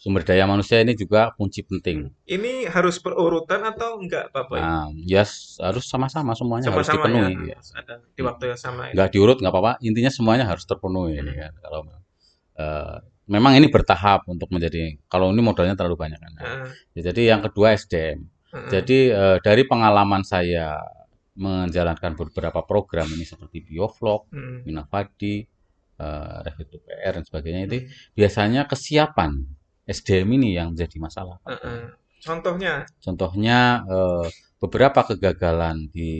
[0.00, 2.08] Sumber daya manusia ini juga kunci penting.
[2.24, 4.56] Ini harus berurutan atau enggak Bapak?
[4.56, 7.32] Nah, ya s- harus sama-sama semuanya harus Sama-sama dipenuhi.
[7.44, 7.56] ya, ya.
[7.60, 8.92] harus ada di waktu yang sama ya.
[8.96, 9.72] Nggak diurut nggak apa-apa.
[9.84, 11.36] Intinya semuanya harus terpenuhi Hmm.
[11.36, 11.52] kan.
[11.60, 11.80] Kalau
[12.56, 12.96] eh,
[13.28, 14.96] memang ini bertahap untuk menjadi.
[15.04, 16.32] Kalau ini modalnya terlalu banyak kan.
[16.40, 16.66] Heeh,
[16.96, 18.24] Ya, jadi yang kedua SDM.
[18.50, 20.78] Jadi eh, dari pengalaman saya
[21.34, 24.66] menjalankan beberapa program ini seperti Biovlog, Hmm.
[24.66, 25.46] Minavadi,
[25.96, 27.88] eh, Revit UPR dan sebagainya itu Hmm.
[28.12, 29.30] biasanya kesiapan
[29.86, 31.38] SDM ini yang menjadi masalah.
[31.46, 31.94] Heeh.
[32.20, 33.58] Contohnya, Contohnya
[33.88, 34.26] eh,
[34.60, 36.12] beberapa kegagalan di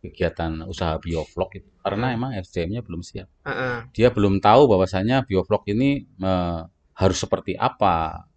[0.00, 2.16] kegiatan usaha biovlog itu karena Hmm.
[2.16, 3.28] emang SDM-nya belum siap.
[3.44, 3.76] heeh.
[3.92, 6.60] Dia belum tahu bahwasanya biovlog ini eh,
[6.96, 8.28] harus seperti apa,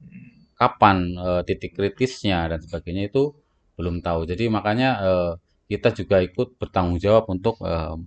[0.64, 3.36] kapan eh, titik kritisnya dan sebagainya itu
[3.76, 4.24] belum tahu.
[4.32, 5.32] Jadi makanya eh,
[5.68, 8.00] kita juga ikut bertanggung jawab untuk eh,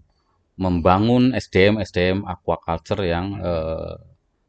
[0.56, 3.94] membangun SDM SDM aquaculture yang eh,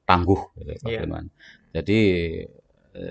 [0.07, 0.88] tangguh gitu.
[0.88, 1.27] Firman.
[1.75, 1.99] Jadi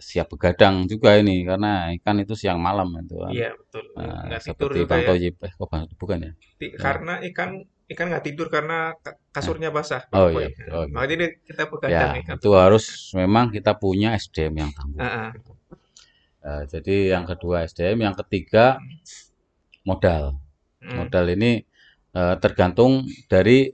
[0.02, 3.30] siap begadang juga ini karena ikan itu siang malam itu kan.
[3.30, 3.84] Iya betul.
[3.94, 5.08] Nah, Nggak seperti Bang ya.
[5.14, 6.32] Toyib, eh Bang bukan ya?
[6.74, 7.50] Karena ikan
[7.86, 10.02] ikan nggak tidur karena ka- kasurnya basah.
[10.10, 10.94] Oh iya, oh iya.
[10.94, 12.34] Makanya dia- kita Ya, begadang ikan.
[12.38, 12.84] itu harus
[13.14, 14.98] memang kita punya SDM yang tangguh.
[15.02, 15.28] Heeh.
[16.46, 18.78] Eh, jadi yang kedua SDM, yang ketiga
[19.86, 20.38] modal.
[20.82, 20.96] Hmm.
[21.06, 21.62] Modal ini
[22.16, 23.68] eh, tergantung dari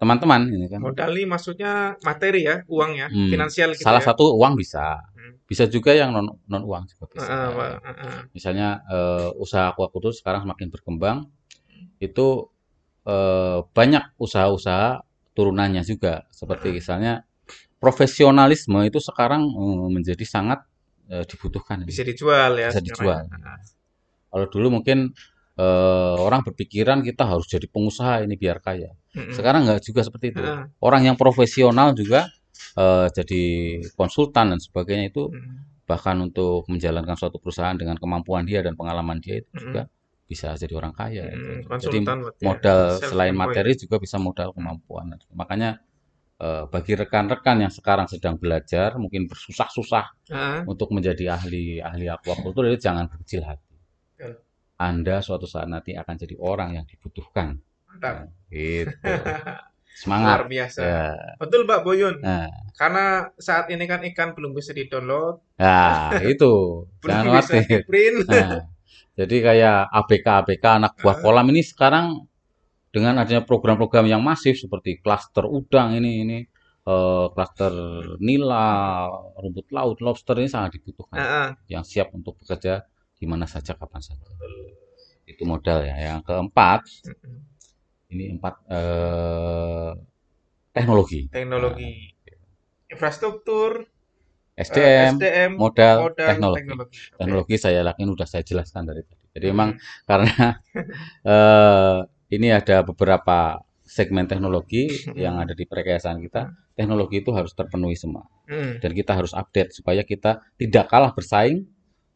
[0.00, 0.80] teman-teman ini kan.
[0.82, 4.10] Modal ini maksudnya materi ya, uang ya, Hmm, finansial gitu Salah ya.
[4.10, 5.38] satu uang bisa, Hmm.
[5.46, 7.28] bisa juga yang non non uang juga bisa.
[7.30, 7.70] Heeh, Pak.
[7.84, 8.16] Heeh.
[8.34, 9.70] Misalnya eh, usaha
[10.12, 11.18] sekarang semakin berkembang,
[12.02, 12.48] itu
[13.06, 15.04] eh, banyak usaha-usaha
[15.36, 16.26] turunannya juga.
[16.32, 17.24] Seperti misalnya
[17.80, 20.64] profesionalisme itu sekarang eh, menjadi sangat
[21.08, 21.84] eh, dibutuhkan.
[21.86, 22.68] Bisa dijual ya.
[22.68, 22.86] Bisa sekarang.
[22.86, 23.22] dijual.
[23.30, 23.58] Heeh.
[24.30, 25.10] Kalau dulu mungkin
[25.58, 28.92] eh, orang berpikiran kita harus jadi pengusaha ini biar kaya.
[29.34, 30.42] Sekarang nggak juga seperti itu.
[30.78, 32.30] Orang yang profesional juga
[32.78, 33.42] eh, jadi
[33.98, 35.32] konsultan dan sebagainya itu
[35.90, 39.90] bahkan untuk menjalankan suatu perusahaan dengan kemampuan dia dan pengalaman dia itu juga
[40.30, 41.26] bisa jadi orang kaya.
[41.26, 41.34] Mm-mm.
[41.34, 41.50] itu.
[41.50, 42.46] Jadi Konsultan berarti ya.
[42.46, 45.18] modal selain materi juga bisa modal kemampuan.
[45.34, 45.70] Makanya
[46.38, 50.58] eh, bagi rekan-rekan yang sekarang sedang belajar mungkin bersusah-susah Heeh.
[50.70, 53.74] untuk menjadi ahli ahli aquaculture itu jangan berkecil hati.
[54.14, 54.38] Betul.
[54.80, 57.58] Anda suatu saat nanti akan jadi orang yang dibutuhkan.
[57.90, 58.14] Mantap.
[58.24, 58.94] Nah, gitu.
[60.00, 60.38] Luar Semangat.
[60.48, 60.80] biasa.
[60.80, 61.04] Ya.
[61.36, 62.16] Betul Pak Boyun.
[62.24, 62.48] Nah,
[62.78, 66.52] Karena saat ini kan ikan belum bisa di-download, nah, itu
[67.04, 67.84] jangan belum bisa khawatir.
[67.84, 68.18] di-print.
[68.24, 68.64] Nah,
[69.18, 72.30] jadi kayak ABK ABK anak buah kolam ini sekarang
[72.90, 76.38] dengan adanya program-program yang masif seperti klaster udang ini ini
[76.86, 77.72] eh, klaster
[78.18, 79.06] nila,
[79.38, 81.48] rumput laut, lobster ini sangat dibutuhkan Heeh.
[81.70, 82.82] yang siap untuk bekerja
[83.14, 84.30] di mana saja kapan saja.
[85.28, 85.94] Itu modal ya.
[86.16, 86.80] Yang keempat,
[88.10, 89.90] ini empat eh,
[90.74, 91.92] teknologi, Teknologi.
[92.90, 93.86] Infrastruktur,
[94.60, 96.58] eh, SDM, SDM, modal, modal, teknologi.
[96.60, 96.96] teknologi.
[97.00, 97.16] Oke.
[97.16, 99.24] Teknologi saya yakin sudah saya jelaskan dari tadi.
[99.32, 99.52] Jadi Hmm.
[99.56, 99.70] memang
[100.04, 100.44] karena
[101.32, 101.98] eh,
[102.30, 104.86] ini ada beberapa segmen teknologi
[105.18, 105.44] yang Hmm.
[105.48, 108.78] ada di perkayasaan kita, teknologi itu harus terpenuhi semua Mm.
[108.78, 111.66] dan kita harus update supaya kita tidak kalah bersaing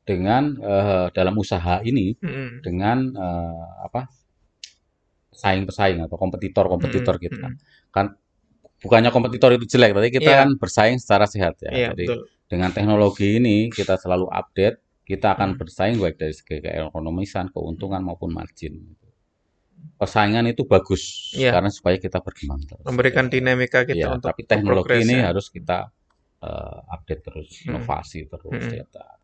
[0.07, 2.63] dengan eh, dalam usaha ini Mm.
[2.63, 4.07] dengan eh, apa
[5.35, 7.23] pesaing-pesaing atau kompetitor-kompetitor Mm.
[7.27, 7.49] kita.
[7.51, 7.57] Mm.
[7.91, 8.07] Kan
[8.85, 10.39] bukannya kompetitor itu jelek, tapi kita Iya.
[10.45, 11.71] kan bersaing secara sehat ya.
[11.73, 12.21] Iya, Jadi betul.
[12.47, 15.59] dengan teknologi ini kita selalu update, kita akan Hmm.
[15.59, 18.95] bersaing baik dari segi keekonomisan, keuntungan maupun margin.
[19.95, 21.53] Persaingan itu bagus Iya.
[21.53, 22.85] karena supaya kita berkembang terus.
[22.85, 25.33] Memberikan dinamika kita Iya, untuk tapi teknologi ini ya.
[25.33, 25.89] harus kita
[26.45, 27.81] eh, update terus, Hmm.
[27.81, 28.53] inovasi terus.
[28.53, 28.69] Hmm.
[28.69, 29.17] ternyata.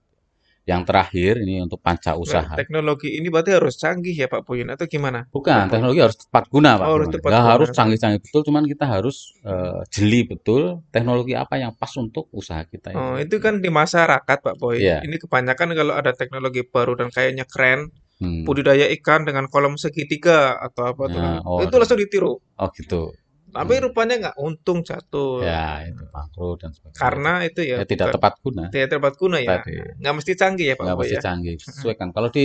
[0.70, 2.54] Yang terakhir ini untuk panca Nah, usaha.
[2.54, 5.26] teknologi ini berarti harus canggih ya Pak Boyin atau gimana?
[5.26, 7.52] Bukan, Pak teknologi harus tepat guna, Pak Oh, harus tepat Nggak guna.
[7.52, 12.62] harus canggih-canggih betul, cuman kita harus eh, jeli betul teknologi apa yang pas untuk usaha
[12.62, 13.26] kita Oh, ini.
[13.26, 14.78] itu kan di masyarakat Pak Boy.
[14.78, 15.02] Iya.
[15.02, 17.90] Ini kebanyakan kalau ada teknologi baru dan kayaknya keren,
[18.20, 18.44] Hmm.
[18.44, 21.48] budidaya ikan dengan kolom segitiga atau apa tuh Nah, kan.
[21.48, 22.36] oh, Itu langsung ditiru.
[22.36, 23.16] oh gitu.
[23.50, 23.82] Tapi Hmm.
[23.84, 25.42] rupanya nggak untung jatuh.
[25.42, 26.98] Ya, itu makro dan sebagainya.
[26.98, 29.48] Karena itu ya Ya, tidak bukan- tepat guna tidak tepat guna ya.
[29.58, 29.72] tadi.
[29.98, 31.22] Nggak mesti canggih ya Pak Nggak mesti ya.
[31.22, 32.08] canggih, sesuaikan.
[32.10, 32.44] Kalau di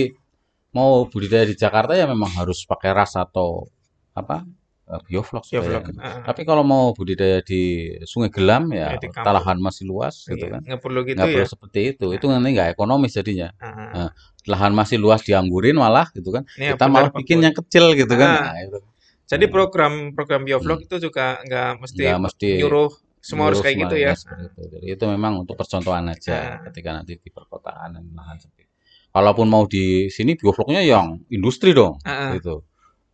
[0.70, 3.64] mau budidaya di Jakarta ya memang harus pakai ras atau
[4.12, 4.44] apa
[4.86, 5.82] eh, bioflok Ya vlog.
[5.98, 9.34] Ah, Tapi kalau mau budidaya di Sungai Gelam ya Ya, di kampung.
[9.34, 10.60] lahan masih luas gitu iya, kan.
[10.62, 11.34] nggak perlu gitu Nggak ya.
[11.34, 12.06] perlu seperti itu.
[12.14, 13.50] Itu nanti nggak ekonomis jadinya.
[13.58, 14.10] Ah, Nah,
[14.46, 16.46] lahan masih luas dianggurin malah gitu kan.
[16.54, 18.30] ini yang Kita malah bikin yang kecil gitu kan.
[18.30, 18.42] Ah.
[18.46, 18.78] Nah, itu.
[19.26, 19.52] Jadi Hmm.
[19.52, 24.14] program program biovlog itu juga nggak mesti Nggak mesti nyuruh semua harus kayak gitu ya.
[24.14, 24.62] itu.
[24.70, 26.70] Jadi itu memang untuk percontohan aja Ah.
[26.70, 28.72] ketika nanti di perkotaan dan lahan seperti itu.
[29.10, 32.30] Kalaupun mau di sini biofloknya yang industri dong ah.
[32.34, 32.62] gitu.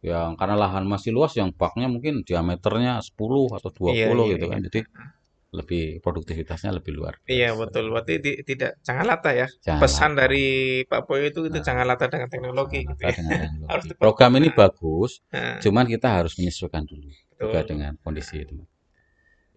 [0.02, 4.47] Yang karena lahan masih luas yang baknya mungkin diameternya 10 atau 20 Iya, iya, gitu
[4.51, 4.59] kan.
[4.59, 4.66] iya.
[4.68, 4.80] Jadi
[5.58, 7.60] lebih produktivitasnya lebih luar Iya biasa.
[7.60, 7.84] betul.
[7.92, 9.46] Berarti di- tidak jangan lata ya.
[9.64, 10.20] Jangan Pesan lata.
[10.20, 10.46] dari
[10.90, 13.16] Pak Boy itu itu Nah, jangan lata dengan teknologi Jangan gitu lata ya.
[13.18, 13.70] dengan teknologi.
[13.70, 17.08] Harus Program ini bagus, Nah, cuman kita harus menyesuaikan dulu
[17.40, 17.68] juga betul.
[17.70, 18.54] dengan kondisi itu.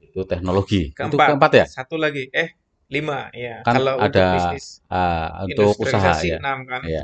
[0.05, 0.81] Itu teknologi.
[0.95, 2.23] Untuk Keempat, keempat ya, satu lagi.
[2.31, 2.49] Eh,
[2.95, 3.65] lima ya.
[3.65, 6.37] kan Kalau untuk ada bisnis ah, untuk usaha ya.
[6.39, 6.81] enam kan.
[6.85, 7.03] Ya.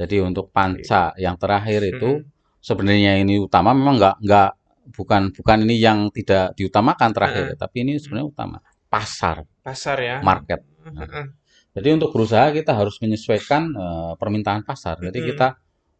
[0.00, 2.64] Jadi untuk panca yang terakhir itu Mm-mm.
[2.64, 4.48] sebenarnya ini utama memang nggak nggak
[4.90, 7.52] bukan bukan ini yang tidak diutamakan terakhir Heeh.
[7.54, 8.58] ya, tapi ini sebenarnya utama
[8.88, 10.16] pasar Pasar ya.
[10.24, 10.60] market.
[10.84, 11.26] Heeh.
[11.70, 14.98] Jadi untuk berusaha kita harus menyesuaikan eh, permintaan pasar.
[14.98, 15.28] Jadi Mm-mm.
[15.34, 15.48] kita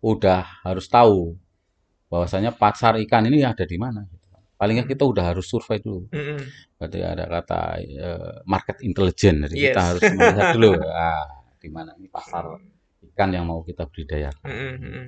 [0.03, 1.37] udah harus tahu
[2.11, 4.03] bahwasanya pasar ikan ini ada di mana.
[4.11, 4.19] gitu.
[4.59, 4.95] Paling nggak Mm.
[4.99, 6.11] kita udah harus survei dulu.
[6.11, 6.41] Mm-mm.
[6.77, 9.47] Berarti ada kata eh, market intelligence.
[9.47, 9.89] Jadi kita Yes.
[9.95, 10.73] harus melihat dulu
[11.07, 11.27] ah,
[11.61, 12.45] di mana ini pasar
[13.15, 14.49] ikan yang mau kita budidayakan.
[14.51, 15.07] Mm-mm, mm-mm.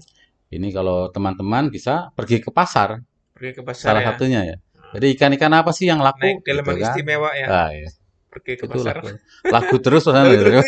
[0.52, 3.00] Ini kalau teman-teman bisa pergi ke pasar,
[3.42, 4.14] Pergi ke pasar salah ya.
[4.14, 4.56] satunya ya.
[4.94, 6.84] Jadi ikan-ikan apa sih yang laku Naik gitu delman kan?
[6.94, 7.46] istimewa ya.
[7.50, 7.90] Ah, iya.
[8.30, 8.94] Pergi ke Itu pasar.
[9.02, 9.06] laku,
[9.50, 10.64] laku terus pesan gitu kan.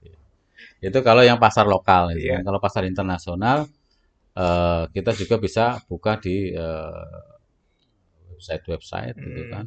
[0.88, 2.40] Itu kalau yang pasar lokal gitu Iya.
[2.40, 2.48] kan.
[2.48, 3.68] Kalau pasar internasional
[4.32, 7.04] eh, kita juga bisa buka di eh,
[8.32, 9.50] website-website gitu Mm.
[9.52, 9.66] kan.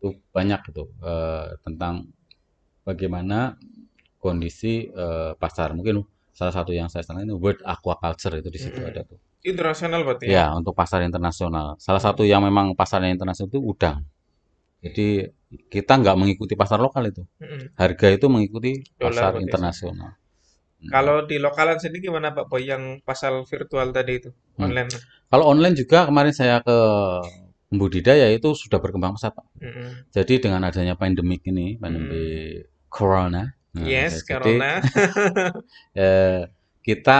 [0.00, 2.08] Itu banyak itu eh, tentang
[2.88, 3.60] bagaimana
[4.16, 5.76] kondisi eh, pasar.
[5.76, 6.00] Mungkin
[6.32, 8.88] salah satu yang saya senang ini World Aquaculture itu di situ Mm.
[8.88, 9.20] ada tuh.
[9.42, 10.32] Internasional berarti ya.
[10.32, 11.74] Ya, untuk pasar internasional.
[11.82, 14.06] Salah satu yang memang pasarnya internasional itu udang.
[14.82, 15.26] Jadi
[15.70, 17.22] kita nggak mengikuti pasar lokal itu.
[17.42, 17.74] Mm-mm.
[17.78, 19.44] Harga itu mengikuti Dolar pasar berarti.
[19.46, 20.10] internasional.
[20.82, 20.90] Hmm.
[20.90, 24.66] Kalau di lokalan sendiri gimana Pak Boy yang pasar virtual tadi itu Hmm.
[24.70, 24.90] online?
[25.30, 26.78] Kalau online juga kemarin saya ke
[27.72, 29.46] budidaya itu sudah berkembang pesat, Pak.
[29.58, 29.88] Mm-mm.
[30.12, 32.60] Jadi dengan adanya pandemik ini, pandemi
[32.92, 34.72] corona, nah, Yes, jadi Corona.
[35.96, 36.42] eh,
[36.84, 37.18] kita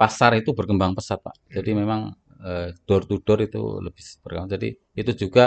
[0.00, 1.36] pasar itu berkembang pesat, Pak.
[1.56, 2.00] Jadi memang
[2.48, 4.50] eh, door to door itu lebih berkembang.
[4.56, 4.68] Jadi
[5.00, 5.44] itu juga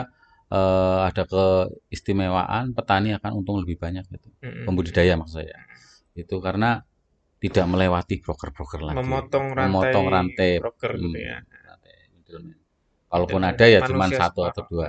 [0.58, 4.30] eh, ada keistimewaan petani akan untung lebih banyak gitu.
[4.66, 5.58] Pembudidaya maksud saya.
[6.22, 6.70] Itu karena
[7.44, 8.98] tidak melewati broker-broker lagi.
[9.00, 11.38] Memotong rantai, Memotong rantai broker gitu hmm, ya.
[11.68, 11.94] rantai.
[13.12, 13.54] Kalaupun Middleman.
[13.58, 14.88] ada ya cuma satu atau dua.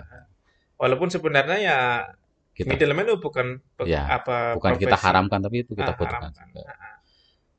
[0.81, 1.79] Walaupun sebenarnya ya
[2.55, 3.47] Kita middleman itu bukan
[3.83, 5.05] Ya, apa bukan kita profesi.
[5.07, 6.63] haramkan tapi itu kita Ah, butuhkan juga.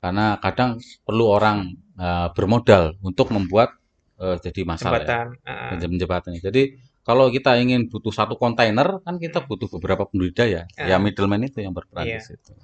[0.01, 0.71] Karena kadang
[1.05, 1.57] perlu orang
[1.95, 3.75] eh, bermodal untuk membuat
[4.15, 5.03] eh, jadi masalah ya.
[5.03, 5.27] Jembatan.
[5.43, 6.31] ah, Menjem- jembatan.
[6.39, 6.63] Jadi
[7.03, 9.47] kalau kita ingin butuh satu kontainer kan kita Hmm.
[9.51, 10.65] butuh beberapa budidaya.
[10.73, 10.87] Ah.
[10.87, 12.23] Ya middleman itu yang berperan di Iya.
[12.23, 12.55] situ.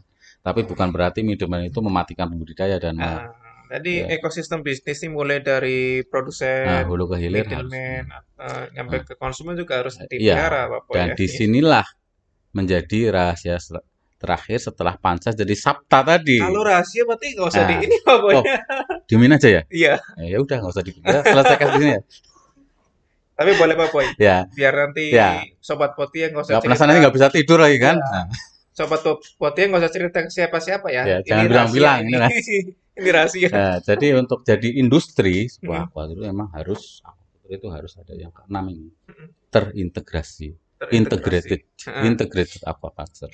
[0.42, 3.36] Tapi bukan berarti middleman itu mematikan budidaya dan ah.
[3.68, 4.16] Jadi Ya.
[4.16, 8.04] ekosistem bisnis ini mulai dari nah, produsen, hulu ke hilir middleman,
[8.36, 10.08] eh, nyampe ke konsumen juga harus Iya.
[10.08, 11.16] dipelihara Boy Dan ya.
[11.16, 11.88] di sinilah
[12.52, 13.56] menjadi rahasia
[14.22, 16.38] terakhir setelah pancas jadi sabta tadi.
[16.38, 17.82] Kalau rahasia berarti nggak usah di Nah.
[17.82, 18.34] ini Pak Boy.
[18.34, 18.44] Oh.
[19.04, 19.62] Dimin aja ya?
[19.68, 22.02] Iya, Eh, Ya udah nggak usah di ya, selesaikan di sini ya.
[23.34, 24.06] tapi boleh Pak Boy.
[24.16, 25.42] Ya, Biar nanti Ya.
[25.58, 27.02] sobat poti yang nggak usah nggak penasaran cerita.
[27.02, 27.98] nggak bisa tidur lagi kan?
[27.98, 28.14] Iya.
[28.14, 28.26] Nah,
[28.72, 29.02] Sobat
[29.36, 31.04] poti yang nggak usah cerita ke siapa-siapa ya.
[31.04, 32.08] Ya, Ini jangan bilang-bilang, ini.
[32.08, 32.30] ini lah.
[32.98, 33.50] ini rahasia.
[33.50, 35.88] nah, jadi untuk jadi industri sebuah Mm.
[35.90, 37.02] aquaculture memang harus
[37.46, 39.28] itu harus ada yang keenam ini Mm.
[39.50, 40.61] terintegrasi, Terintegrasi.
[40.90, 41.62] Integrated,
[42.02, 43.30] integrated aquaculture.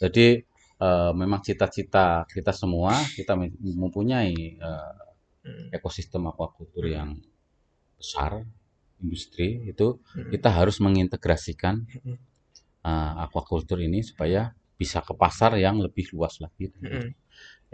[0.00, 0.40] Jadi
[0.78, 4.56] eh, memang cita-cita kita semua kita mem- mempunyai
[5.38, 5.72] Mm.
[5.72, 6.92] ekosistem aquaculture Mm.
[6.92, 7.10] yang
[7.96, 8.44] besar,
[9.00, 9.96] industri itu
[10.28, 12.16] kita harus mengintegrasikan Mm.
[12.84, 16.70] eh, aquaculture ini supaya bisa ke pasar yang lebih luas lagi,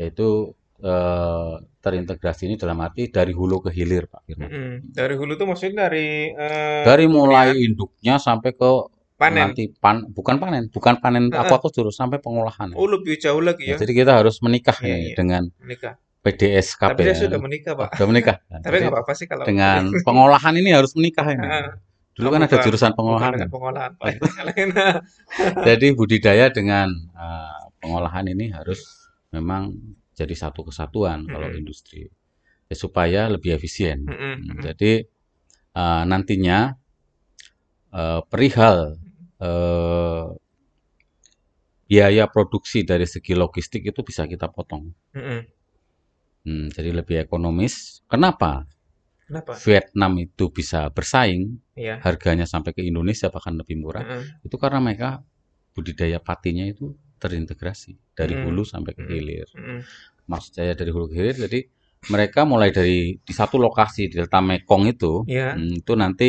[0.01, 4.51] yaitu eh, terintegrasi ini dalam arti dari hulu ke hilir, Pak Firman.
[4.51, 4.77] Mm.
[4.91, 8.71] Dari hulu tuh maksudnya dari eh, Dari mulai induknya sampai ke
[9.31, 9.41] Panen.
[9.51, 11.41] nanti pan bukan panen, bukan panen Heeh.
[11.41, 12.77] aquaculture sampai pengolahan.
[12.77, 15.17] Oh, lebih jauh lagi Ya, ya jadi kita harus menikah Iya, ini iya.
[15.17, 15.95] dengan menikah.
[16.25, 16.89] PDSKP.
[16.97, 17.23] Tapi saya ya.
[17.29, 17.89] sudah menikah, Pak.
[18.01, 18.37] sudah menikah.
[18.49, 21.49] Nah, Tapi nggak apa-apa sih kalau dengan pengolahan ini harus menikah ini.
[22.17, 23.45] Dulu kan ada jurusan pengolahan.
[23.51, 24.07] pengolahan, Pak.
[25.69, 29.75] Jadi budidaya dengan eh, pengolahan ini harus memang
[30.15, 31.61] jadi satu kesatuan kalau Mm-mm.
[31.61, 32.07] industri
[32.65, 34.09] Ya, supaya lebih efisien.
[34.09, 34.57] Hmm.
[34.65, 35.05] Jadi
[35.77, 36.73] eh, nantinya
[37.93, 38.97] eh, perihal
[39.45, 40.25] eh,
[41.85, 44.89] biaya produksi dari segi logistik itu bisa kita potong.
[45.13, 45.41] Mm-mm.
[46.45, 48.05] Hmm, jadi lebih ekonomis.
[48.09, 48.65] Kenapa?
[49.25, 49.57] Kenapa?
[49.57, 52.01] Vietnam itu bisa bersaing, Iya.
[52.05, 54.05] harganya sampai ke Indonesia bahkan lebih murah.
[54.05, 54.45] Mm-mm.
[54.49, 55.25] Itu karena mereka
[55.73, 58.45] budidaya patinya itu terintegrasi dari Hmm.
[58.53, 59.11] hulu sampai ke Hmm.
[59.13, 59.49] hilir.
[59.57, 59.81] Mm-mm.
[60.29, 61.61] Maksud saya dari hulu ke hilir, jadi
[62.13, 65.57] mereka mulai dari di satu lokasi di Delta Mekong itu, Iya.
[65.57, 66.29] hmm, itu nanti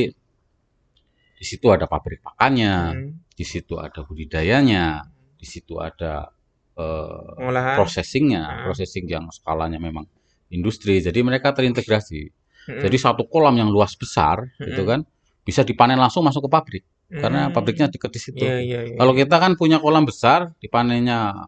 [1.46, 3.10] di situ ada pabrik pakannya, Mm.
[3.38, 5.06] di situ ada budidayanya,
[5.38, 6.34] di situ ada
[6.76, 7.78] eh, Pengolahan.
[7.80, 8.62] processingnya, Hmm.
[8.68, 10.04] processing yang skalanya memang
[10.52, 11.00] industri.
[11.00, 12.22] Jadi mereka terintegrasi.
[12.68, 12.82] Mm-mm.
[12.84, 14.90] Jadi satu kolam yang luas besar, gitu Hmm.
[14.90, 15.00] kan,
[15.46, 17.54] bisa dipanen langsung masuk ke pabrik karena Mm.
[17.56, 18.44] pabriknya dekat di situ.
[18.44, 18.98] Iya, iya, iya.
[18.98, 21.48] Kalau kita kan punya kolam besar, dipanennya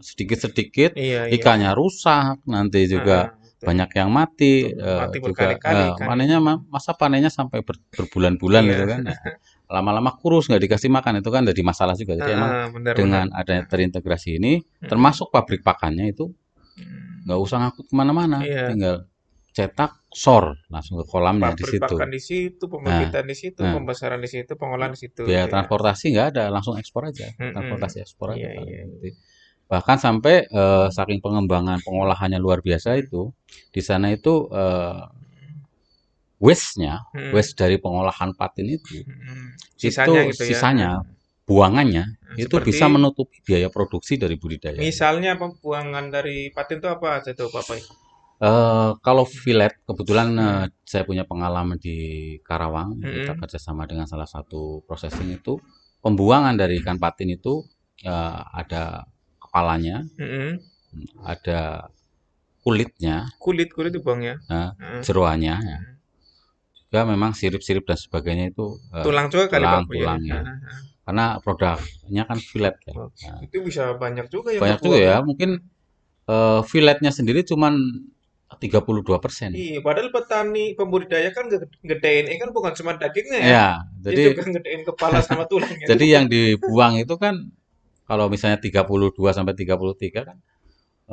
[0.00, 1.34] sedikit-sedikit, Iya, iya.
[1.36, 3.45] ikannya rusak, nanti juga betul.
[3.56, 8.62] Banyak yang mati, eh, mati juga berkali-kali eh, panennya ma- masa panennya sampai ber- berbulan-bulan
[8.62, 8.70] Iya.
[8.76, 9.00] gitu kan.
[9.08, 9.16] Nah,
[9.80, 12.20] lama-lama kurus nggak dikasih makan itu kan jadi masalah juga.
[12.20, 13.40] Jadi emang Heeh, benar, dengan benar.
[13.40, 14.88] adanya terintegrasi ini, Mm.
[14.92, 16.28] termasuk pabrik pakannya itu
[16.76, 17.24] Mm.
[17.24, 18.68] nggak usah ngangkut ke mana-mana, Iya.
[18.70, 18.96] tinggal
[19.56, 21.80] cetak sor langsung ke kolamnya di situ.
[21.80, 23.72] pakan di situ, pembibitan di situ, nah.
[23.72, 25.24] pembesaran di situ, pengolahan di situ.
[25.24, 25.52] Biaya gitu ya.
[25.56, 27.56] transportasi nggak ada, langsung ekspor aja, Mm-mm.
[27.56, 28.52] transportasi ekspor aja.
[28.52, 28.68] Iya, paling.
[29.00, 29.12] iya.
[29.66, 33.34] Bahkan sampai eh, saking pengembangan pengolahannya luar biasa itu,
[33.74, 35.02] di sana itu eh,
[36.36, 37.32] waste-nya, Mm.
[37.32, 39.56] waste dari pengolahan patin itu, Mm.
[39.76, 40.48] Sisanya itu gitu ya.
[40.52, 40.90] sisanya,
[41.48, 44.76] buangannya Nah, itu seperti- bisa menutupi biaya produksi dari budidaya.
[44.76, 47.80] Misalnya pembuangan dari patin itu apa aja tuh, Pak Pai?
[48.36, 50.44] Eh, kalau fillet, kebetulan Hmm.
[50.44, 51.96] eh, saya punya pengalaman di
[52.44, 53.40] Karawang, kita Mm-mm.
[53.40, 55.56] kerjasama dengan salah satu processing itu,
[56.04, 57.64] pembuangan dari ikan patin itu
[58.04, 59.08] eh, ada
[59.56, 60.60] kepalanya, Mm-mm.
[61.24, 61.88] ada
[62.64, 64.34] kulitnya, Kulit kulit dibuang ya.
[64.50, 65.00] Nah, Heeh.
[65.06, 65.78] jeroannya, ya.
[66.86, 69.88] juga memang sirip-sirip dan sebagainya itu eh, Tulang juga kali tulang, ya?
[69.90, 70.40] tulang, ya.
[71.06, 72.94] Karena produknya kan fillet ya.
[72.98, 75.06] Oh, Nah, Itu bisa banyak juga yang banyak juga kebuang.
[75.08, 75.50] ya, mungkin
[76.30, 77.74] eh, filletnya sendiri cuman
[78.62, 79.50] 32 persen.
[79.52, 81.44] Iya, padahal petani pembudidaya kan
[81.82, 83.48] gedein ikan bukan cuma dagingnya ya.
[83.50, 83.66] Ya,
[84.06, 85.86] jadi juga gedein kepala sama tulangnya.
[85.90, 87.34] Jadi yang dibuang itu kan
[88.08, 90.36] kalau misalnya 32 sampai 33 kan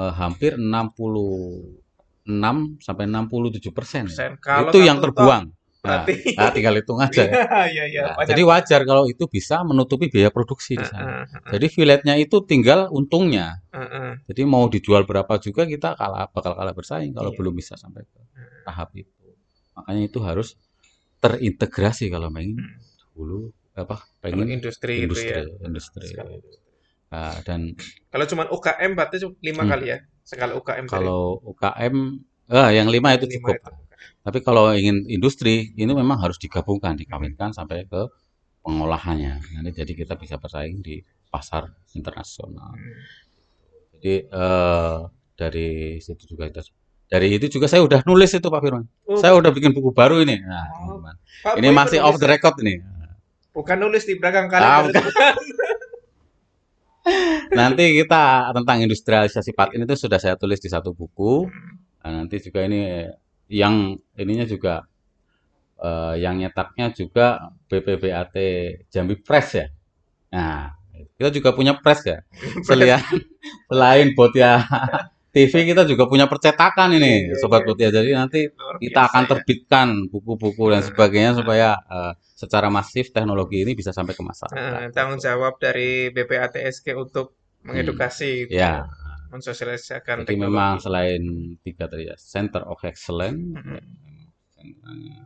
[0.02, 4.06] eh, hampir 66 sampai 67 persen.
[4.08, 5.52] Itu yang terbuang.
[5.84, 7.24] Nah, berarti nah, tinggal hitung aja.
[7.28, 7.34] ya.
[7.68, 8.02] Iya, iya.
[8.08, 11.12] Nah, jadi wajar kalau itu bisa menutupi biaya produksi di sana.
[11.12, 13.60] Heeh, heeh, Jadi filletnya itu tinggal untungnya.
[13.76, 14.24] heeh.
[14.32, 17.38] Jadi mau dijual berapa juga kita kalah bakal kalah bersaing kalau Iya.
[17.44, 18.20] belum bisa sampai ke
[18.64, 19.12] tahap itu.
[19.76, 20.56] Makanya itu harus
[21.20, 22.80] terintegrasi kalau pengen Hmm.
[23.16, 25.44] dulu apa Kalau pengen industri, gitu industri ya.
[25.68, 26.08] industri.
[26.08, 26.40] Sekali.
[27.14, 27.78] Nah, dan
[28.10, 29.70] Kalau cuma UKM berarti lima Hmm.
[29.70, 29.98] kali ya.
[30.26, 30.98] Sekali UKM tadi.
[30.98, 31.96] kalau UKM
[32.50, 33.56] ah yang lima itu Lima cukup.
[33.56, 33.72] itu.
[34.24, 38.02] Tapi kalau ingin industri ini memang harus digabungkan, dikawinkan sampai ke
[38.62, 39.44] pengolahannya.
[39.54, 42.74] Nanti jadi kita bisa bersaing di pasar internasional.
[42.74, 42.98] Hmm.
[43.94, 44.96] Jadi eh,
[45.34, 45.70] dari
[46.00, 46.66] situ juga kita
[47.06, 48.90] dari itu juga saya udah nulis itu Pak Firman.
[49.06, 50.42] Oh, Saya udah bikin buku baru ini.
[50.42, 50.98] Nah, Oh.
[51.44, 52.34] Pak ini Boy masih off the ya?
[52.34, 52.82] record ini.
[53.54, 54.66] Bukan nulis di belakang kali.
[54.66, 54.82] Ah.
[57.52, 61.48] Nanti kita tentang industrialisasi patin itu sudah saya tulis di satu buku.
[62.04, 63.08] Nah, nanti juga ini
[63.52, 64.88] yang ininya juga
[65.84, 68.36] eh, yang nyetaknya juga BPBAT
[68.90, 69.68] Jambi Press ya.
[70.34, 70.74] Nah,
[71.20, 72.20] kita juga punya press ya.
[72.68, 73.00] Selain
[73.70, 74.64] selain Botia
[75.34, 77.68] TV kita juga punya percetakan ini, Iya, Sobat iya.
[77.68, 77.90] Botia.
[77.90, 78.40] Jadi nanti
[78.82, 79.30] kita akan ya.
[79.34, 82.14] terbitkan buku-buku dan sebagainya supaya eh,
[82.44, 84.92] secara masif teknologi ini bisa sampai ke Nah, masyarakat.
[84.96, 87.28] tanggung jawab dari BPATSK untuk
[87.68, 88.74] mengedukasi, gitu Ya,
[89.34, 90.84] mensosialisasikan jadi memang teknologi.
[90.86, 91.24] selain
[91.66, 93.82] tiga tadi ya, Center of Excellence, Mm-mm.
[95.08, 95.20] ya,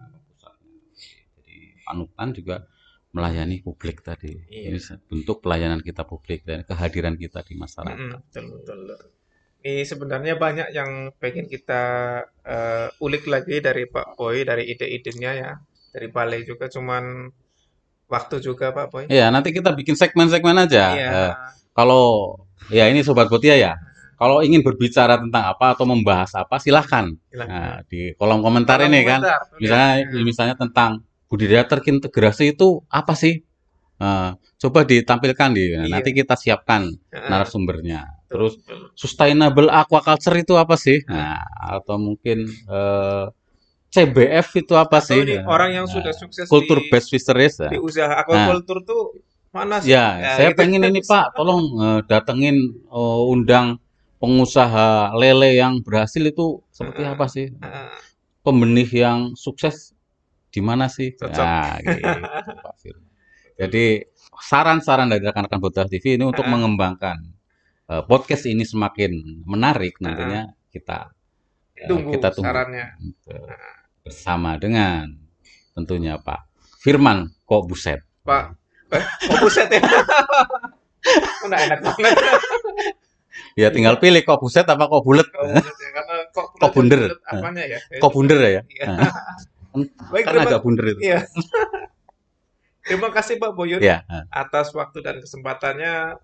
[1.38, 2.56] jadi panutan juga
[3.16, 4.34] melayani publik tadi.
[4.50, 4.68] Iya.
[4.74, 4.80] Ini
[5.10, 7.98] bentuk pelayanan kita publik dan kehadiran kita di masyarakat.
[7.98, 8.46] Mm-mm, betul,
[8.86, 9.10] betul.
[9.68, 10.92] Ini sebenarnya banyak yang
[11.22, 11.82] pengen kita
[12.46, 15.52] eh, ulik lagi dari Pak Boy, dari ide-idenya ya,
[15.98, 17.34] dari Balai juga, cuman
[18.06, 19.04] waktu juga Pak Boy.
[19.10, 20.94] Iya, nanti kita bikin segmen-segmen aja.
[20.94, 21.10] Iya.
[21.10, 21.34] Eh,
[21.74, 22.38] kalau
[22.70, 23.74] ya ini Sobat Botia ya,
[24.16, 27.50] kalau ingin berbicara tentang apa atau membahas apa, silahkan Silakan.
[27.50, 29.22] Nah, di kolom komentar Kolom ini kan.
[29.26, 29.42] komentar.
[29.58, 30.22] Misalnya Iya.
[30.22, 30.92] misalnya tentang
[31.28, 33.42] budidaya terintegrasi itu apa sih?
[33.98, 34.30] Eh,
[34.62, 35.90] coba ditampilkan di Iya.
[35.90, 38.06] nanti kita siapkan Heeh, narasumbernya.
[38.28, 38.92] Terus betul.
[38.94, 41.02] sustainable aquaculture itu apa sih?
[41.10, 41.42] Nah,
[41.78, 43.26] atau mungkin eh,
[43.88, 45.20] CBF itu apa Atau sih?
[45.24, 47.56] ini Nah, orang yang nah, sudah sukses culture di based fisheries.
[47.58, 47.72] ya.
[47.72, 49.16] di usaha aquaculture tuh
[49.50, 49.96] mana sih?
[49.96, 50.60] Ya, Ya, saya gitu.
[50.60, 53.80] pengen ini Pak, tolong eh, datengin eh, undang
[54.20, 57.14] pengusaha lele yang berhasil itu seperti Heeh.
[57.16, 57.48] apa sih?
[57.54, 57.90] Heeh.
[58.44, 59.96] Pembenih yang sukses
[60.52, 61.16] di mana sih?
[61.16, 61.36] Cocok.
[61.38, 62.00] Nah, gitu,
[62.64, 63.08] Pak Firman.
[63.58, 63.86] Jadi
[64.38, 66.54] saran-saran dari rekan-rekan Bodas TV ini untuk Heeh.
[66.54, 67.18] mengembangkan
[67.88, 71.16] eh, podcast ini semakin menarik nantinya kita
[71.88, 72.88] Tunggu kita tunggu sarannya.
[73.00, 73.38] Gitu.
[74.08, 75.12] Bersama dengan
[75.76, 76.48] tentunya Pak
[76.80, 78.00] Firman kok buset.
[78.24, 78.56] Pak,
[78.96, 79.82] eh, kok buset ya?
[81.44, 82.16] Udah enak banget.
[83.54, 85.28] Ya tinggal pilih kok buset apa kok bulet.
[85.28, 85.62] Kok ya?
[85.62, 87.02] Karena kok Kok bunder.
[87.28, 87.80] apanya ya?
[88.00, 88.62] Kok bunder ya?
[88.64, 88.86] Iya.
[88.88, 89.14] Nah,
[90.12, 91.00] Baik, terima, agak bunder itu.
[91.06, 91.20] iya.
[92.88, 94.02] terima kasih Pak Boyun Ya,
[94.32, 96.18] atas waktu dan kesempatannya.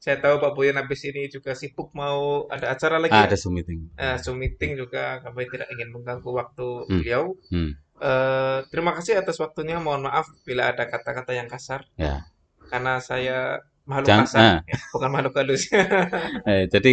[0.00, 3.28] Saya tahu Pak Boyun habis ini juga sibuk mau ada acara lagi ya?
[3.28, 3.92] ada Zoom meeting.
[4.00, 6.98] Eh, Zoom meeting juga kami tidak ingin mengganggu waktu Hmm.
[7.04, 7.24] beliau.
[7.52, 7.76] Hmm.
[8.00, 9.76] Eh, terima kasih atas waktunya.
[9.76, 11.84] Mohon maaf bila ada kata-kata yang kasar.
[12.00, 12.24] Ya.
[12.72, 15.62] Karena saya makhluk Jangan, kasar, nah, ya, bukan makhluk halus.
[16.48, 16.92] eh, jadi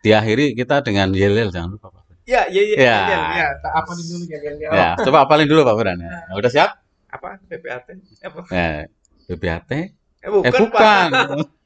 [0.00, 2.04] diakhiri kita dengan yel-yel jangan lupa Pak.
[2.28, 2.98] ya, ya, ya, Ya.
[3.08, 3.48] ya, ya.
[3.64, 4.88] Tak apa dulu ya, ya, ya.
[5.00, 6.10] Coba apalin dulu Pak Firman ya.
[6.28, 6.70] Nah, Udah siap?
[7.08, 7.40] Apa?
[7.48, 7.86] PPAT?
[8.28, 8.40] Apa?
[8.52, 8.80] Eh,
[9.24, 9.70] BBHT?
[10.20, 11.08] Eh, bukan, Eh Pak.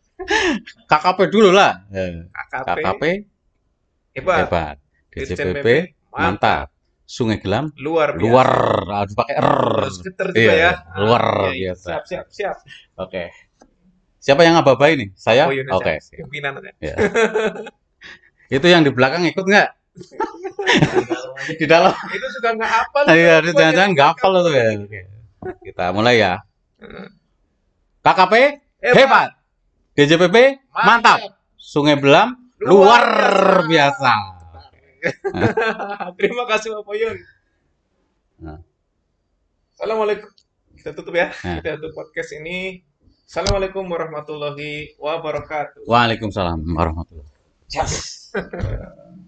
[0.86, 1.84] KKP dulu lah.
[1.90, 2.68] KKP.
[2.80, 3.02] KKP
[4.14, 4.38] Hebat.
[4.46, 4.76] hebat.
[5.10, 5.68] DCPP PP,
[6.10, 6.70] mantap.
[7.04, 8.24] Sungai Gelam Luar biasa.
[8.24, 8.48] luar
[9.04, 9.60] harus pakai R.
[9.84, 10.70] Terus geter juga Iya, ya.
[10.96, 11.88] luar Ah, iya, biasa.
[11.92, 12.56] Siap, siap, siap.
[12.96, 13.28] Oke.
[14.24, 15.12] Siapa yang ngaba ini?
[15.12, 15.44] Saya?
[15.44, 16.00] Oh, Yunus, Oke.
[16.00, 16.16] ya.
[16.24, 16.72] Pimpinan ya.
[16.80, 16.96] Ya.
[18.48, 19.68] Itu yang di belakang ikut nggak?
[21.60, 21.92] di dalam.
[21.92, 23.04] Itu sudah nggak hafal.
[23.12, 24.66] Iya, Itu jangan-jangan nggak hafal itu ya.
[25.60, 26.32] Kita mulai ya.
[26.80, 27.06] Heeh.
[28.00, 28.34] KKP
[28.96, 29.28] hebat.
[29.94, 31.22] DJPP mantap.
[31.54, 33.06] Sungai Belam luar
[33.70, 34.12] biasa.
[36.18, 37.16] Terima kasih Pak Poyun.
[38.42, 38.58] Nah.
[39.78, 40.26] Assalamualaikum.
[40.74, 41.30] Kita tutup ya.
[41.46, 41.62] Nah.
[41.62, 42.82] Kita tutup podcast ini.
[43.22, 45.86] Assalamualaikum warahmatullahi wabarakatuh.
[45.86, 47.30] Waalaikumsalam warahmatullahi
[47.70, 48.34] Yes.